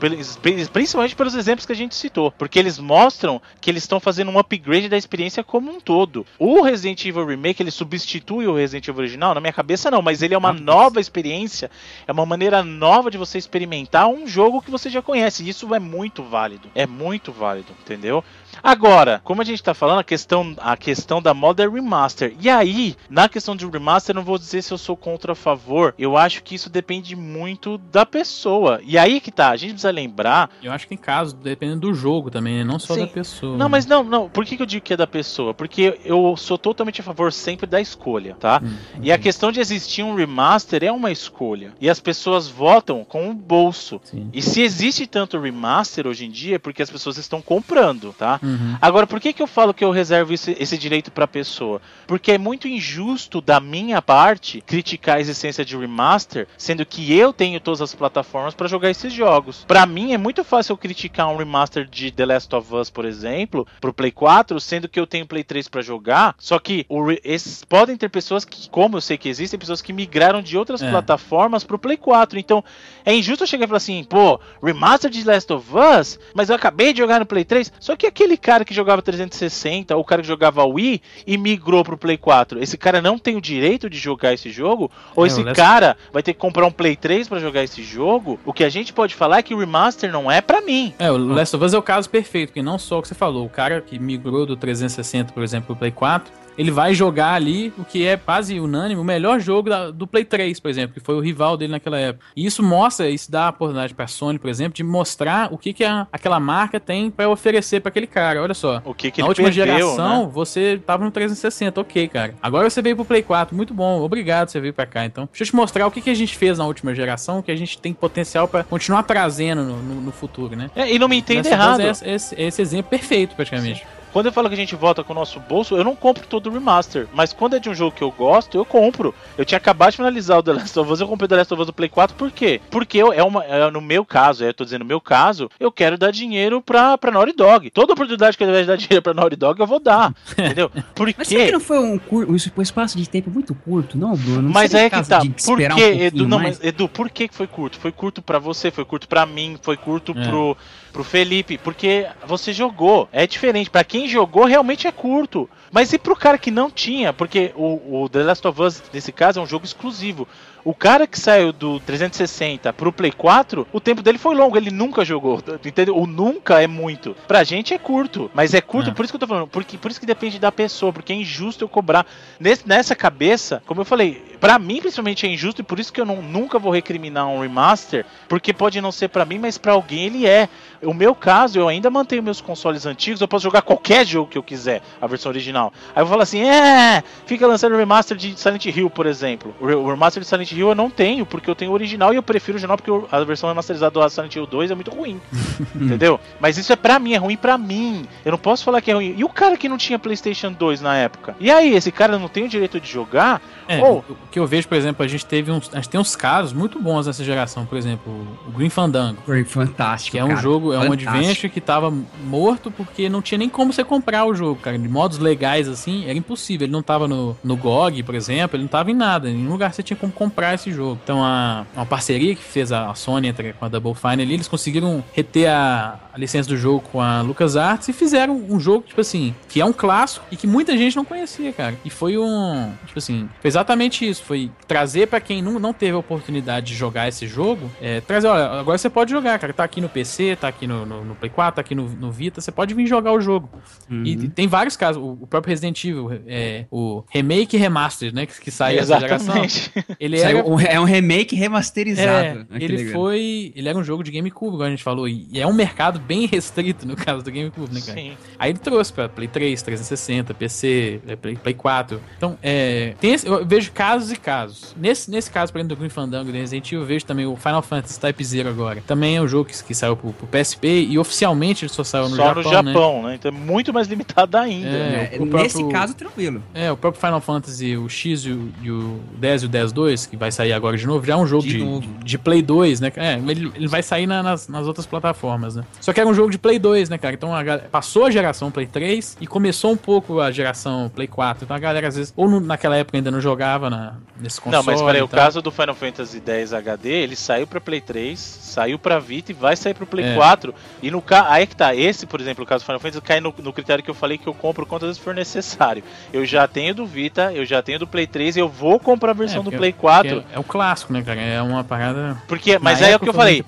[0.72, 4.38] principalmente pelos exemplos que a gente citou, porque eles mostram que eles estão fazendo um
[4.38, 6.26] upgrade da experiência como um todo.
[6.36, 9.34] O Resident Evil Remake, ele substitui o Resident Evil original?
[9.34, 11.70] Na minha cabeça não, mas ele é uma nova experiência,
[12.08, 15.72] é uma maneira nova de você experimentar um jogo que você já conhece, e isso
[15.74, 18.24] é muito válido, é muito válido, entendeu?
[18.62, 22.34] Agora, como a gente tá falando, a questão, a questão da moda é remaster.
[22.40, 25.32] E aí, na questão de remaster, eu não vou dizer se eu sou contra ou
[25.32, 25.94] a favor.
[25.98, 28.80] Eu acho que isso depende muito da pessoa.
[28.84, 30.50] E aí que tá, a gente precisa lembrar.
[30.62, 32.64] Eu acho que tem casos, dependendo do jogo também, né?
[32.64, 33.00] não só Sim.
[33.00, 33.56] da pessoa.
[33.56, 34.28] Não, mas não, não.
[34.28, 35.54] Por que, que eu digo que é da pessoa?
[35.54, 38.60] Porque eu sou totalmente a favor sempre da escolha, tá?
[38.62, 41.72] Hum, e a questão de existir um remaster é uma escolha.
[41.80, 44.00] E as pessoas votam com o bolso.
[44.04, 44.28] Sim.
[44.32, 48.40] E se existe tanto remaster hoje em dia, é porque as pessoas estão comprando, tá?
[48.44, 48.76] Uhum.
[48.80, 51.80] Agora, por que, que eu falo que eu reservo esse, esse direito pra pessoa?
[52.06, 57.32] Porque é muito injusto da minha parte criticar a existência de remaster, sendo que eu
[57.32, 59.64] tenho todas as plataformas para jogar esses jogos.
[59.66, 63.04] Para mim é muito fácil eu criticar um remaster de The Last of Us, por
[63.04, 66.34] exemplo, pro Play 4, sendo que eu tenho Play 3 para jogar.
[66.38, 69.92] Só que o, esses, podem ter pessoas que, como eu sei que existem, pessoas que
[69.92, 70.90] migraram de outras é.
[70.90, 72.38] plataformas pro Play 4.
[72.38, 72.62] Então
[73.04, 76.50] é injusto eu chegar e falar assim, pô, remaster de The Last of Us, mas
[76.50, 77.72] eu acabei de jogar no Play 3.
[77.80, 81.84] Só que aquele cara que jogava 360 ou o cara que jogava Wii e migrou
[81.84, 84.90] pro Play 4, esse cara não tem o direito de jogar esse jogo?
[85.14, 88.38] Ou esse cara vai ter que comprar um Play 3 para jogar esse jogo?
[88.44, 90.94] O que a gente pode falar é que o remaster não é para mim.
[90.98, 93.14] É, o Last of Us é o caso perfeito, que não só o que você
[93.14, 97.34] falou, o cara que migrou do 360, por exemplo, pro Play 4, ele vai jogar
[97.34, 100.94] ali o que é quase unânime, o melhor jogo da, do Play 3, por exemplo,
[100.94, 102.24] que foi o rival dele naquela época.
[102.36, 105.72] E isso mostra, isso dá a oportunidade pra Sony, por exemplo, de mostrar o que,
[105.72, 108.42] que a, aquela marca tem para oferecer para aquele cara.
[108.42, 108.80] Olha só.
[108.84, 110.30] O que, que Na última perdeu, geração, né?
[110.32, 112.34] você tava no 360, ok, cara.
[112.42, 115.04] Agora você veio pro Play 4, muito bom, obrigado você veio pra cá.
[115.04, 117.50] Então, deixa eu te mostrar o que, que a gente fez na última geração, que
[117.50, 120.70] a gente tem potencial pra continuar trazendo no, no- no futuro, né?
[120.76, 121.80] É, e não me entenda errado.
[121.80, 123.84] É esse, esse- esse exemplo perfeito, praticamente.
[124.14, 126.46] Quando eu falo que a gente volta com o nosso bolso, eu não compro todo
[126.48, 127.08] o remaster.
[127.12, 129.12] Mas quando é de um jogo que eu gosto, eu compro.
[129.36, 131.52] Eu tinha acabado de finalizar o The Last of Us, eu comprei o The Last
[131.52, 132.60] of Us do Play 4, por quê?
[132.70, 135.50] Porque eu, é uma, é, no meu caso, é, eu tô dizendo no meu caso,
[135.58, 137.68] eu quero dar dinheiro pra, pra Naughty Dog.
[137.70, 140.14] Toda oportunidade que eu tiver de dar dinheiro pra Naughty Dog, eu vou dar.
[140.38, 140.70] entendeu?
[140.94, 141.52] Por Mas será que quê?
[141.52, 144.42] não foi um, cur- um espaço de tempo muito curto, não, Bruno?
[144.42, 145.18] Não Mas é que tá.
[145.18, 145.26] Por
[145.60, 146.28] esperar um Edu?
[146.28, 147.80] Não, mas, Edu, por que que foi curto?
[147.80, 150.28] Foi curto pra você, foi curto pra mim, foi curto É.
[150.28, 150.56] pro,
[150.94, 153.08] pro Felipe, porque você jogou.
[153.12, 153.68] É diferente.
[153.68, 155.50] Pra quem jogou, realmente é curto.
[155.72, 157.12] Mas e pro cara que não tinha?
[157.12, 160.26] Porque o, o The Last of Us, nesse caso, é um jogo exclusivo.
[160.64, 164.70] O cara que saiu do 360 pro Play 4, o tempo dele foi longo, ele
[164.70, 165.42] nunca jogou.
[165.64, 165.98] Entendeu?
[165.98, 167.14] O nunca é muito.
[167.26, 168.94] Pra gente é curto, mas é curto, É.
[168.94, 169.48] por isso que eu tô falando.
[169.48, 172.06] Porque, por isso que depende da pessoa, porque é injusto eu cobrar.
[172.40, 175.98] Nesse- nessa cabeça, como eu falei, pra mim principalmente é injusto e por isso que
[175.98, 179.72] eu não, nunca vou recriminar um remaster, porque pode não ser pra mim, mas pra
[179.72, 180.50] alguém ele é.
[180.82, 184.36] O meu caso, eu ainda mantenho meus consoles antigos, eu posso jogar qualquer jogo que
[184.36, 185.72] eu quiser, a versão original.
[185.96, 189.54] Aí eu vou falar assim, é, fica lançando remaster de Silent Hill, por exemplo.
[189.58, 192.12] O, re- o remaster de Silent Hill eu não tenho, porque eu tenho o original
[192.12, 194.90] e eu prefiro o original porque a versão remasterizada do Silent Hill 2 é muito
[194.90, 195.18] ruim.
[195.74, 196.20] entendeu?
[196.38, 198.06] Mas isso é pra mim, é ruim pra mim.
[198.22, 199.14] Eu não posso falar que é ruim.
[199.16, 201.34] E o cara que não tinha PlayStation 2 na época?
[201.40, 203.40] E aí, esse cara não tem o direito de jogar?
[203.66, 204.02] É, Oh.
[204.34, 205.70] Que eu vejo, por exemplo, a gente teve uns.
[205.72, 208.12] A gente tem uns casos muito bons nessa geração, por exemplo,
[208.48, 209.18] o Green Fandango.
[209.24, 210.40] Foi fantástico, Que é um cara.
[210.40, 211.10] jogo, é um Fantástico.
[211.10, 214.76] adventure que tava morto porque não tinha nem como você comprar o jogo, cara.
[214.76, 216.64] De modos legais assim, era impossível.
[216.64, 219.30] Ele não tava no, no GOG, por exemplo, ele não tava em nada.
[219.30, 220.98] Em nenhum lugar você tinha como comprar esse jogo.
[221.04, 224.34] Então, a, uma parceria que fez a, a Sony entre, com a Double Fine ali,
[224.34, 228.84] eles conseguiram reter a, a licença do jogo com a LucasArts e fizeram um jogo,
[228.88, 231.76] tipo assim, que é um clássico e que muita gente não conhecia, cara.
[231.84, 232.72] E foi um.
[232.84, 234.23] Tipo assim, foi exatamente isso.
[234.24, 238.26] Foi trazer pra quem não, não teve a oportunidade de jogar esse jogo, é, trazer,
[238.28, 239.52] olha, agora você pode jogar, cara.
[239.52, 242.10] Tá aqui no PC, tá aqui no, no, no Play 4, tá aqui no, no
[242.10, 243.48] Vita, você pode vir jogar o jogo.
[243.90, 244.02] Uhum.
[244.04, 245.02] E tem vários casos.
[245.02, 248.26] O, o próprio Resident Evil, é, o remake e remaster, né?
[248.26, 249.44] Que, que saiu essa geração.
[249.44, 249.72] Exatamente.
[250.00, 250.46] Ele era.
[250.46, 252.46] um- é um remake remasterizado.
[252.50, 252.92] É, que ele legal.
[252.94, 253.52] foi.
[253.54, 255.08] Ele era um jogo de GameCube, igual a gente falou.
[255.08, 257.98] E é um mercado bem restrito no caso do GameCube, né, cara?
[257.98, 258.12] Sim.
[258.38, 262.00] Aí ele trouxe pra Play 3, 360, PC, Play, Play 4.
[262.16, 262.94] Então, é.
[263.00, 264.74] Tem esse- eu vejo casos e casos.
[264.76, 267.26] Nesse, nesse caso, por exemplo, do Green Fandango e do Resident Evil, eu vejo também
[267.26, 268.82] o Final Fantasy Type Zero agora.
[268.86, 272.08] Também é um jogo que, que saiu pro, pro PSP e oficialmente ele só saiu
[272.08, 272.42] no Só Japão.
[272.42, 272.72] no né?
[272.72, 273.14] Japão, né?
[273.16, 274.68] Então é muito mais limitado ainda.
[274.68, 275.08] É, né?
[275.12, 276.42] É, o Nesse próprio- caso, tranquilo.
[276.54, 279.72] É, o próprio Final Fantasy, o X e o, e o 10 e o 10
[279.72, 282.18] 2, que vai sair agora de novo, já é um jogo De de, de, de
[282.18, 282.92] Play 2, né?
[282.96, 285.64] É, ele, ele vai sair na- nas, nas outras plataformas, né?
[285.80, 287.14] Só que era um jogo de Play 2, né, cara?
[287.14, 291.06] Então a galera passou a geração Play 3 e começou um pouco a geração Play
[291.08, 291.44] 4.
[291.44, 294.56] Então a galera, às vezes, ou no- naquela época ainda não jogava na, nesse console.
[294.56, 298.18] Não, mas peraí, o caso do Final Fantasy X HD, ele saiu pra Play 3,
[298.18, 300.14] saiu pra Vita e vai sair pro Play É.
[300.14, 300.54] 4.
[300.82, 301.26] E no ca...
[301.30, 303.82] aí que tá, esse, por exemplo, o caso do Final Fantasy, cai no, no critério
[303.84, 305.82] que eu falei que eu compro quantas vezes for necessário.
[306.12, 309.10] Eu já tenho do Vita, eu já tenho do Play 3 e eu vou comprar
[309.10, 310.10] a versão É, do Play 4.
[310.22, 311.20] porque É, é o clássico, né, cara?
[311.20, 312.16] É uma parada.
[312.28, 313.44] Porque, mas aí é o que eu falei.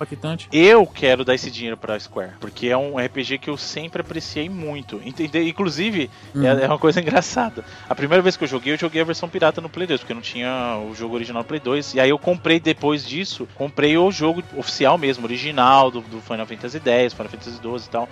[0.53, 4.49] Eu quero dar esse dinheiro pra Square, porque é um RPG que eu sempre apreciei
[4.49, 5.01] muito.
[5.35, 6.45] Inclusive, Uhum.
[6.45, 7.65] é, é uma coisa engraçada.
[7.89, 10.15] A primeira vez que eu joguei, eu joguei a versão pirata no Play 2, porque
[10.15, 11.95] não tinha o jogo original Play 2.
[11.95, 16.47] E aí eu comprei depois disso, comprei o jogo oficial mesmo, original do, do Final
[16.47, 18.09] Fantasy X, Final Fantasy 12 e tal.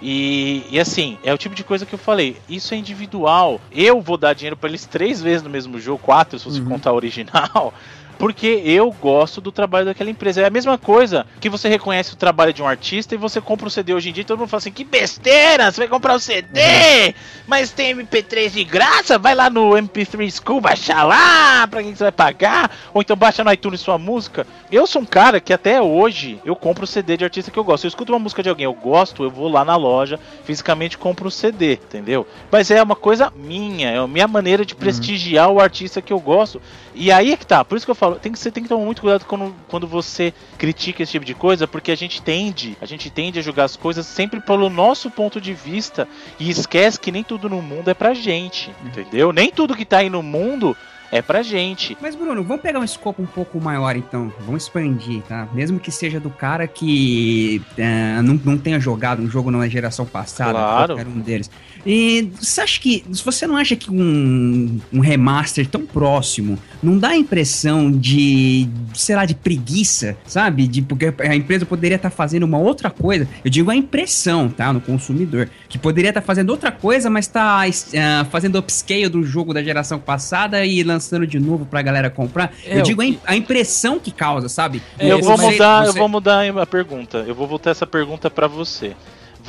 [0.00, 2.36] E, e assim, é o tipo de coisa que eu falei.
[2.48, 3.60] Isso é individual.
[3.72, 6.66] Eu vou dar dinheiro pra eles três vezes no mesmo jogo, quatro se você Uhum.
[6.66, 7.74] contar o original.
[8.18, 10.40] Porque eu gosto do trabalho daquela empresa.
[10.40, 13.66] É a mesma coisa que você reconhece o trabalho de um artista e você compra
[13.66, 16.16] um CD hoje em dia e todo mundo fala assim: que besteira, você vai comprar
[16.16, 17.14] um CD,
[17.46, 21.98] mas tem MP3 de graça, vai lá no MP3 School baixar lá, pra quem que
[21.98, 22.70] você vai pagar?
[22.92, 24.46] Ou então baixa no iTunes sua música.
[24.70, 27.64] Eu sou um cara que até hoje eu compro o CD de artista que eu
[27.64, 27.84] gosto.
[27.84, 31.28] Eu escuto uma música de alguém, eu gosto, eu vou lá na loja, fisicamente compro
[31.28, 32.26] o CD, entendeu?
[32.50, 36.18] Mas é uma coisa minha, é a minha maneira de prestigiar o artista que eu
[36.18, 36.60] gosto.
[36.94, 38.68] E aí é que tá, por isso que eu falo, tem que, você tem que
[38.68, 42.76] tomar muito cuidado quando, quando você critica esse tipo de coisa, porque a gente tende,
[42.80, 46.98] a gente tende a jogar as coisas sempre pelo nosso ponto de vista e esquece
[46.98, 49.32] que nem tudo no mundo é pra gente, entendeu?
[49.32, 50.76] Nem tudo que tá aí no mundo
[51.10, 51.96] é pra gente.
[52.00, 54.32] Mas, Bruno, vamos pegar um escopo um pouco maior, então.
[54.40, 55.48] Vamos expandir, tá?
[55.52, 60.04] Mesmo que seja do cara que uh, não, não tenha jogado um jogo na geração
[60.04, 60.94] passada, claro.
[60.94, 61.50] qualquer um deles.
[61.90, 63.02] E você acha que.
[63.24, 69.16] Você não acha que um, um remaster tão próximo não dá a impressão de, sei
[69.16, 70.68] lá, de preguiça, sabe?
[70.68, 73.26] De, porque a empresa poderia estar tá fazendo uma outra coisa.
[73.42, 74.70] Eu digo a impressão, tá?
[74.70, 75.48] No consumidor.
[75.66, 79.62] Que poderia estar tá fazendo outra coisa, mas tá uh, fazendo upscale do jogo da
[79.62, 82.52] geração passada e lançando de novo pra galera comprar.
[82.66, 84.82] É, eu digo a, a, impressão que causa, sabe?
[84.98, 85.88] É, eu, vou você, mudar, você...
[85.88, 87.24] eu vou mudar a pergunta.
[87.26, 88.94] Eu vou voltar essa pergunta para você.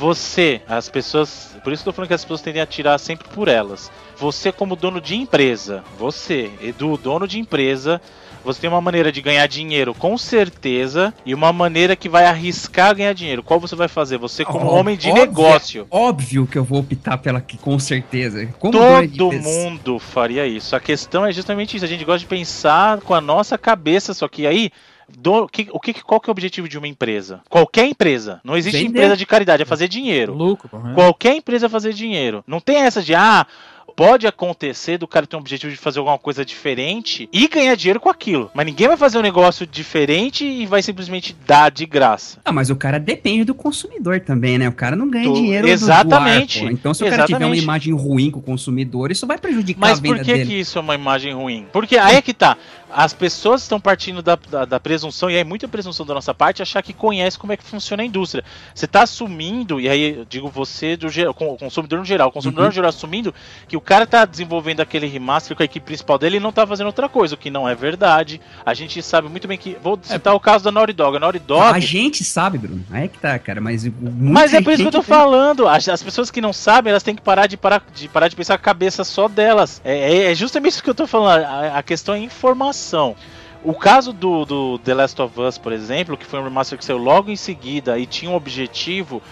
[0.00, 1.54] Você, as pessoas.
[1.62, 3.92] Por isso que eu tô falando que as pessoas tendem a tirar sempre por elas.
[4.16, 8.00] Você, como dono de empresa, você, Edu, dono de empresa,
[8.42, 12.96] você tem uma maneira de ganhar dinheiro com certeza e uma maneira que vai arriscar
[12.96, 13.42] ganhar dinheiro.
[13.42, 14.16] Qual você vai fazer?
[14.16, 15.86] Você como Óbvio, homem de negócio.
[15.90, 18.46] Óbvio que eu vou optar pela que com certeza.
[18.58, 20.74] Como Todo mundo faria isso.
[20.74, 21.84] A questão é justamente isso.
[21.84, 24.70] A gente gosta de pensar com a nossa cabeça, só que aí
[25.18, 27.40] do, que, o que, qual que é o objetivo de uma empresa?
[27.48, 28.40] Qualquer empresa.
[28.44, 28.90] Não existe Vender.
[28.90, 30.34] empresa de caridade, é fazer dinheiro.
[30.34, 30.68] Lucro.
[30.94, 32.44] Qualquer empresa é fazer dinheiro.
[32.46, 33.46] Não tem essa de, ah,
[34.00, 38.00] pode acontecer do cara ter um objetivo de fazer alguma coisa diferente e ganhar dinheiro
[38.00, 38.50] com aquilo.
[38.54, 42.38] Mas ninguém vai fazer um negócio diferente e vai simplesmente dar de graça.
[42.42, 44.66] Ah, mas o cara depende do consumidor também, né?
[44.70, 45.34] O cara não ganha tu...
[45.34, 46.60] dinheiro Exatamente.
[46.60, 47.28] do ar, Então, se o Exatamente.
[47.28, 50.28] cara tiver uma imagem ruim com o consumidor, isso vai prejudicar mas a venda dele.
[50.30, 51.66] Mas por que, que isso é uma imagem ruim?
[51.70, 52.56] Porque aí é que tá
[52.92, 56.62] as pessoas estão partindo da, da, da, presunção, e é muita presunção da nossa parte,
[56.62, 58.44] achar que conhece como é que funciona a indústria.
[58.74, 62.64] Você está assumindo, e aí eu digo você, do o consumidor no geral, o consumidor
[62.64, 62.68] uhum.
[62.68, 63.34] no geral assumindo
[63.68, 66.64] que o cara está desenvolvendo aquele remaster com a equipe principal dele e não está
[66.64, 68.40] fazendo outra coisa, o que não é verdade.
[68.64, 69.76] A gente sabe muito bem que.
[69.82, 70.36] Vou citar é.
[70.36, 71.16] o caso da Naughty Dog.
[71.16, 71.76] A Naughty Dog.
[71.76, 72.84] A gente sabe, Bruno.
[72.90, 73.90] Aí é que tá, cara, mas.
[74.00, 75.08] Mas é por isso que eu tô tem...
[75.08, 75.66] falando.
[75.66, 78.36] As, as, pessoas que não sabem, elas têm que parar de parar de, parar de
[78.36, 79.82] pensar a cabeça só delas.
[79.84, 81.44] É, é, é justamente isso que eu tô falando.
[81.44, 83.16] A, a questão é informação informação.
[83.62, 86.84] O caso do, do The Last of Us, por exemplo, que foi um remaster que
[86.84, 89.22] saiu logo em seguida e tinha um objetivo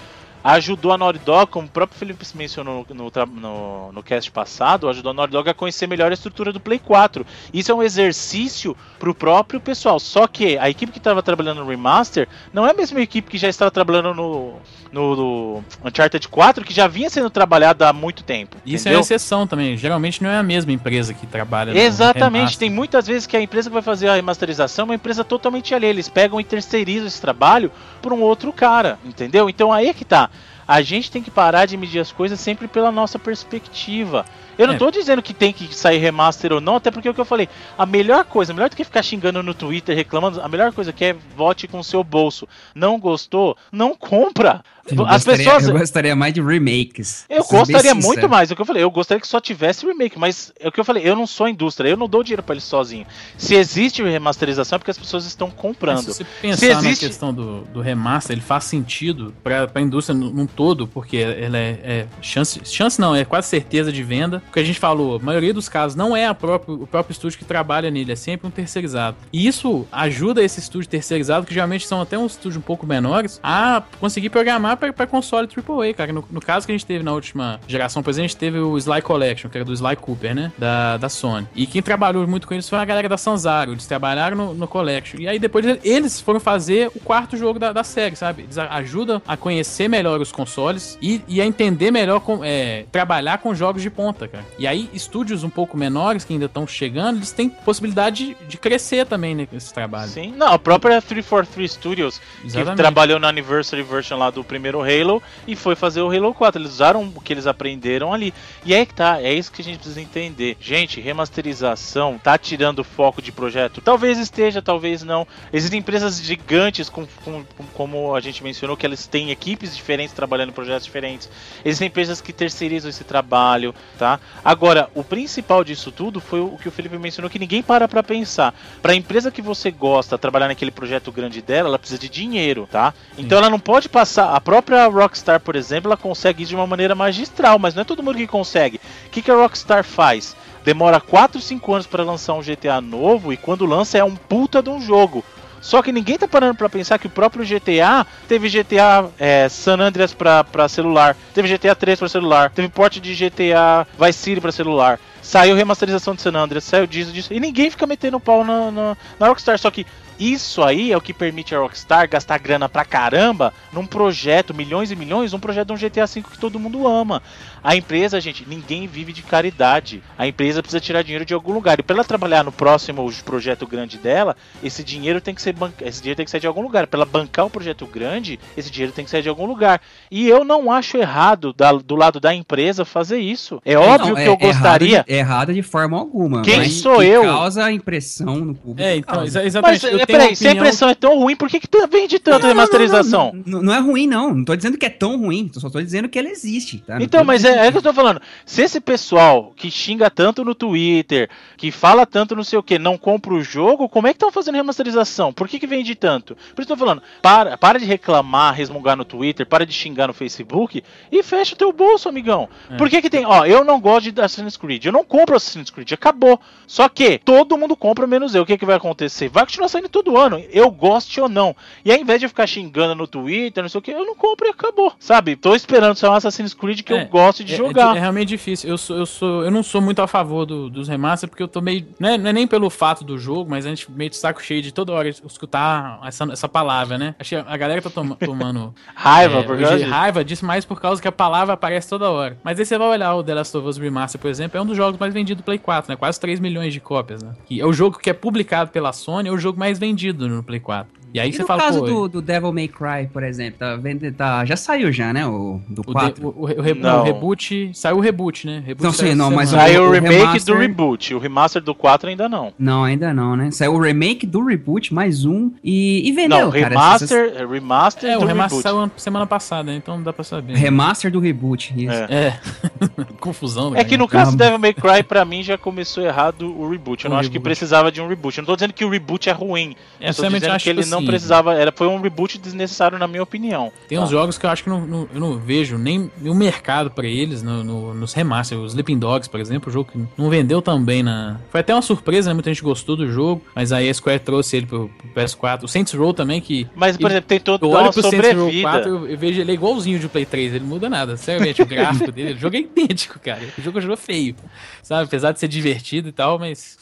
[0.42, 5.10] ajudou a Naughty Dog, como o próprio Felipe mencionou no, no, no, cast passado, ajudou
[5.10, 7.26] a Naughty Dog a conhecer melhor a estrutura do Play 4.
[7.52, 9.98] Isso é um exercício para o próprio pessoal.
[9.98, 13.38] Só que a equipe que estava trabalhando no remaster não é a mesma equipe que
[13.38, 14.54] já estava trabalhando no,
[14.92, 18.56] no, no Uncharted 4, que já vinha sendo trabalhada há muito tempo.
[18.64, 18.98] Isso entendeu?
[18.98, 19.76] é exceção também.
[19.76, 22.58] Geralmente não é a mesma empresa que trabalha Exatamente.
[22.58, 25.74] Tem muitas vezes que a empresa que vai fazer a remasterização é uma empresa totalmente
[25.74, 25.90] alheia.
[25.90, 27.70] Eles pegam e terceirizam esse trabalho
[28.00, 29.48] para um outro cara, entendeu?
[29.48, 30.27] Então aí é que tá.
[30.68, 34.26] A gente tem que parar de medir as coisas sempre pela nossa perspectiva.
[34.58, 34.76] Eu não é.
[34.76, 37.24] tô dizendo que tem que sair remaster ou não, até porque é o que eu
[37.24, 40.92] falei, a melhor coisa, melhor do que ficar xingando no Twitter, reclamando, a melhor coisa
[40.92, 42.46] que é vote com o seu bolso.
[42.74, 43.56] Não gostou?
[43.72, 44.62] Não compra.
[44.90, 45.68] Eu As gostaria, pessoas.
[45.68, 47.24] Eu gostaria mais de remakes.
[47.28, 48.50] Eu gostaria muito mais.
[48.50, 48.82] É o que eu falei.
[48.82, 51.08] Eu gostaria que só tivesse remake, mas é o que eu falei.
[51.08, 51.88] Eu não sou indústria.
[51.88, 53.06] Eu não dou dinheiro para ele sozinho.
[53.36, 55.96] Se existe remasterização é porque as pessoas estão comprando.
[55.96, 57.04] Mas se você pensar se existe...
[57.04, 61.58] na questão do, do remaster, ele faz sentido para a indústria num todo, porque ela
[61.58, 65.18] é, é, chance, chance não, é quase certeza de venda que a gente falou, a
[65.18, 68.46] maioria dos casos não é a próprio, o próprio estúdio que trabalha nele, é sempre
[68.46, 69.16] um terceirizado.
[69.32, 73.40] E isso ajuda esse estúdio terceirizado, que geralmente são até um estúdio um pouco menores,
[73.42, 76.12] a conseguir programar para console AAA, cara.
[76.12, 78.58] No, no, caso que a gente teve na última geração, por exemplo, a gente teve
[78.58, 80.52] o Sly Collection, que era do Sly Cooper, né?
[80.56, 81.46] Da, da Sony.
[81.54, 83.72] E quem trabalhou muito com eles foi a galera da Sanzaro.
[83.72, 85.20] Eles trabalharam no, no Collection.
[85.20, 88.42] E aí depois eles foram fazer o quarto jogo da, da série, sabe?
[88.42, 93.38] Eles ajudam a conhecer melhor os consoles e, e a entender melhor com, é, trabalhar
[93.38, 94.44] com jogos de ponta, cara.
[94.58, 98.58] E aí, estúdios um pouco menores que ainda estão chegando, eles têm possibilidade de, de
[98.58, 100.10] crescer também né, nesse trabalho.
[100.10, 102.70] Sim, não, a própria 343 Studios, Exatamente.
[102.70, 106.60] que trabalhou na Anniversary Version lá do primeiro Halo e foi fazer o Halo 4.
[106.60, 108.32] Eles usaram o que eles aprenderam ali.
[108.64, 110.56] E é que tá, é isso que a gente precisa entender.
[110.60, 113.80] Gente, remasterização tá tirando foco de projeto?
[113.80, 115.26] Talvez esteja, talvez não.
[115.52, 120.14] Existem empresas gigantes, com, com, com, como a gente mencionou, que eles têm equipes diferentes
[120.14, 121.28] trabalhando em projetos diferentes.
[121.64, 124.20] Existem empresas que terceirizam esse trabalho, tá?
[124.44, 128.02] Agora, o principal disso tudo foi o que o Felipe mencionou, que ninguém para pra
[128.02, 128.54] pensar.
[128.82, 132.94] Pra empresa que você gosta trabalhar naquele projeto grande dela, ela precisa de dinheiro, tá?
[133.16, 133.44] Então Sim.
[133.44, 134.34] ela não pode passar.
[134.34, 137.84] A própria Rockstar, por exemplo, ela consegue isso de uma maneira magistral, mas não é
[137.84, 138.80] todo mundo que consegue.
[139.06, 140.36] O que, que a Rockstar faz?
[140.64, 144.62] Demora 4, 5 anos para lançar um GTA novo e quando lança é um puta
[144.62, 145.24] de um jogo.
[145.60, 149.78] Só que ninguém tá parando para pensar que o próprio GTA teve GTA é, San
[149.80, 154.52] Andreas para celular, teve GTA 3 para celular, teve porte de GTA Vice City para
[154.52, 158.70] celular, saiu remasterização de San Andreas, saiu disso, disso, e ninguém fica metendo pau na,
[158.70, 159.58] na, na Rockstar.
[159.58, 159.84] Só que
[160.18, 164.90] isso aí é o que permite a Rockstar gastar grana pra caramba num projeto, milhões
[164.90, 167.22] e milhões, um projeto de um GTA V que todo mundo ama.
[167.62, 170.02] A empresa, gente, ninguém vive de caridade.
[170.16, 171.78] A empresa precisa tirar dinheiro de algum lugar.
[171.78, 175.72] E para ela trabalhar no próximo projeto grande dela, esse dinheiro tem que ser ban...
[175.80, 176.86] esse dinheiro tem que sair de algum lugar.
[176.86, 179.80] Para ela bancar o projeto grande, esse dinheiro tem que sair de algum lugar.
[180.10, 183.60] E eu não acho errado da, do lado da empresa fazer isso.
[183.64, 184.88] É óbvio não, que é, eu gostaria.
[184.88, 186.42] Errado de, errado de forma alguma.
[186.42, 187.22] Quem sou eu?
[187.22, 188.80] causa a impressão no público.
[188.80, 189.60] É, então, exatamente.
[189.62, 192.48] Mas, é, peraí, se a impressão é tão ruim, por que, que vende tanto não,
[192.48, 193.32] remasterização?
[193.34, 194.34] Não, não, não, é ruim, não.
[194.34, 195.50] Não tô dizendo que é tão ruim.
[195.54, 196.78] Só tô dizendo que ela existe.
[196.78, 196.98] Tá?
[197.00, 198.20] Então, mas é, é que eu tô falando.
[198.44, 202.78] Se esse pessoal que xinga tanto no Twitter, que fala tanto não sei o que,
[202.78, 205.32] não compra o jogo, como é que estão fazendo remasterização?
[205.32, 206.36] Por que, que vende tanto?
[206.54, 210.06] Por isso eu tô falando, para, para de reclamar, resmungar no Twitter, para de xingar
[210.06, 212.48] no Facebook e fecha o teu bolso, amigão.
[212.70, 212.76] É.
[212.76, 215.70] Por que que tem, ó, eu não gosto de Assassin's Creed, eu não compro Assassin's
[215.70, 216.40] Creed, acabou.
[216.66, 218.42] Só que todo mundo compra menos eu.
[218.42, 219.28] O que que vai acontecer?
[219.28, 221.54] Vai continuar saindo todo ano, eu goste ou não.
[221.84, 224.46] E ao invés de ficar xingando no Twitter, não sei o que, eu não compro
[224.46, 224.92] e acabou.
[224.98, 225.36] Sabe?
[225.36, 227.96] Tô esperando sair um Assassin's Creed que é, eu gosto de é, é jogar.
[227.96, 228.70] É, realmente difícil.
[228.70, 231.48] Eu sou, eu sou, eu não sou muito a favor do, dos remasters porque eu
[231.48, 234.10] tô meio, não é, não é, nem pelo fato do jogo, mas a gente meio
[234.10, 237.14] de saco cheio de toda hora escutar essa, essa palavra, né?
[237.18, 241.02] Que a galera tá tom, tomando raiva, é, por hoje, raiva disso mais por causa
[241.02, 242.38] que a palavra aparece toda hora.
[242.42, 244.66] Mas aí você vai olhar o The Last of Us Remaster, por exemplo, é um
[244.66, 245.96] dos jogos mais vendidos do Play 4, né?
[245.96, 247.32] Quase 3 milhões de cópias, né?
[247.50, 250.42] E é o jogo que é publicado pela Sony, é o jogo mais vendido no
[250.42, 250.98] Play 4.
[251.12, 254.10] E aí e você fala, caso do, do, Devil May Cry, por exemplo, tá, vendo,
[254.12, 256.08] tá, já saiu já, né, o do 4?
[256.08, 258.62] O, de, o, o, o, o reboot, saiu o reboot, né?
[258.64, 260.54] Reboot não sei, não, mas saiu o, remake remaster...
[260.54, 262.52] do reboot, o remaster do 4 ainda não.
[262.58, 263.50] Não, ainda não, né?
[263.50, 266.68] Saiu o remake do reboot, mais um, e, e vendeu, não, cara.
[266.68, 267.50] Remaster, essas...
[267.50, 268.62] remaster é, do o remaster reboot.
[268.62, 270.56] saiu semana passada, então não dá pra saber.
[270.56, 271.90] Remaster do reboot, isso.
[271.90, 272.26] É.
[272.26, 272.40] é.
[273.18, 276.68] Confusão, É que no caso do Devil May Cry, pra mim, já começou errado o
[276.68, 277.04] reboot.
[277.04, 278.36] Eu não acho que precisava de um reboot.
[278.36, 279.74] Eu não tô dizendo que o reboot é ruim.
[280.00, 283.22] É, eu dizendo que ele não assim, precisava, era foi um reboot desnecessário, na minha
[283.22, 283.72] opinião.
[283.88, 284.04] Tem tá?
[284.04, 287.06] uns jogos que eu acho que não, não, eu não vejo nem o mercado para
[287.06, 288.60] eles no, no, nos remasters.
[288.60, 291.40] O Sleeping Dogs, por exemplo, o jogo que não vendeu tão bem na.
[291.50, 292.34] Foi até uma surpresa, né?
[292.34, 295.64] Muita gente gostou do jogo, mas aí a Square trouxe ele pro, pro PS4.
[295.64, 296.66] O Saints Row também, que.
[296.76, 299.52] Mas, por exemplo, tem todo eu olho pro Saints Row 4, eu, eu, vejo ele
[299.52, 301.16] igualzinho de Play 3, ele muda nada.
[301.16, 303.42] Seriamente, o gráfico dele, o jogo é idêntico, cara.
[303.58, 304.36] O jogo é um jogo feio.
[304.82, 305.04] Sabe?
[305.04, 306.78] Apesar de ser divertido e tal, mas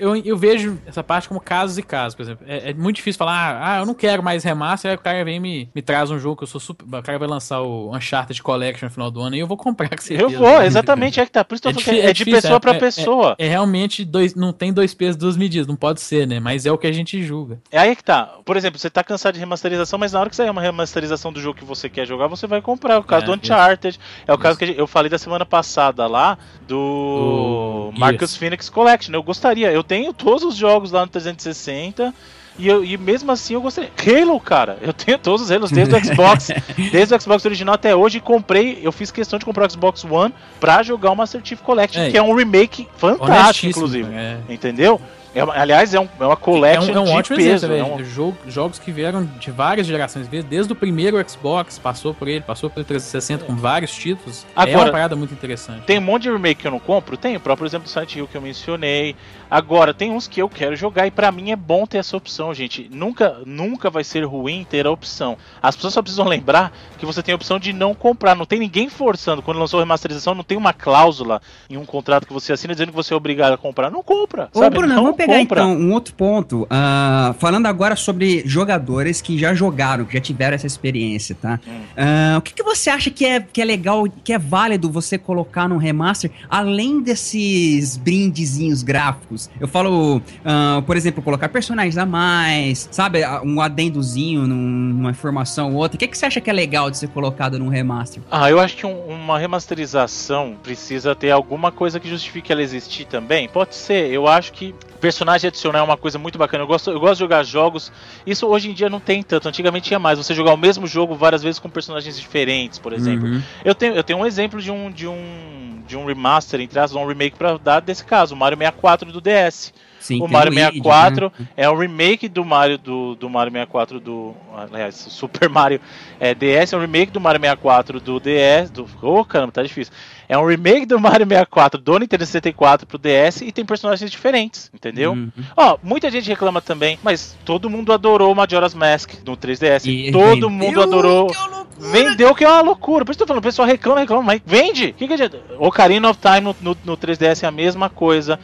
[0.00, 2.44] eu, eu vejo essa parte como casos e casos, por exemplo.
[2.48, 5.36] É, é muito difícil falar, ah, eu não quero mais remaster, aí o cara vem
[5.36, 6.84] e me, me traz um jogo que eu sou super.
[6.84, 9.88] O cara vai lançar o Uncharted Collection no final do ano e eu vou comprar
[9.96, 10.32] com certeza.
[10.32, 11.44] Eu vou, exatamente, é que tá.
[11.44, 13.36] Por isso que é, é, é de pessoa para é, é, pessoa.
[13.38, 14.34] É, realmente dois.
[14.34, 16.40] Não tem dois pesos, duas medidas, não pode ser, né?
[16.40, 17.60] Mas é o que a gente julga.
[17.70, 18.34] É aí que tá.
[18.44, 21.40] Por exemplo, você tá cansado de remasterização, mas na hora que sair uma remasterização do
[21.40, 22.98] jogo que você quer jogar, você vai comprar.
[22.98, 23.98] O caso do Uncharted.
[24.26, 29.14] É o caso que eu falei da semana passada lá do, Marcus Phoenix Collection.
[29.14, 32.14] Eu gostaria, eu tenho todo todos os jogos lá no 360.
[32.58, 33.90] E, eu, e mesmo assim eu gostei.
[34.06, 36.48] Halo, cara, eu tenho todos os Halos desde o Xbox,
[36.92, 38.20] desde o Xbox original até hoje.
[38.20, 42.02] Comprei, eu fiz questão de comprar o Xbox One pra jogar o Master Chief Collection,
[42.02, 44.12] é, que é um remake fantástico, inclusive.
[44.14, 44.38] É.
[44.50, 45.00] Entendeu?
[45.34, 47.66] É, aliás, é, um, é uma collection é um, é um ótimo peso.
[47.66, 48.04] Exemplo, é um...
[48.04, 52.68] Jogo, jogos que vieram de várias gerações, desde o primeiro Xbox, passou por ele, passou
[52.68, 54.46] pelo 360 com vários títulos.
[54.54, 55.84] Agora, é uma parada muito interessante.
[55.84, 57.16] Tem um monte de remake que eu não compro?
[57.16, 59.16] Tem, o próprio exemplo do Silent Hill que eu mencionei.
[59.50, 62.54] Agora, tem uns que eu quero jogar e para mim é bom ter essa opção,
[62.54, 62.88] gente.
[62.90, 65.36] Nunca, nunca vai ser ruim ter a opção.
[65.62, 68.34] As pessoas só precisam lembrar que você tem a opção de não comprar.
[68.34, 69.42] Não tem ninguém forçando.
[69.42, 72.90] Quando lançou a remasterização, não tem uma cláusula em um contrato que você assina dizendo
[72.90, 73.90] que você é obrigado a comprar.
[73.90, 74.48] Não compra.
[74.54, 74.76] Ô, sabe?
[74.76, 75.62] Bruno, não vamos pegar compra.
[75.62, 76.62] então um outro ponto.
[76.62, 81.60] Uh, falando agora sobre jogadores que já jogaram, que já tiveram essa experiência, tá?
[81.66, 81.72] Hum.
[81.72, 85.18] Uh, o que, que você acha que é, que é legal, que é válido você
[85.18, 89.50] colocar num remaster, além desses brindezinhos gráficos?
[89.60, 93.20] Eu falo, uh, por exemplo, colocar personagens a mais, sabe?
[93.44, 95.96] Um adendozinho numa informação ou outra.
[95.96, 98.22] O que, que você acha que é legal de ser colocado num remaster?
[98.30, 103.04] Ah, eu acho que um, uma remasterização precisa ter alguma coisa que justifique ela existir
[103.04, 103.48] também.
[103.48, 104.74] Pode ser, eu acho que
[105.12, 106.64] personagem adicional é uma coisa muito bacana.
[106.64, 107.92] Eu gosto, eu gosto de jogar jogos.
[108.26, 109.48] Isso hoje em dia não tem tanto.
[109.48, 110.18] Antigamente tinha mais.
[110.18, 113.28] Você jogar o mesmo jogo várias vezes com personagens diferentes, por exemplo.
[113.28, 113.42] Uhum.
[113.64, 117.00] Eu, tenho, eu tenho um exemplo de um, de um de um remaster, entre aspas,
[117.00, 119.74] um remake para dar desse caso, o Mario 64 do DS.
[120.02, 121.46] Sim, o Mario 64 né?
[121.56, 124.34] é um remake do Mario do, do Mario 64 do.
[124.52, 125.80] Aliás, Super Mario
[126.18, 128.68] é, DS é um remake do Mario 64 do DS.
[128.70, 129.94] Do, oh, caramba, tá difícil.
[130.28, 134.70] É um remake do Mario 64 do Nintendo 64 pro DS e tem personagens diferentes,
[134.74, 135.12] entendeu?
[135.12, 135.30] Uhum.
[135.56, 139.86] Ó, muita gente reclama também, mas todo mundo adorou o Majora's Mask no 3DS.
[139.86, 141.28] E todo mundo adorou.
[141.28, 143.04] Que vendeu que é uma loucura.
[143.04, 144.92] Por isso que eu tô falando, o pessoal reclama, reclama, mas vende.
[144.92, 145.40] Que que adianta?
[145.58, 148.40] Ocarina of Time no, no, no 3DS é a mesma coisa.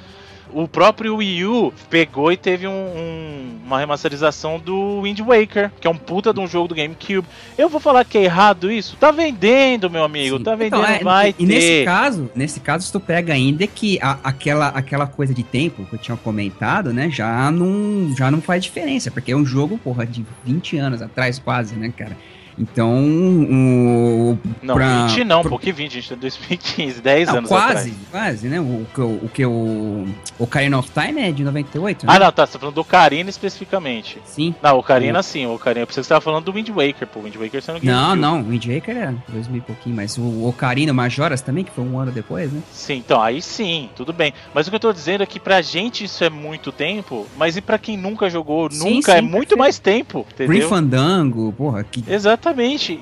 [0.52, 5.86] O próprio Wii U pegou e teve um, um, uma remasterização do Wind Waker, que
[5.86, 7.26] é um puta de um jogo do GameCube.
[7.56, 8.96] Eu vou falar que é errado isso?
[8.96, 10.44] Tá vendendo, meu amigo, Sim.
[10.44, 11.42] tá vendendo, então, é, vai e, ter.
[11.42, 15.42] E nesse caso, nesse caso, se tu pega ainda que a, aquela, aquela coisa de
[15.42, 19.44] tempo que eu tinha comentado, né, já não, já não faz diferença, porque é um
[19.44, 22.16] jogo, porra, de 20 anos atrás quase, né, cara?
[22.59, 24.39] Então, o.
[24.62, 25.51] Não, pra, 20 não, pro...
[25.51, 27.94] porque 20, a gente tá em 2015, 10 não, anos quase, atrás.
[28.10, 28.60] Quase, né?
[28.60, 30.06] O, o, o que o.
[30.39, 32.12] O Ocarina of Time é de 98, né?
[32.14, 32.47] Ah, não, tá.
[32.47, 34.20] Você tá falando do Ocarina especificamente.
[34.24, 34.55] Sim.
[34.62, 35.22] Não, o Ocarina o...
[35.22, 35.82] sim, o Ocarina.
[35.82, 37.20] Eu pensei que você tava falando do Wind Waker, pô.
[37.20, 40.18] O Wind Waker você não Não, não, o Wind Waker é 2000 e pouquinho, mas
[40.18, 42.60] o Ocarina Majoras também, que foi um ano depois, né?
[42.72, 44.32] Sim, então, aí sim, tudo bem.
[44.55, 47.56] Mas o que eu tô dizendo é que pra gente isso é muito tempo, mas
[47.56, 50.48] e pra quem nunca jogou, sim, nunca, sim, é muito mais tempo, entendeu?
[50.48, 51.85] Green Fandango, porra.
[51.85, 52.05] Que...
[52.09, 52.47] Exatamente.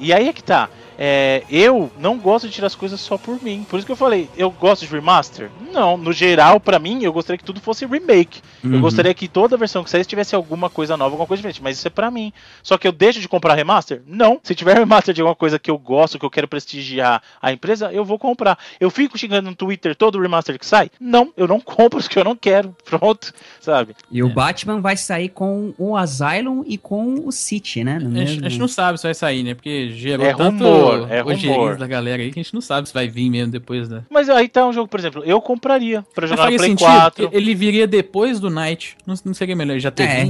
[0.01, 0.69] E aí aí é que tá.
[0.99, 3.67] É, eu não gosto de tirar as coisas só por mim.
[3.69, 5.51] Por isso que eu falei, eu gosto de remaster?
[5.73, 8.41] Não, no geral, para mim, eu gostaria que tudo fosse remake.
[8.65, 8.75] Uhum.
[8.75, 11.63] Eu gostaria que toda versão que saísse tivesse alguma coisa nova, alguma coisa diferente.
[11.63, 12.33] Mas isso é para mim.
[12.63, 14.03] Só que eu deixo de comprar remaster?
[14.07, 14.41] Não.
[14.43, 17.93] Se tiver remaster de alguma coisa que eu gosto, que eu quero prestigiar a empresa,
[17.93, 18.59] eu vou comprar.
[18.81, 20.91] Eu fico xingando no Twitter todo remaster que sai?
[20.99, 22.75] Não, eu não compro porque eu não quero.
[22.87, 23.95] Pronto, sabe?
[24.11, 24.33] E o é.
[24.33, 27.97] Batman vai sair com o Asylum e com o City, né?
[27.97, 29.55] A gente, a gente, não sabe se vai sair, né?
[29.55, 30.65] Porque gerou é tanto...
[30.65, 31.77] Rumor rumor, é rumor.
[31.77, 34.05] da galera aí que a gente não sabe se vai vir mesmo depois, né?
[34.11, 37.31] Mas aí tá um jogo, por exemplo, eu compraria pra jogar no Play sentido, 4.
[37.33, 38.97] Ele viria depois do Night.
[39.07, 40.23] Não, não seria melhor, já ter é,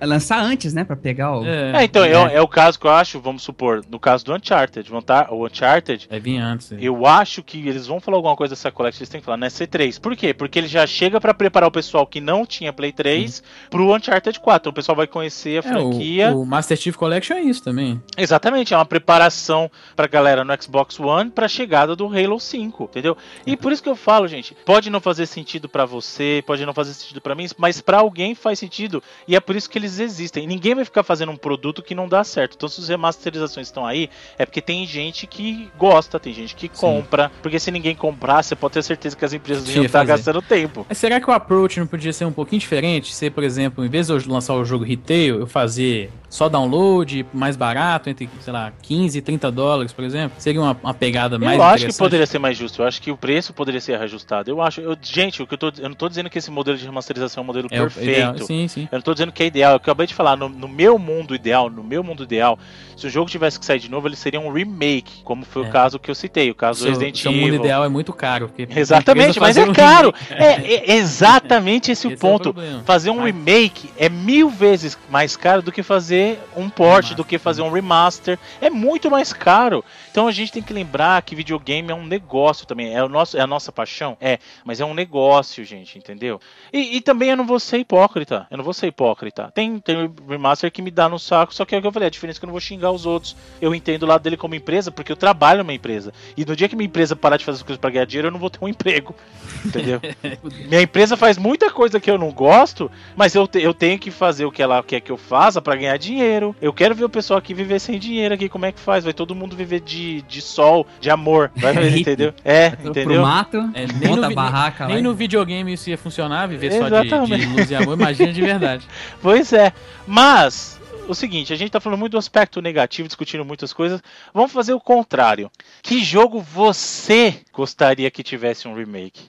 [0.00, 1.46] é, lançar antes, né, pra pegar o...
[1.46, 2.12] É, é então, é.
[2.12, 2.34] é.
[2.36, 2.40] é.
[2.40, 6.06] o caso que eu acho, vamos supor, no caso do Uncharted, o Uncharted...
[6.08, 6.72] Vai vir antes.
[6.72, 6.76] É.
[6.80, 9.48] Eu acho que eles vão falar alguma coisa dessa Collect, eles têm que falar, né,
[9.48, 10.00] C3.
[10.00, 10.32] Por quê?
[10.32, 13.68] Porque ele já chega pra preparar o pessoal que não tinha Play 3 uhum.
[13.70, 14.60] pro Uncharted 4.
[14.60, 16.32] Então o pessoal vai conhecer a é, franquia.
[16.32, 18.00] O, o Master Chief Collection é isso também.
[18.16, 22.84] Exatamente, é uma preparação pra galera no Xbox One para a chegada do Halo 5,
[22.84, 23.16] entendeu?
[23.46, 26.74] E por isso que eu falo, gente, pode não fazer sentido para você, pode não
[26.74, 29.98] fazer sentido para mim, mas para alguém faz sentido e é por isso que eles
[29.98, 30.46] existem.
[30.46, 32.54] ninguém vai ficar fazendo um produto que não dá certo.
[32.56, 34.08] Então, se as remasterizações estão aí,
[34.38, 37.34] é porque tem gente que gosta, tem gente que compra, Sim.
[37.42, 40.86] porque se ninguém comprar, você pode ter certeza que as empresas iam estar gastando tempo.
[40.88, 43.14] Mas será que o approach não podia ser um pouquinho diferente?
[43.14, 47.26] Se, por exemplo, em vez de eu lançar o jogo retail, eu fazer só download,
[47.34, 50.40] mais barato, entre, sei lá, 15 e 30 dólares, por exemplo?
[50.40, 52.80] Seria uma, uma pegada mais Eu acho que poderia ser mais justo.
[52.80, 54.48] Eu acho que o preço poderia ser reajustado.
[54.48, 54.80] Eu acho.
[54.80, 57.40] Eu, gente, o que eu, tô, eu não tô dizendo que esse modelo de remasterização
[57.40, 58.46] é um modelo é perfeito.
[58.46, 58.88] Sim, sim.
[58.92, 59.72] Eu não tô dizendo que é ideal.
[59.72, 62.56] Eu acabei de falar, no, no, meu mundo ideal, no meu mundo ideal,
[62.96, 65.68] se o jogo tivesse que sair de novo, ele seria um remake, como foi é.
[65.68, 67.32] o caso que eu citei, o caso seu, do Resident Evil.
[67.32, 68.52] O mundo ideal é muito caro.
[68.56, 70.14] Exatamente, mas é um caro.
[70.30, 72.54] É, é, exatamente esse, esse o ponto.
[72.56, 76.19] É o fazer um remake é mil vezes mais caro do que fazer
[76.56, 78.38] um port, do que fazer um remaster.
[78.60, 79.84] É muito mais caro.
[80.10, 82.94] Então a gente tem que lembrar que videogame é um negócio também.
[82.94, 84.16] É, o nosso, é a nossa paixão?
[84.20, 86.40] É, mas é um negócio, gente, entendeu?
[86.72, 88.46] E, e também eu não vou ser hipócrita.
[88.50, 89.50] Eu não vou ser hipócrita.
[89.54, 92.08] Tem, tem remaster que me dá no saco, só que é o que eu falei,
[92.08, 93.36] a diferença é que eu não vou xingar os outros.
[93.60, 96.12] Eu entendo o lado dele como empresa, porque eu trabalho numa empresa.
[96.36, 98.32] E no dia que minha empresa parar de fazer as coisas para ganhar dinheiro, eu
[98.32, 99.14] não vou ter um emprego.
[99.64, 100.00] Entendeu?
[100.68, 104.10] minha empresa faz muita coisa que eu não gosto, mas eu, te, eu tenho que
[104.10, 106.56] fazer o que ela quer que eu faça para ganhar dinheiro.
[106.60, 109.04] Eu quero ver o pessoal aqui viver sem dinheiro aqui, como é que faz?
[109.04, 111.50] Vai todo mundo viver de de, de sol, de amor.
[111.56, 112.32] Vai ver, entendeu?
[112.44, 113.04] É, entendeu?
[113.04, 114.86] Pro mato, é, nem no, barraca.
[114.86, 117.10] Nem, nem no videogame isso ia funcionar, viver Exatamente.
[117.10, 117.98] só de, de luz e amor.
[117.98, 118.86] Imagina de verdade.
[119.20, 119.72] pois é.
[120.06, 120.79] Mas,
[121.10, 124.02] o seguinte, a gente tá falando muito do aspecto negativo, discutindo muitas coisas.
[124.32, 125.50] Vamos fazer o contrário.
[125.82, 129.28] Que jogo você gostaria que tivesse um remake?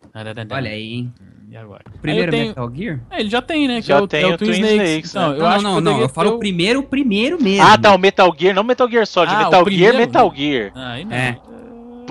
[0.52, 1.14] Olha aí, hein?
[1.50, 1.84] E agora?
[1.94, 2.48] O primeiro tenho...
[2.48, 3.00] Metal Gear?
[3.10, 3.82] É, ele já tem, né?
[3.82, 4.80] já é o, tem é o, Twin, Twin Snakes.
[4.80, 5.22] Snakes né?
[5.22, 7.66] Não, eu não, acho não, não, eu falo o primeiro, o primeiro mesmo.
[7.66, 10.72] Ah, tá, o Metal Gear, não Metal Gear Solid, ah, Metal Gear, Metal Gear.
[10.74, 11.14] Ah, aí não.
[11.14, 11.38] É.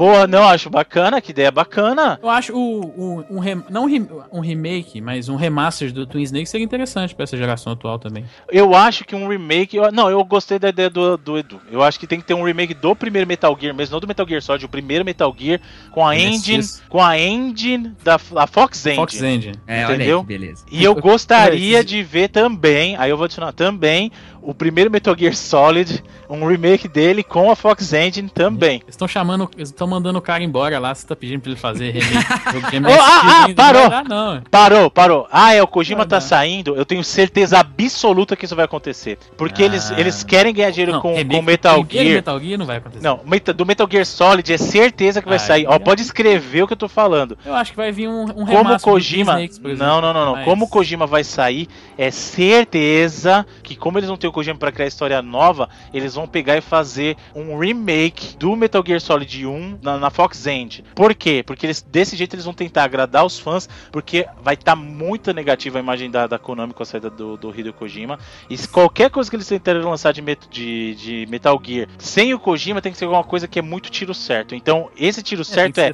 [0.01, 2.19] Boa, não, acho bacana, que ideia bacana.
[2.23, 3.85] Eu acho o, o um, rem, não
[4.33, 8.25] um remake, mas um remaster do Twin Snake seria interessante pra essa geração atual também.
[8.51, 9.77] Eu acho que um remake.
[9.77, 11.61] Eu, não, eu gostei da ideia do, do Edu.
[11.71, 14.09] Eu acho que tem que ter um remake do primeiro Metal Gear, mesmo não do
[14.09, 15.61] Metal Gear Solid, o primeiro Metal Gear,
[15.91, 16.65] com a engine.
[16.89, 18.97] Com a engine da a Fox Engine.
[18.97, 19.55] Fox Engine.
[19.67, 20.21] É, entendeu?
[20.21, 20.65] Aí, beleza.
[20.73, 24.11] E eu gostaria de ver também, aí eu vou adicionar também,
[24.43, 28.83] o primeiro Metal Gear Solid, um remake dele com a Fox Engine também.
[28.89, 32.87] Estão chamando, estão mandando o cara embora lá, você tá pedindo pra ele fazer remake.
[32.87, 33.89] oh, ah, ah, parou!
[33.91, 34.43] Dar, não.
[34.51, 35.29] Parou, parou.
[35.31, 39.19] Ah, é, o Kojima tá saindo, eu tenho certeza absoluta que isso vai acontecer.
[39.37, 39.67] Porque ah.
[39.67, 42.07] eles, eles querem ganhar dinheiro não, com, com Metal Gear.
[42.07, 43.05] Metal Gear não vai acontecer.
[43.05, 43.21] Não,
[43.55, 45.67] do Metal Gear Solid é certeza que vai ah, sair.
[45.67, 45.79] Ó, é.
[45.79, 47.37] pode escrever o que eu tô falando.
[47.45, 49.43] Eu acho que vai vir um, um Como Kojima.
[49.43, 50.33] Snakes, não, não, não, não.
[50.37, 50.45] Mas...
[50.45, 51.69] Como Kojima vai sair,
[51.99, 56.27] é certeza que como eles não têm o Kojima para criar história nova, eles vão
[56.27, 60.85] pegar e fazer um remake do Metal Gear Solid 1 1 na, na Fox End.
[60.94, 61.43] Por quê?
[61.44, 65.32] Porque eles, desse jeito eles vão tentar agradar os fãs, porque vai estar tá muito
[65.32, 68.19] negativa a imagem da, da Konami com a saída do, do Hideo Kojima.
[68.48, 72.39] E se qualquer coisa que eles tentarem lançar de, de, de Metal Gear sem o
[72.39, 74.55] Kojima tem que ser alguma coisa que é muito tiro certo.
[74.55, 75.93] Então, esse tiro é, certo é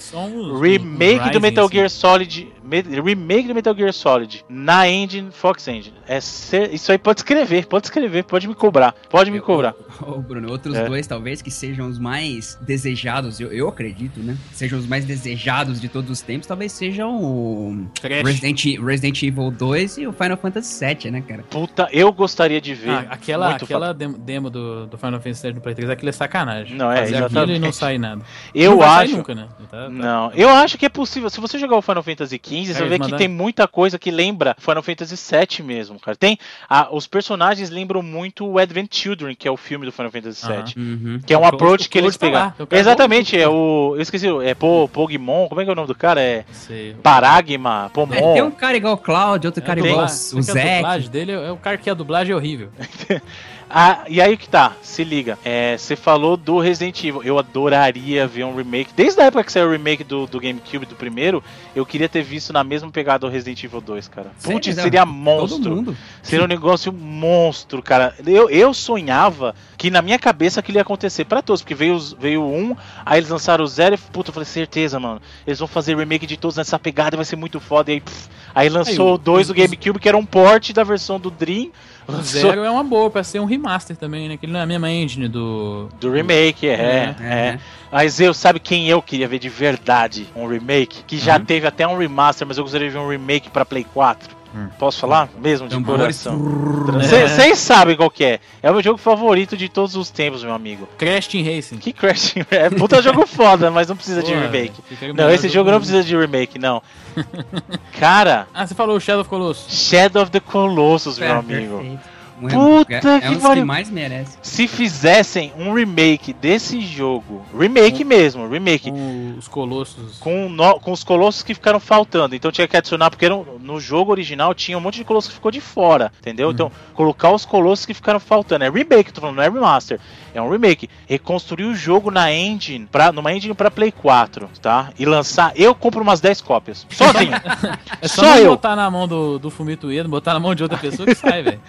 [0.61, 5.97] remake do Metal Gear Solid remake do Metal Gear Solid na engine Fox Engine.
[6.07, 9.75] É ser, isso aí pode escrever, pode escrever, pode me cobrar, pode me cobrar.
[10.03, 10.85] Ô, Bruno, outros é.
[10.87, 14.37] dois talvez que sejam os mais desejados, eu, eu acredito, né?
[14.53, 19.99] Sejam os mais desejados de todos os tempos, talvez sejam o Resident, Resident Evil 2
[19.99, 21.43] e o Final Fantasy VII, né, cara?
[21.49, 22.91] Puta, eu gostaria de ver.
[22.91, 26.77] Ah, aquela aquela demo do, do, Final Fantasy VII no Play 3, aquilo é sacanagem.
[26.77, 27.39] Não, é, Fazer exatamente.
[27.39, 28.23] aquilo e não sair nada.
[28.55, 29.17] Eu não acho.
[29.17, 29.49] Nunca, né?
[29.71, 29.89] Tá, tá.
[29.89, 31.31] Não, eu acho que é possível.
[31.31, 34.11] Se você jogar o Final Fantasy XV, você vai ver que tem muita coisa que
[34.11, 36.17] lembra Final Fantasy VII mesmo, cara.
[36.17, 36.39] Tem.
[36.69, 40.47] A, os personagens lembram muito o Advent Children, que é o filme do Final Fantasy
[40.47, 40.75] VII.
[40.77, 41.21] Uhum.
[41.25, 42.55] Que é um o approach que eles pegaram.
[42.71, 43.95] Exatamente, é o.
[43.97, 46.21] Eu esqueci, é po, Pogmon, como é que é o nome do cara?
[46.21, 46.45] É.
[46.53, 46.95] Sei.
[47.03, 48.15] Paragma, Pomon.
[48.15, 50.09] É, tem um cara igual o Cloud, outro cara igual o
[50.43, 50.75] Zé.
[50.75, 52.71] A dublagem dele é o cara que a dublagem é horrível.
[53.69, 55.39] Ah, e aí que tá, se liga.
[55.45, 57.23] É, você falou do Resident Evil.
[57.23, 58.93] Eu adoraria ver um remake.
[58.95, 61.43] Desde a época que saiu o remake do, do GameCube do primeiro,
[61.75, 64.31] eu queria ter visto na mesma pegada do Resident Evil 2, cara.
[64.43, 65.97] Putz, seria monstro.
[66.23, 68.15] Seria um negócio monstro, cara.
[68.25, 72.43] Eu, eu sonhava que na minha cabeça aquilo ia acontecer para todos, porque veio, veio
[72.43, 75.21] um, aí eles lançaram o zero e, puta, eu falei, certeza, mano.
[75.47, 77.91] Eles vão fazer remake de todos nessa pegada, vai ser muito foda.
[77.91, 81.19] E aí, pff, aí lançou o 2 do GameCube, que era um port da versão
[81.19, 81.71] do Dream.
[82.09, 84.37] O Zero é uma boa pra ser um remaster também, né?
[84.37, 85.89] Que ele não é a mesma engine do.
[86.01, 86.73] Do remake, é.
[86.73, 87.35] é, é.
[87.35, 87.61] é.
[87.91, 91.03] Mas eu, sabe quem eu queria ver de verdade um remake?
[91.05, 91.45] Que já uhum.
[91.45, 94.36] teve até um remaster, mas eu gostaria de ver um remake pra Play 4.
[94.57, 94.69] Hum.
[94.79, 95.29] Posso falar?
[95.39, 96.39] Mesmo de coração.
[96.39, 98.41] Vocês sabem qual que é.
[98.63, 100.89] É o meu jogo favorito de todos os tempos, meu amigo.
[100.97, 101.77] Crash Team Racing.
[101.77, 104.83] Que Crash Team É puta jogo foda, mas não precisa Pô, de remake.
[105.15, 106.83] Não, esse jogo não precisa de remake, não.
[108.01, 108.49] Cara.
[108.55, 109.89] Ah, você falou Shadow of Colossus.
[109.89, 111.77] Shadow of the Colossus, meu é, amigo.
[111.77, 112.16] Perfeito.
[112.41, 114.39] Puta é, que é que mais merece.
[114.43, 118.91] Se fizessem um remake desse jogo, remake com, mesmo, remake.
[118.91, 120.19] Com os colossos.
[120.19, 122.35] Com, no, com os colossos que ficaram faltando.
[122.35, 125.35] Então tinha que adicionar, porque no, no jogo original tinha um monte de colossos que
[125.35, 126.49] ficou de fora, entendeu?
[126.49, 126.55] Uhum.
[126.55, 128.65] Então, colocar os colossos que ficaram faltando.
[128.65, 129.99] É remake, tô falando, não é remaster.
[130.37, 130.89] É um remake.
[131.09, 134.91] Reconstruir o jogo na engine, pra, numa engine pra Play 4, tá?
[134.99, 135.53] E lançar.
[135.57, 136.87] Eu compro umas 10 cópias.
[136.91, 137.33] Sozinho.
[138.03, 138.51] é só, só eu.
[138.51, 141.43] botar na mão do, do Fumito Ueda, botar na mão de outra pessoa que sai,
[141.43, 141.61] velho.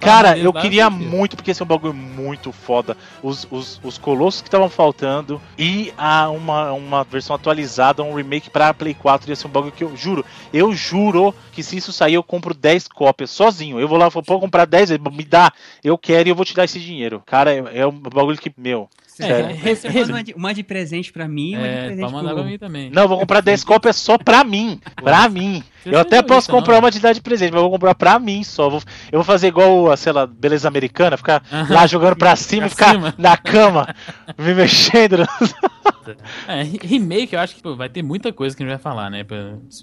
[0.00, 2.96] Cara, eu queria muito, porque esse é um bagulho muito foda.
[3.22, 8.50] Os, os, os colossos que estavam faltando e a, uma, uma versão atualizada, um remake
[8.50, 10.24] pra Play 4 ia ser um bagulho que eu juro.
[10.52, 13.78] Eu juro que se isso sair, eu compro 10 cópias sozinho.
[13.78, 15.52] Eu vou lá, vou comprar 10, me dá,
[15.84, 17.22] eu quero e eu vou te dar esse dinheiro.
[17.24, 18.88] Cara, é, é um bagulho que, meu.
[19.18, 22.34] É, é, uma, de, uma de presente pra mim uma é, de presente pra mandar
[22.34, 22.42] pro...
[22.42, 22.90] pra mim também.
[22.90, 24.80] Não, vou comprar 10 cópias só pra mim.
[24.96, 25.62] Pra mim.
[25.92, 26.80] Eu até posso comprar não.
[26.80, 28.68] uma de dar de presente, mas eu vou comprar pra mim só.
[28.68, 31.72] Vou, eu vou fazer igual, a, sei lá, beleza americana, ficar uh -huh.
[31.72, 33.14] lá jogando pra cima e ficar cima.
[33.16, 33.94] na cama,
[34.38, 35.16] me mexendo.
[36.46, 39.10] É, remake, eu acho que pô, vai ter muita coisa que a gente vai falar,
[39.10, 39.24] né?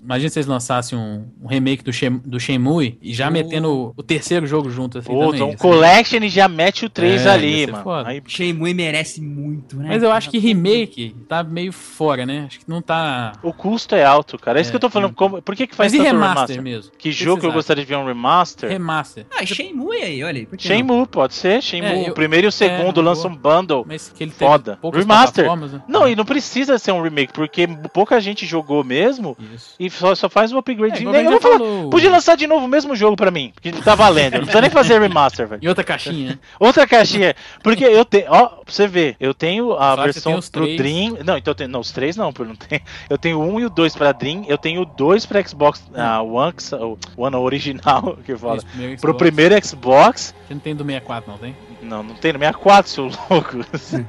[0.01, 3.31] Imagina se eles lançassem um, um remake do, Shem, do Shenmue e já uh.
[3.31, 5.43] metendo o, o, terceiro jogo junto assim Pô, também.
[5.43, 8.07] Um collection e já mete o 3 é, ali, mano.
[8.07, 8.21] Aí...
[8.25, 9.89] Shenmue merece muito, né?
[9.89, 12.45] Mas eu acho que remake tá meio fora, né?
[12.47, 13.33] Acho que não tá...
[13.43, 14.59] O custo é alto, cara.
[14.59, 15.13] É isso é, que eu tô falando.
[15.13, 15.41] Como...
[15.41, 16.91] Por que que faz Mas tanto remaster, remaster mesmo?
[16.91, 18.69] Que, que jogo que eu gostaria de ver um remaster?
[18.69, 19.25] Remaster.
[19.35, 20.47] Ah, Shenmue aí, olha aí.
[20.57, 21.61] Shenmue, pode ser.
[21.61, 22.11] Shenmue, é, eu...
[22.11, 23.85] o primeiro e o segundo é, lançam um bundle.
[23.87, 24.79] Mas que ele Foda.
[24.93, 25.55] Remaster.
[25.55, 25.81] Né?
[25.87, 29.75] Não, e não precisa ser um remake, porque pouca gente jogou mesmo Isso.
[29.79, 31.05] e só, só faz um upgrade.
[31.07, 31.59] É, eu falar,
[31.89, 34.33] podia lançar de novo o mesmo jogo pra mim, porque tá valendo.
[34.33, 35.63] Não precisa nem fazer remaster, velho.
[35.63, 36.39] E outra caixinha.
[36.59, 37.35] outra caixinha.
[37.61, 40.77] Porque eu tenho, ó, pra você ver, eu tenho a Só versão pro três.
[40.77, 41.17] Dream.
[41.23, 42.81] Não, então eu tenho, não, os três não, porque não tem.
[43.09, 46.53] Eu tenho um e o dois pra Dream, eu tenho dois pra Xbox uh, One,
[46.73, 48.57] o One original, que fala.
[48.57, 50.33] Isso, pro primeiro Xbox.
[50.47, 51.55] Você não tem do 64, não tem?
[51.81, 53.57] Não, não tem no 64, seu louco.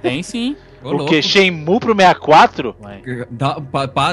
[0.02, 0.56] Tem sim.
[0.84, 1.22] Ô, o que?
[1.22, 2.76] Shenmue pro 64?
[3.30, 3.56] Dá,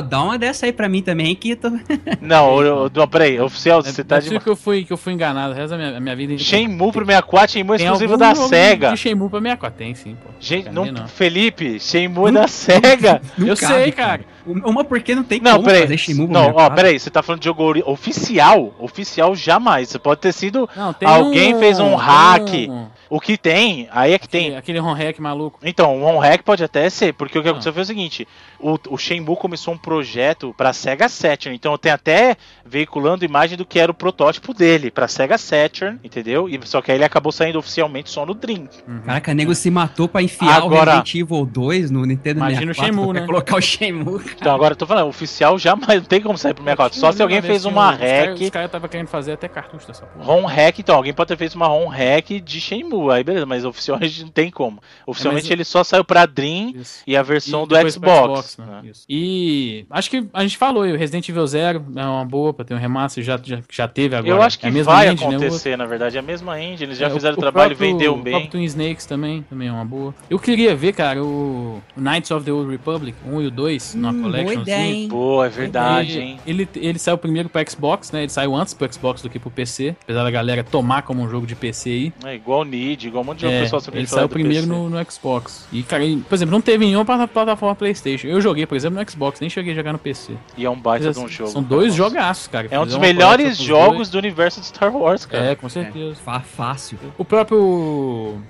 [0.01, 1.69] dá uma dessa aí pra mim também que tô...
[2.21, 4.39] Não, eu, não, peraí, oficial, você tá de.
[4.39, 6.37] que eu fui, que eu fui enganado, reza a minha, a minha vida.
[6.37, 8.91] Shenmue pro 64, Shenmue é exclusivo da SEGA.
[8.91, 10.29] De Shenmue pra 64, tem sim, pô.
[10.39, 13.21] Gente, não, não, Felipe, Shenmue é da SEGA.
[13.37, 14.21] eu sei, cara.
[14.45, 17.41] Uma porque não tem não, como peraí, fazer Shenmue Não, ó, peraí, você tá falando
[17.41, 18.73] de jogo oficial?
[18.79, 19.89] Oficial jamais.
[19.89, 20.69] Você pode ter sido.
[20.75, 22.49] Não, alguém um, fez um hack.
[22.69, 24.55] Um O que tem, aí é que tem.
[24.55, 25.59] Aquele home hack maluco.
[25.61, 28.25] Então, o home hack pode até ser, porque o que aconteceu foi o seguinte:
[28.57, 33.65] o, o Shenmue começou um projeto pra Sega Saturn, então tem até veiculando imagem do
[33.65, 36.47] que era o protótipo dele pra Sega Saturn, entendeu?
[36.47, 38.69] E, só que aí ele acabou saindo oficialmente só no Dream.
[39.05, 42.75] Caraca, nego se matou pra enfiar Agora- o Resident Evil 2 no Nintendo Imagina o
[42.75, 43.27] 64 Shenmue, pra né?
[43.27, 44.19] colocar o Shenmue.
[44.19, 44.35] cara.
[44.39, 46.97] Então agora eu tô falando, oficial jamais não tem como sair pro 64.
[46.97, 48.39] Só se alguém fez uma hack.
[48.39, 50.23] Os caras estavam querendo fazer até cartucho dessa porra.
[50.25, 53.63] ROM hack, então, alguém pode ter feito uma ROM hack de Shenmue, aí beleza, mas
[53.65, 54.79] oficialmente não tem como.
[55.05, 57.01] Oficialmente É, mas- ele só saiu pra Dream Isso.
[57.07, 58.57] e a versão E do pro Xbox.
[58.57, 58.65] né?
[58.83, 58.91] né?
[59.09, 62.73] E acho que a gente falou, o Resident Evil Zero é uma boa pra ter
[62.73, 64.33] um remaster, já, já, já teve agora.
[64.35, 65.37] Eu acho que é a mesma vai engine, né?
[65.37, 67.71] O acontecer, na verdade, é a mesma engine, eles já É, fizeram o, o trabalho
[67.79, 68.31] e O bem.
[68.33, 70.13] próprio Twin Snakes também, também é uma boa.
[70.29, 74.09] Eu queria ver, cara, o Knights of the Old Republic, 1 e o 2, numa
[74.11, 74.61] Hum, boa collection.
[74.61, 75.07] ideia, hein?
[75.09, 76.39] Pô, é verdade, ele, hein?
[76.45, 78.21] ele, ele saiu primeiro pro Xbox, né?
[78.23, 79.95] Ele saiu antes pro Xbox do que pro PC.
[80.03, 82.13] Apesar da galera tomar como um jogo de PC aí.
[82.31, 84.89] É igual o Nid, igual um monte de É, pessoal sempre ele saiu primeiro no,
[84.89, 85.65] no Xbox.
[85.71, 88.27] E, cara, ele- por exemplo, não teve nenhuma plata- plataforma PlayStation.
[88.27, 90.33] Eu joguei, por exemplo, no Xbox, nem cheguei a jogar no PC.
[90.57, 91.49] E é um baita Mas, de um assim, jogo.
[91.51, 92.67] São dois jogaços, cara.
[92.69, 94.09] É um dos melhores jogos dois.
[94.09, 95.45] do universo de Star Wars, cara.
[95.51, 96.15] É, com certeza.
[96.23, 96.97] Fá- Fácil.
[97.17, 97.59] O próprio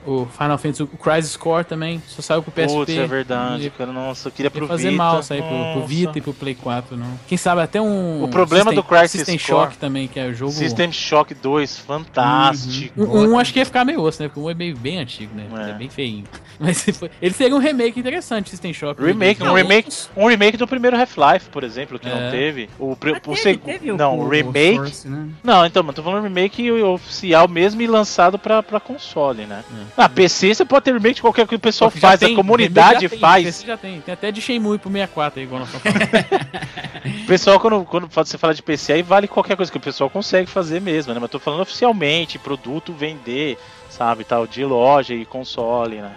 [0.06, 2.74] o Final Fantasy, o Crisis Core também, só saiu pro PSP.
[2.80, 3.92] Putz, é verdade, ia- cara.
[3.92, 4.98] Nossa, eu queria pro ia fazer Vita.
[5.04, 5.88] mal sair pro, pro.
[5.88, 7.20] Vita e pro Play 4, não.
[7.28, 8.24] Quem sabe até um...
[8.24, 10.52] O problema do Crisis System Core- Shock também, que é o jogo...
[10.52, 13.02] System Shock 2, fantástico.
[13.02, 14.30] Um, um acho que ia ficar meio osso, né?
[14.34, 15.45] Porque um é meio bem antigo, né?
[15.68, 15.72] É.
[15.72, 16.24] É, bem feinho.
[16.60, 16.86] Mas
[17.22, 19.02] ele seria um remake interessante, System Shock.
[19.03, 22.32] Remake, um Não, remake, um remake do primeiro Half-Life, por exemplo, que não É.
[22.32, 22.70] teve.
[22.80, 24.76] O, pre- o teve- seg- teve o- não, o remake.
[24.76, 25.28] Source, né?
[25.44, 29.64] Não, então, mas tô falando remake oficial mesmo e lançado pra, pra console, né?
[29.74, 29.84] É.
[29.98, 32.34] Ah, PC você pode ter remake de qualquer coisa que o pessoal que faz, tem,
[32.34, 33.44] a comunidade tem, faz.
[33.44, 33.99] PC já tem.
[34.02, 35.70] Tem até de Shenmue pro 64 aí, igual nós.
[35.74, 40.10] O pessoal, quando, quando você fala de PC, aí vale qualquer coisa que o pessoal
[40.10, 41.20] consegue fazer mesmo, né?
[41.20, 43.58] Mas tô falando oficialmente, produto vender,
[44.02, 46.11] sabe, tal, de loja e console, né?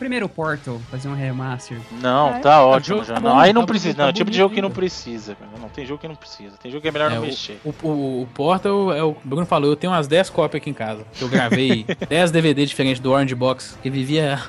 [0.00, 1.78] Primeiro Portal, fazer um remaster.
[2.02, 2.40] Não, é?
[2.40, 3.14] tá Ah, ótimo já.
[3.14, 4.04] tá Não, aí não tá precisa, bonito, não.
[4.06, 5.50] tá É tipo de jogo que não precisa, cara.
[5.60, 6.56] Não tem jogo que não precisa.
[6.60, 7.60] Tem jogo que é melhor É, não o- mexer.
[7.64, 10.74] O, o, o Portal, é o Bruno falou, eu tenho umas 10 cópias aqui em
[10.74, 11.04] casa.
[11.12, 14.40] Que eu gravei 10 DVD diferentes do Orange Box, que vivia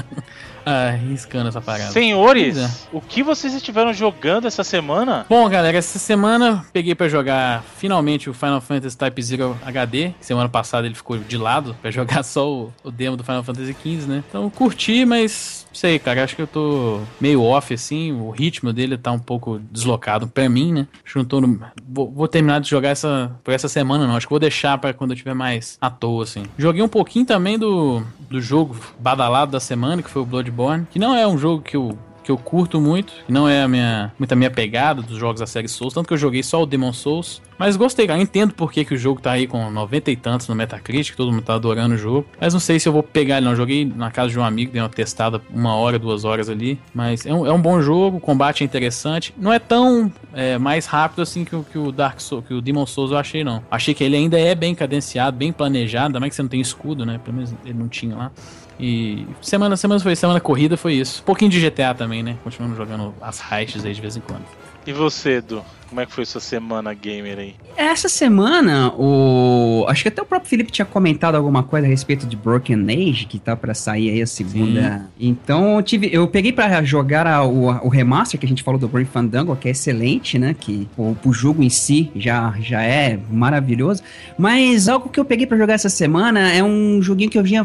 [0.68, 1.92] ah, riscando essa parada.
[1.92, 2.68] Senhores, é.
[2.92, 5.24] o que vocês estiveram jogando essa semana?
[5.28, 10.12] Bom, galera, essa semana peguei pra jogar finalmente o Final Fantasy Type Zero HD.
[10.20, 13.76] Semana passada ele ficou de lado pra jogar só o, o demo do Final Fantasy
[13.80, 14.24] XV, né?
[14.28, 18.12] Então curti, mas sei, cara, acho que eu tô meio off assim.
[18.12, 20.88] O ritmo dele tá um pouco deslocado pra mim, né?
[21.14, 21.60] Não tô no.
[21.88, 24.16] Vou, vou terminar de jogar essa por essa semana, não.
[24.16, 26.42] Acho que vou deixar pra quando eu tiver mais à toa, assim.
[26.58, 30.26] Joguei um pouquinho também do, do jogo badalado da semana, que foi o
[30.56, 31.96] Bloodborne, que não é um jogo que eu
[32.26, 35.38] que eu curto muito, que não é a minha, muito a minha pegada dos jogos
[35.38, 38.52] da série Souls, tanto que eu joguei só o Demon Souls, mas gostei, cara, entendo
[38.52, 41.44] por que, que o jogo tá aí com 90 e tantos no Metacritic, todo mundo
[41.44, 44.10] tá adorando o jogo, mas não sei se eu vou pegar ele não, joguei na
[44.10, 47.46] casa de um amigo, dei uma testada uma hora, duas horas ali, mas é um,
[47.46, 51.44] é um bom jogo, o combate é interessante, não é tão é, mais rápido assim
[51.44, 54.02] que o, que o Dark Souls, que o Demon Souls eu achei não, achei que
[54.02, 57.20] ele ainda é bem cadenciado, bem planejado, ainda mais que você não tem escudo, né,
[57.24, 58.32] pelo menos ele não tinha lá,
[58.78, 61.22] e semana, semana foi semana corrida, foi isso.
[61.22, 62.36] Um pouquinho de GTA também, né?
[62.44, 64.44] Continuando jogando as heists aí de vez em quando.
[64.86, 65.62] E você, Edu?
[65.88, 67.54] Como é que foi sua semana gamer aí?
[67.76, 69.84] Essa semana, o.
[69.88, 73.24] Acho que até o próprio Felipe tinha comentado alguma coisa a respeito de Broken Age,
[73.26, 75.08] que tá pra sair aí a segunda.
[75.18, 76.10] Então eu tive.
[76.12, 79.54] Eu peguei pra jogar a- o, o remaster que a gente falou do Brain Fandango,
[79.54, 80.56] que é excelente, né?
[80.58, 84.02] Que o, o jogo em si já, já é maravilhoso.
[84.36, 87.64] Mas algo que eu peguei pra jogar essa semana é um joguinho que eu, vinha,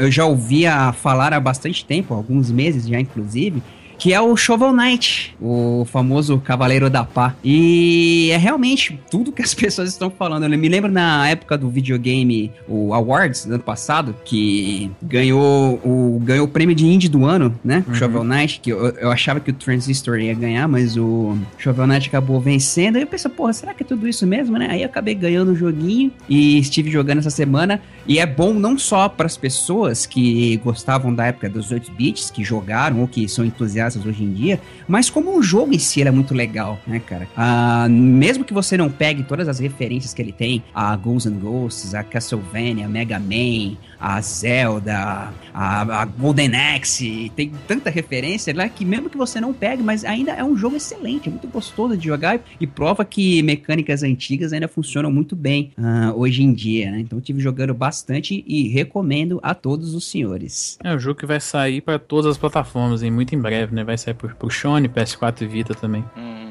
[0.00, 3.62] eu já ouvia falar há bastante tempo, alguns meses já, inclusive.
[4.00, 7.34] Que é o Shovel Knight, o famoso Cavaleiro da Pá.
[7.44, 10.44] E é realmente tudo que as pessoas estão falando.
[10.50, 16.18] Eu me lembro na época do videogame, o Awards, do ano passado, que ganhou o,
[16.24, 17.84] ganhou o prêmio de indie do ano, né?
[17.86, 17.94] O Uhum.
[17.94, 22.08] Shovel Knight, que eu, eu achava que o Transistor ia ganhar, mas o Shovel Knight
[22.08, 22.96] acabou vencendo.
[22.96, 24.68] E eu pensei, porra, será que é tudo isso mesmo, né?
[24.70, 27.82] Aí eu acabei ganhando o joguinho e estive jogando essa semana.
[28.06, 32.30] E é bom não só para as pessoas que gostavam da época dos 8 bits,
[32.30, 36.00] que jogaram ou que são entusiastas hoje em dia, mas como o jogo em si
[36.00, 37.28] ele é muito legal, né, cara?
[37.36, 41.38] Ah, mesmo que você não pegue todas as referências que ele tem, a Ghosts and
[41.38, 48.54] Ghosts, a Castlevania, a Mega Man, a Zelda, a, a Golden Axe, tem tanta referência
[48.56, 51.46] lá que mesmo que você não pegue, mas ainda é um jogo excelente, é muito
[51.48, 56.42] gostoso de jogar e, e prova que mecânicas antigas ainda funcionam muito bem ah, hoje
[56.42, 57.00] em dia, né?
[57.00, 60.78] Então eu tive jogando bastante e recomendo a todos os senhores.
[60.82, 63.84] É um jogo que vai sair pra todas as plataformas, hein, muito em breve, né?
[63.84, 66.04] Vai sair pro, pro Sony, PS4 e Vita também.
[66.16, 66.49] Uhum.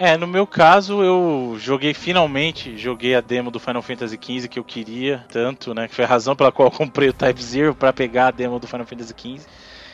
[0.00, 4.56] É, no meu caso, eu joguei finalmente, joguei a demo do Final Fantasy XV que
[4.56, 5.88] eu queria tanto, né?
[5.88, 8.60] Que foi a razão pela qual eu comprei o Type Zero para pegar a demo
[8.60, 9.40] do Final Fantasy XV.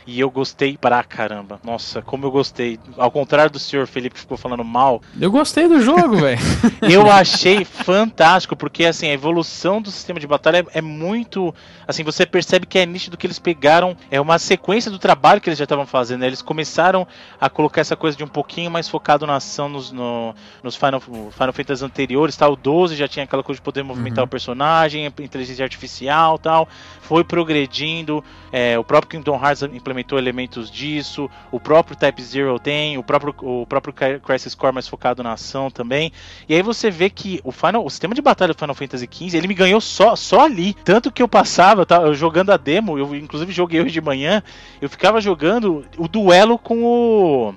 [0.07, 1.59] E eu gostei pra caramba.
[1.65, 2.79] Nossa, como eu gostei.
[2.99, 5.01] Ao contrário do senhor Felipe que ficou falando mal.
[5.19, 6.39] Eu gostei do jogo, velho.
[6.83, 11.55] eu achei fantástico, porque assim, a evolução do sistema de batalha é, é, muito.
[11.89, 13.97] Assim, você percebe que é nítido que eles pegaram.
[14.11, 16.21] É uma sequência do trabalho que eles já estavam fazendo.
[16.21, 16.27] Né?
[16.27, 17.07] Eles começaram
[17.41, 21.01] a colocar essa coisa de um pouquinho mais focado na ação nos, no, nos Final,
[21.01, 22.37] Final Fantasy anteriores.
[22.37, 22.47] Tá?
[22.47, 24.27] O 12 já tinha aquela coisa de poder movimentar uhum.
[24.27, 26.69] o personagem, inteligência artificial tal.
[27.01, 28.23] Foi progredindo.
[28.53, 33.03] É, o próprio Kingdom Hearts implementou implementou elementos disso, o próprio Type Zero tem, o
[33.03, 36.13] próprio, o próprio Crisis Core mais focado na ação também.
[36.49, 39.39] E aí você vê que o Final, o sistema de batalha do Final Fantasy XV,
[39.39, 40.75] ele me ganhou só, só ali.
[40.85, 44.43] Tanto que eu passava, tá, eu jogando a demo, eu inclusive joguei hoje de manhã,
[44.83, 47.55] eu ficava jogando o duelo com o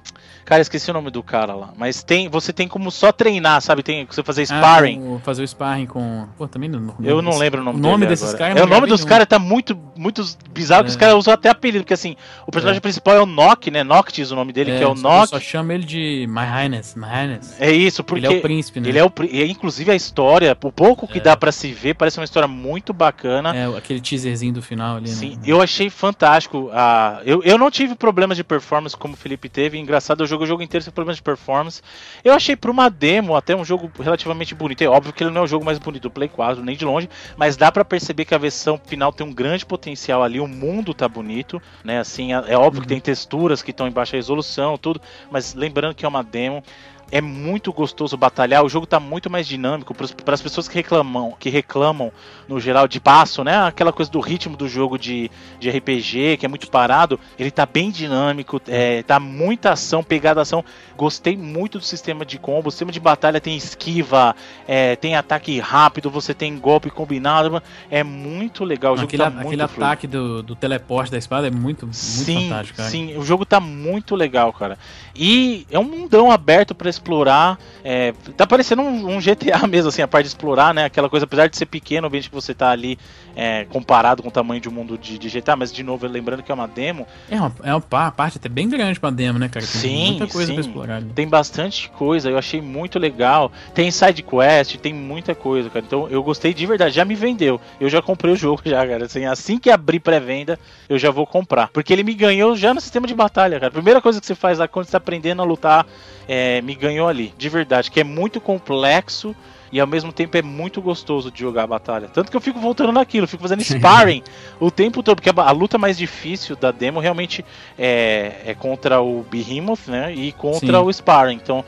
[0.48, 1.74] Cara, esqueci o nome do cara lá.
[1.76, 3.84] Mas tem, você tem como só treinar, sabe?
[3.84, 5.18] Tem você fazer ah, sparring.
[5.18, 6.26] Ah, fazer o sparring com.
[6.38, 6.96] Pô, também não.
[7.04, 8.56] Eu não lembro o nome O nome desses caras.
[8.56, 10.84] É, o nome dos caras tá muito, muito bizarro, é.
[10.86, 12.82] que os caras usam até apelido, porque assim, o personagem é.
[12.82, 13.84] principal é o Nock, né?
[13.84, 15.30] Noctis, o nome dele, é, que é o Nock.
[15.30, 17.56] só chama ele de My Highness, My Highness.
[17.60, 18.26] É isso, porque.
[18.26, 18.90] Ele é o príncipe, né?
[18.90, 21.22] Ele é o e, inclusive a história, o pouco que é.
[21.22, 23.56] dá para se ver, parece uma história muito bacana.
[23.56, 25.42] É, aquele teaserzinho do final ali, Sim, né?
[25.46, 26.70] eu achei fantástico.
[26.74, 29.78] Ah, eu, eu não tive problemas de performance como o Felipe teve.
[29.78, 31.82] Engraçado, eu jogo o jogo inteiro sem problemas de performance.
[32.24, 34.82] Eu achei para uma demo até um jogo relativamente bonito.
[34.82, 36.86] É óbvio que ele não é o jogo mais bonito do Play 4, nem de
[36.86, 40.40] longe, mas dá para perceber que a versão final tem um grande potencial ali.
[40.40, 42.00] O mundo tá bonito, né?
[42.00, 42.82] Assim, é, é óbvio uhum.
[42.82, 46.64] que tem texturas que estão em baixa resolução, tudo, mas lembrando que é uma demo
[47.12, 48.64] é muito gostoso batalhar.
[48.64, 52.12] O jogo está muito mais dinâmico para as pessoas que reclamam, que reclamam
[52.48, 53.58] no geral de passo, né?
[53.66, 57.20] Aquela coisa do ritmo do jogo de, de RPG que é muito parado.
[57.40, 60.64] Ele está bem dinâmico, é, tá muita ação, pegada ação.
[60.98, 62.68] Gostei muito do sistema de combo.
[62.70, 64.36] O sistema de batalha tem esquiva,
[64.68, 67.62] é, tem ataque rápido, você tem golpe combinado.
[67.90, 68.94] É muito legal.
[68.94, 71.96] O jogo aquele, tá muito aquele ataque do, do teleporte da espada é muito, muito
[71.96, 72.78] sim, fantástico.
[72.78, 72.90] Cara.
[72.90, 74.78] Sim, o jogo tá muito legal, cara.
[75.16, 77.58] E é um mundão aberto para explorar.
[77.84, 80.86] É, tá parecendo um, um, GTA mesmo, assim, a parte de explorar, né?
[80.86, 82.98] Aquela coisa, apesar de ser pequeno, obviamente que você tá ali
[83.36, 86.42] é, comparado com o tamanho de um mundo de, de, GTA, mas de novo, lembrando
[86.42, 87.08] que é uma demo.
[87.30, 89.66] É uma, é uma parte até bem grande pra demo, né, cara?
[89.66, 90.54] Tem sim, muita coisa sim.
[90.54, 90.96] pra explorar.
[90.98, 91.12] Ali.
[91.14, 93.52] Tem bastante coisa, eu achei muito legal.
[93.74, 95.86] Tem side quest, tem muita coisa, cara.
[95.86, 97.62] Então eu gostei de verdade, já me vendeu.
[97.80, 99.06] Eu já comprei o jogo já, cara.
[99.06, 100.60] Assim, assim que abrir pré-venda,
[100.90, 101.68] eu já vou comprar.
[101.68, 103.72] Porque ele me ganhou já no sistema de batalha, cara.
[103.72, 105.86] Primeira coisa que você faz lá quando você tá aprendendo a lutar
[106.28, 109.36] é, me ganhou ali, de verdade, que é muito complexo
[109.72, 112.10] e ao mesmo tempo é muito gostoso de jogar a batalha.
[112.14, 114.24] Tanto que eu fico voltando naquilo, fico fazendo sparring
[114.60, 117.44] o tempo todo, porque a, a, luta mais difícil da demo realmente
[117.78, 120.14] é, é contra o Behemoth, né?
[120.14, 120.86] E contra Sim.
[120.86, 121.36] o sparring.
[121.36, 121.64] Então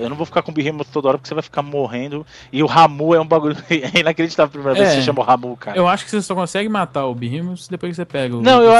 [0.00, 2.24] eu não vou ficar com o Behemoth toda hora porque você vai ficar morrendo.
[2.52, 5.20] E o Ramu é um bagulho é inacreditável a primeira é, vez que você chama
[5.20, 5.76] o Ramu, cara.
[5.76, 8.62] Eu acho que você só consegue matar o Behemoth depois que você pega o Não,
[8.62, 8.72] eu,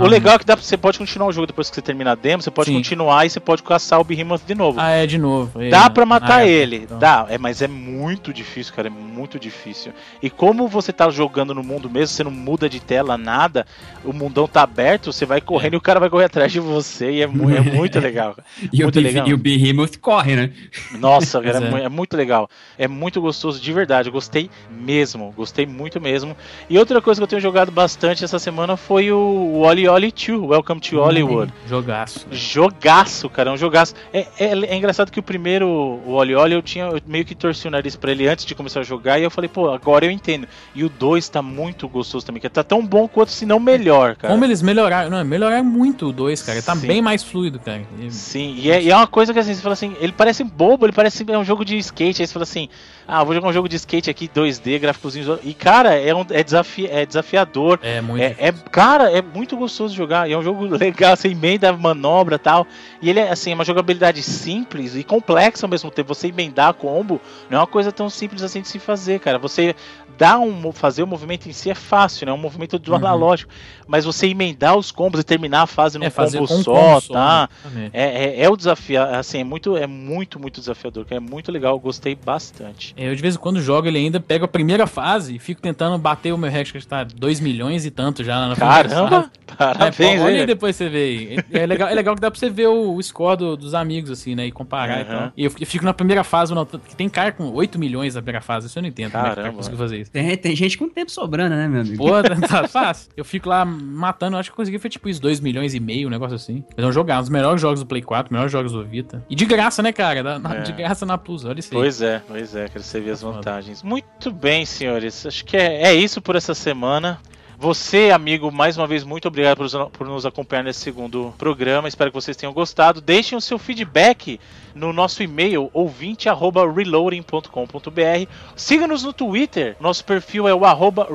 [0.00, 2.14] o legal é que dá, você pode continuar o jogo depois que você termina a
[2.14, 2.76] demo, você pode Sim.
[2.76, 4.80] continuar e você pode caçar o Behemoth de novo.
[4.80, 5.60] Ah, é, de novo.
[5.60, 5.68] É.
[5.68, 6.98] Dá pra matar ah, é, ele, então.
[6.98, 9.92] dá, é, mas é muito difícil, cara, é muito difícil.
[10.22, 13.66] E como você tá jogando no mundo mesmo, você não muda de tela, nada,
[14.04, 15.76] o mundão tá aberto, você vai correndo é.
[15.76, 18.36] e o cara vai correr atrás de você e é, mu é muito legal.
[18.72, 19.28] e, muito o legal.
[19.28, 20.52] e o Behemoth corre, né?
[20.98, 21.84] Nossa, cara, é.
[21.84, 21.88] é.
[21.88, 22.48] muito legal.
[22.78, 24.08] É muito gostoso de verdade.
[24.08, 25.32] Eu gostei mesmo.
[25.36, 26.36] Gostei muito mesmo.
[26.68, 30.40] E outra coisa que eu tenho jogado bastante essa semana foi o Oli Oli 2,
[30.50, 31.52] Welcome to Hollywood.
[31.52, 32.26] Hum, jogaço.
[32.30, 33.50] Jogaço, cara.
[33.50, 33.94] É um jogaço.
[34.12, 37.34] É, é, é, engraçado que o primeiro, o Oli Oli, eu tinha eu meio que
[37.34, 39.18] torci o nariz pra ele antes de começar a jogar.
[39.18, 40.46] E eu falei, pô, agora eu entendo.
[40.74, 42.40] E o 2 tá muito gostoso também.
[42.40, 44.32] Que tá tão bom quanto, se não melhor, cara.
[44.32, 45.10] Como eles melhoraram.
[45.10, 46.62] Não, melhoraram muito o 2, cara.
[46.62, 46.86] Tá Sim.
[46.86, 47.82] bem mais fluido, cara.
[48.10, 50.86] Sim, e é, e é uma coisa que assim, você fala assim, ele parece bobo,
[50.86, 52.68] ele parece é um jogo de skate, aí você fala assim,
[53.08, 55.38] ah, vou jogar um jogo de skate aqui, 2D, gráficozinhos.
[55.44, 57.78] E, cara, é, um, é, desafi é desafiador.
[57.82, 58.22] É muito.
[58.22, 60.28] É, é, cara, é muito gostoso jogar.
[60.28, 62.66] E é um jogo legal, você emenda manobra e tal.
[63.00, 66.12] E ele é, assim, uma jogabilidade simples e complexa ao mesmo tempo.
[66.12, 69.38] Você emendar combo não é uma coisa tão simples assim de se fazer, cara.
[69.38, 69.76] Você
[70.16, 72.32] dar um fazer o movimento em si é fácil, né?
[72.32, 72.96] É um movimento do uhum.
[72.96, 73.52] analógico,
[73.86, 77.48] mas você emendar os combos e terminar a fase num é, combo só, combo tá?
[77.92, 81.78] é, é, é, o desafio, assim, é muito é muito muito desafiador, é muito legal,
[81.78, 82.94] gostei bastante.
[82.96, 85.98] Eu de vez em quando jogo ele ainda pego a primeira fase e fico tentando
[85.98, 89.30] bater o meu recorde que está 2 milhões e tanto já na Caramba!
[89.56, 91.36] Parabéns, é, olha aí depois você vê.
[91.52, 94.10] É legal, é legal que dá pra você ver o, o score do, dos amigos,
[94.10, 94.46] assim, né?
[94.46, 95.02] E comparar uhum.
[95.02, 95.32] e tal.
[95.36, 96.52] E eu fico na primeira fase,
[96.88, 98.66] que tem cara com 8 milhões na primeira fase.
[98.66, 99.34] Isso eu não entendo Caramba.
[99.34, 100.05] como é que conseguiu fazer isso.
[100.12, 101.96] Tem, tem gente com tempo sobrando, né, meu amigo?
[101.96, 102.10] Pô,
[102.46, 103.10] tá fácil.
[103.16, 106.08] Eu fico lá matando, acho que eu consegui foi tipo isso, 2 milhões e meio,
[106.08, 106.64] um negócio assim.
[106.76, 109.24] Eles vão jogar um dos melhores jogos do Play 4, melhores jogos do Vita.
[109.28, 110.22] E de graça, né, cara?
[110.22, 110.60] Da- na- É.
[110.62, 111.80] De graça na Plus, olha isso aí.
[111.80, 113.34] Pois é, pois é, quero você ver as Foda.
[113.36, 113.82] vantagens.
[113.82, 115.26] Muito bem, senhores.
[115.26, 117.18] Acho que é, é isso por essa semana.
[117.58, 121.88] Você, amigo, mais uma vez, muito obrigado por, por nos acompanhar nesse segundo programa.
[121.88, 123.00] Espero que vocês tenham gostado.
[123.00, 124.38] Deixem o seu feedback
[124.76, 128.28] no nosso e-mail ouvinte@reloading.com.br.
[128.54, 129.76] Siga-nos no Twitter.
[129.80, 130.60] Nosso perfil é o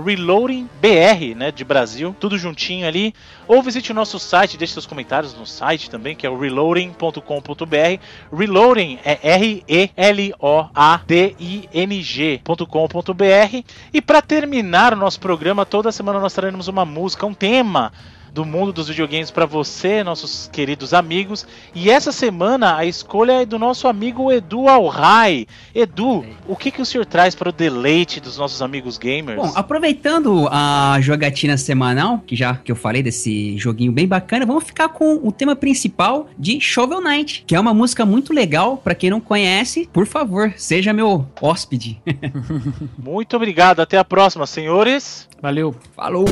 [0.03, 3.13] reloadingbr, né, de Brasil, tudo juntinho ali.
[3.47, 8.35] Ou visite o nosso site, deixe seus comentários no site também, que é o reloading.com.br.
[8.35, 13.63] Reloading é R E L O A D I N G.com.br.
[13.93, 17.91] E para terminar o nosso programa, toda semana nós traremos uma música, um tema
[18.33, 21.45] do mundo dos videogames para você, nossos queridos amigos.
[21.75, 25.45] E essa semana a escolha é do nosso amigo Edu Alrai.
[25.75, 29.37] Edu, o que, que o senhor traz para o deleite dos nossos amigos gamers?
[29.37, 34.63] Bom, aproveitando a jogatina semanal, que já que eu falei desse joguinho bem bacana, vamos
[34.63, 38.77] ficar com o tema principal de Shovel Knight, que é uma música muito legal.
[38.77, 42.01] Pra quem não conhece, por favor, seja meu hóspede.
[42.97, 45.27] Muito obrigado, até a próxima, senhores.
[45.41, 45.75] Valeu.
[45.95, 46.25] Falou!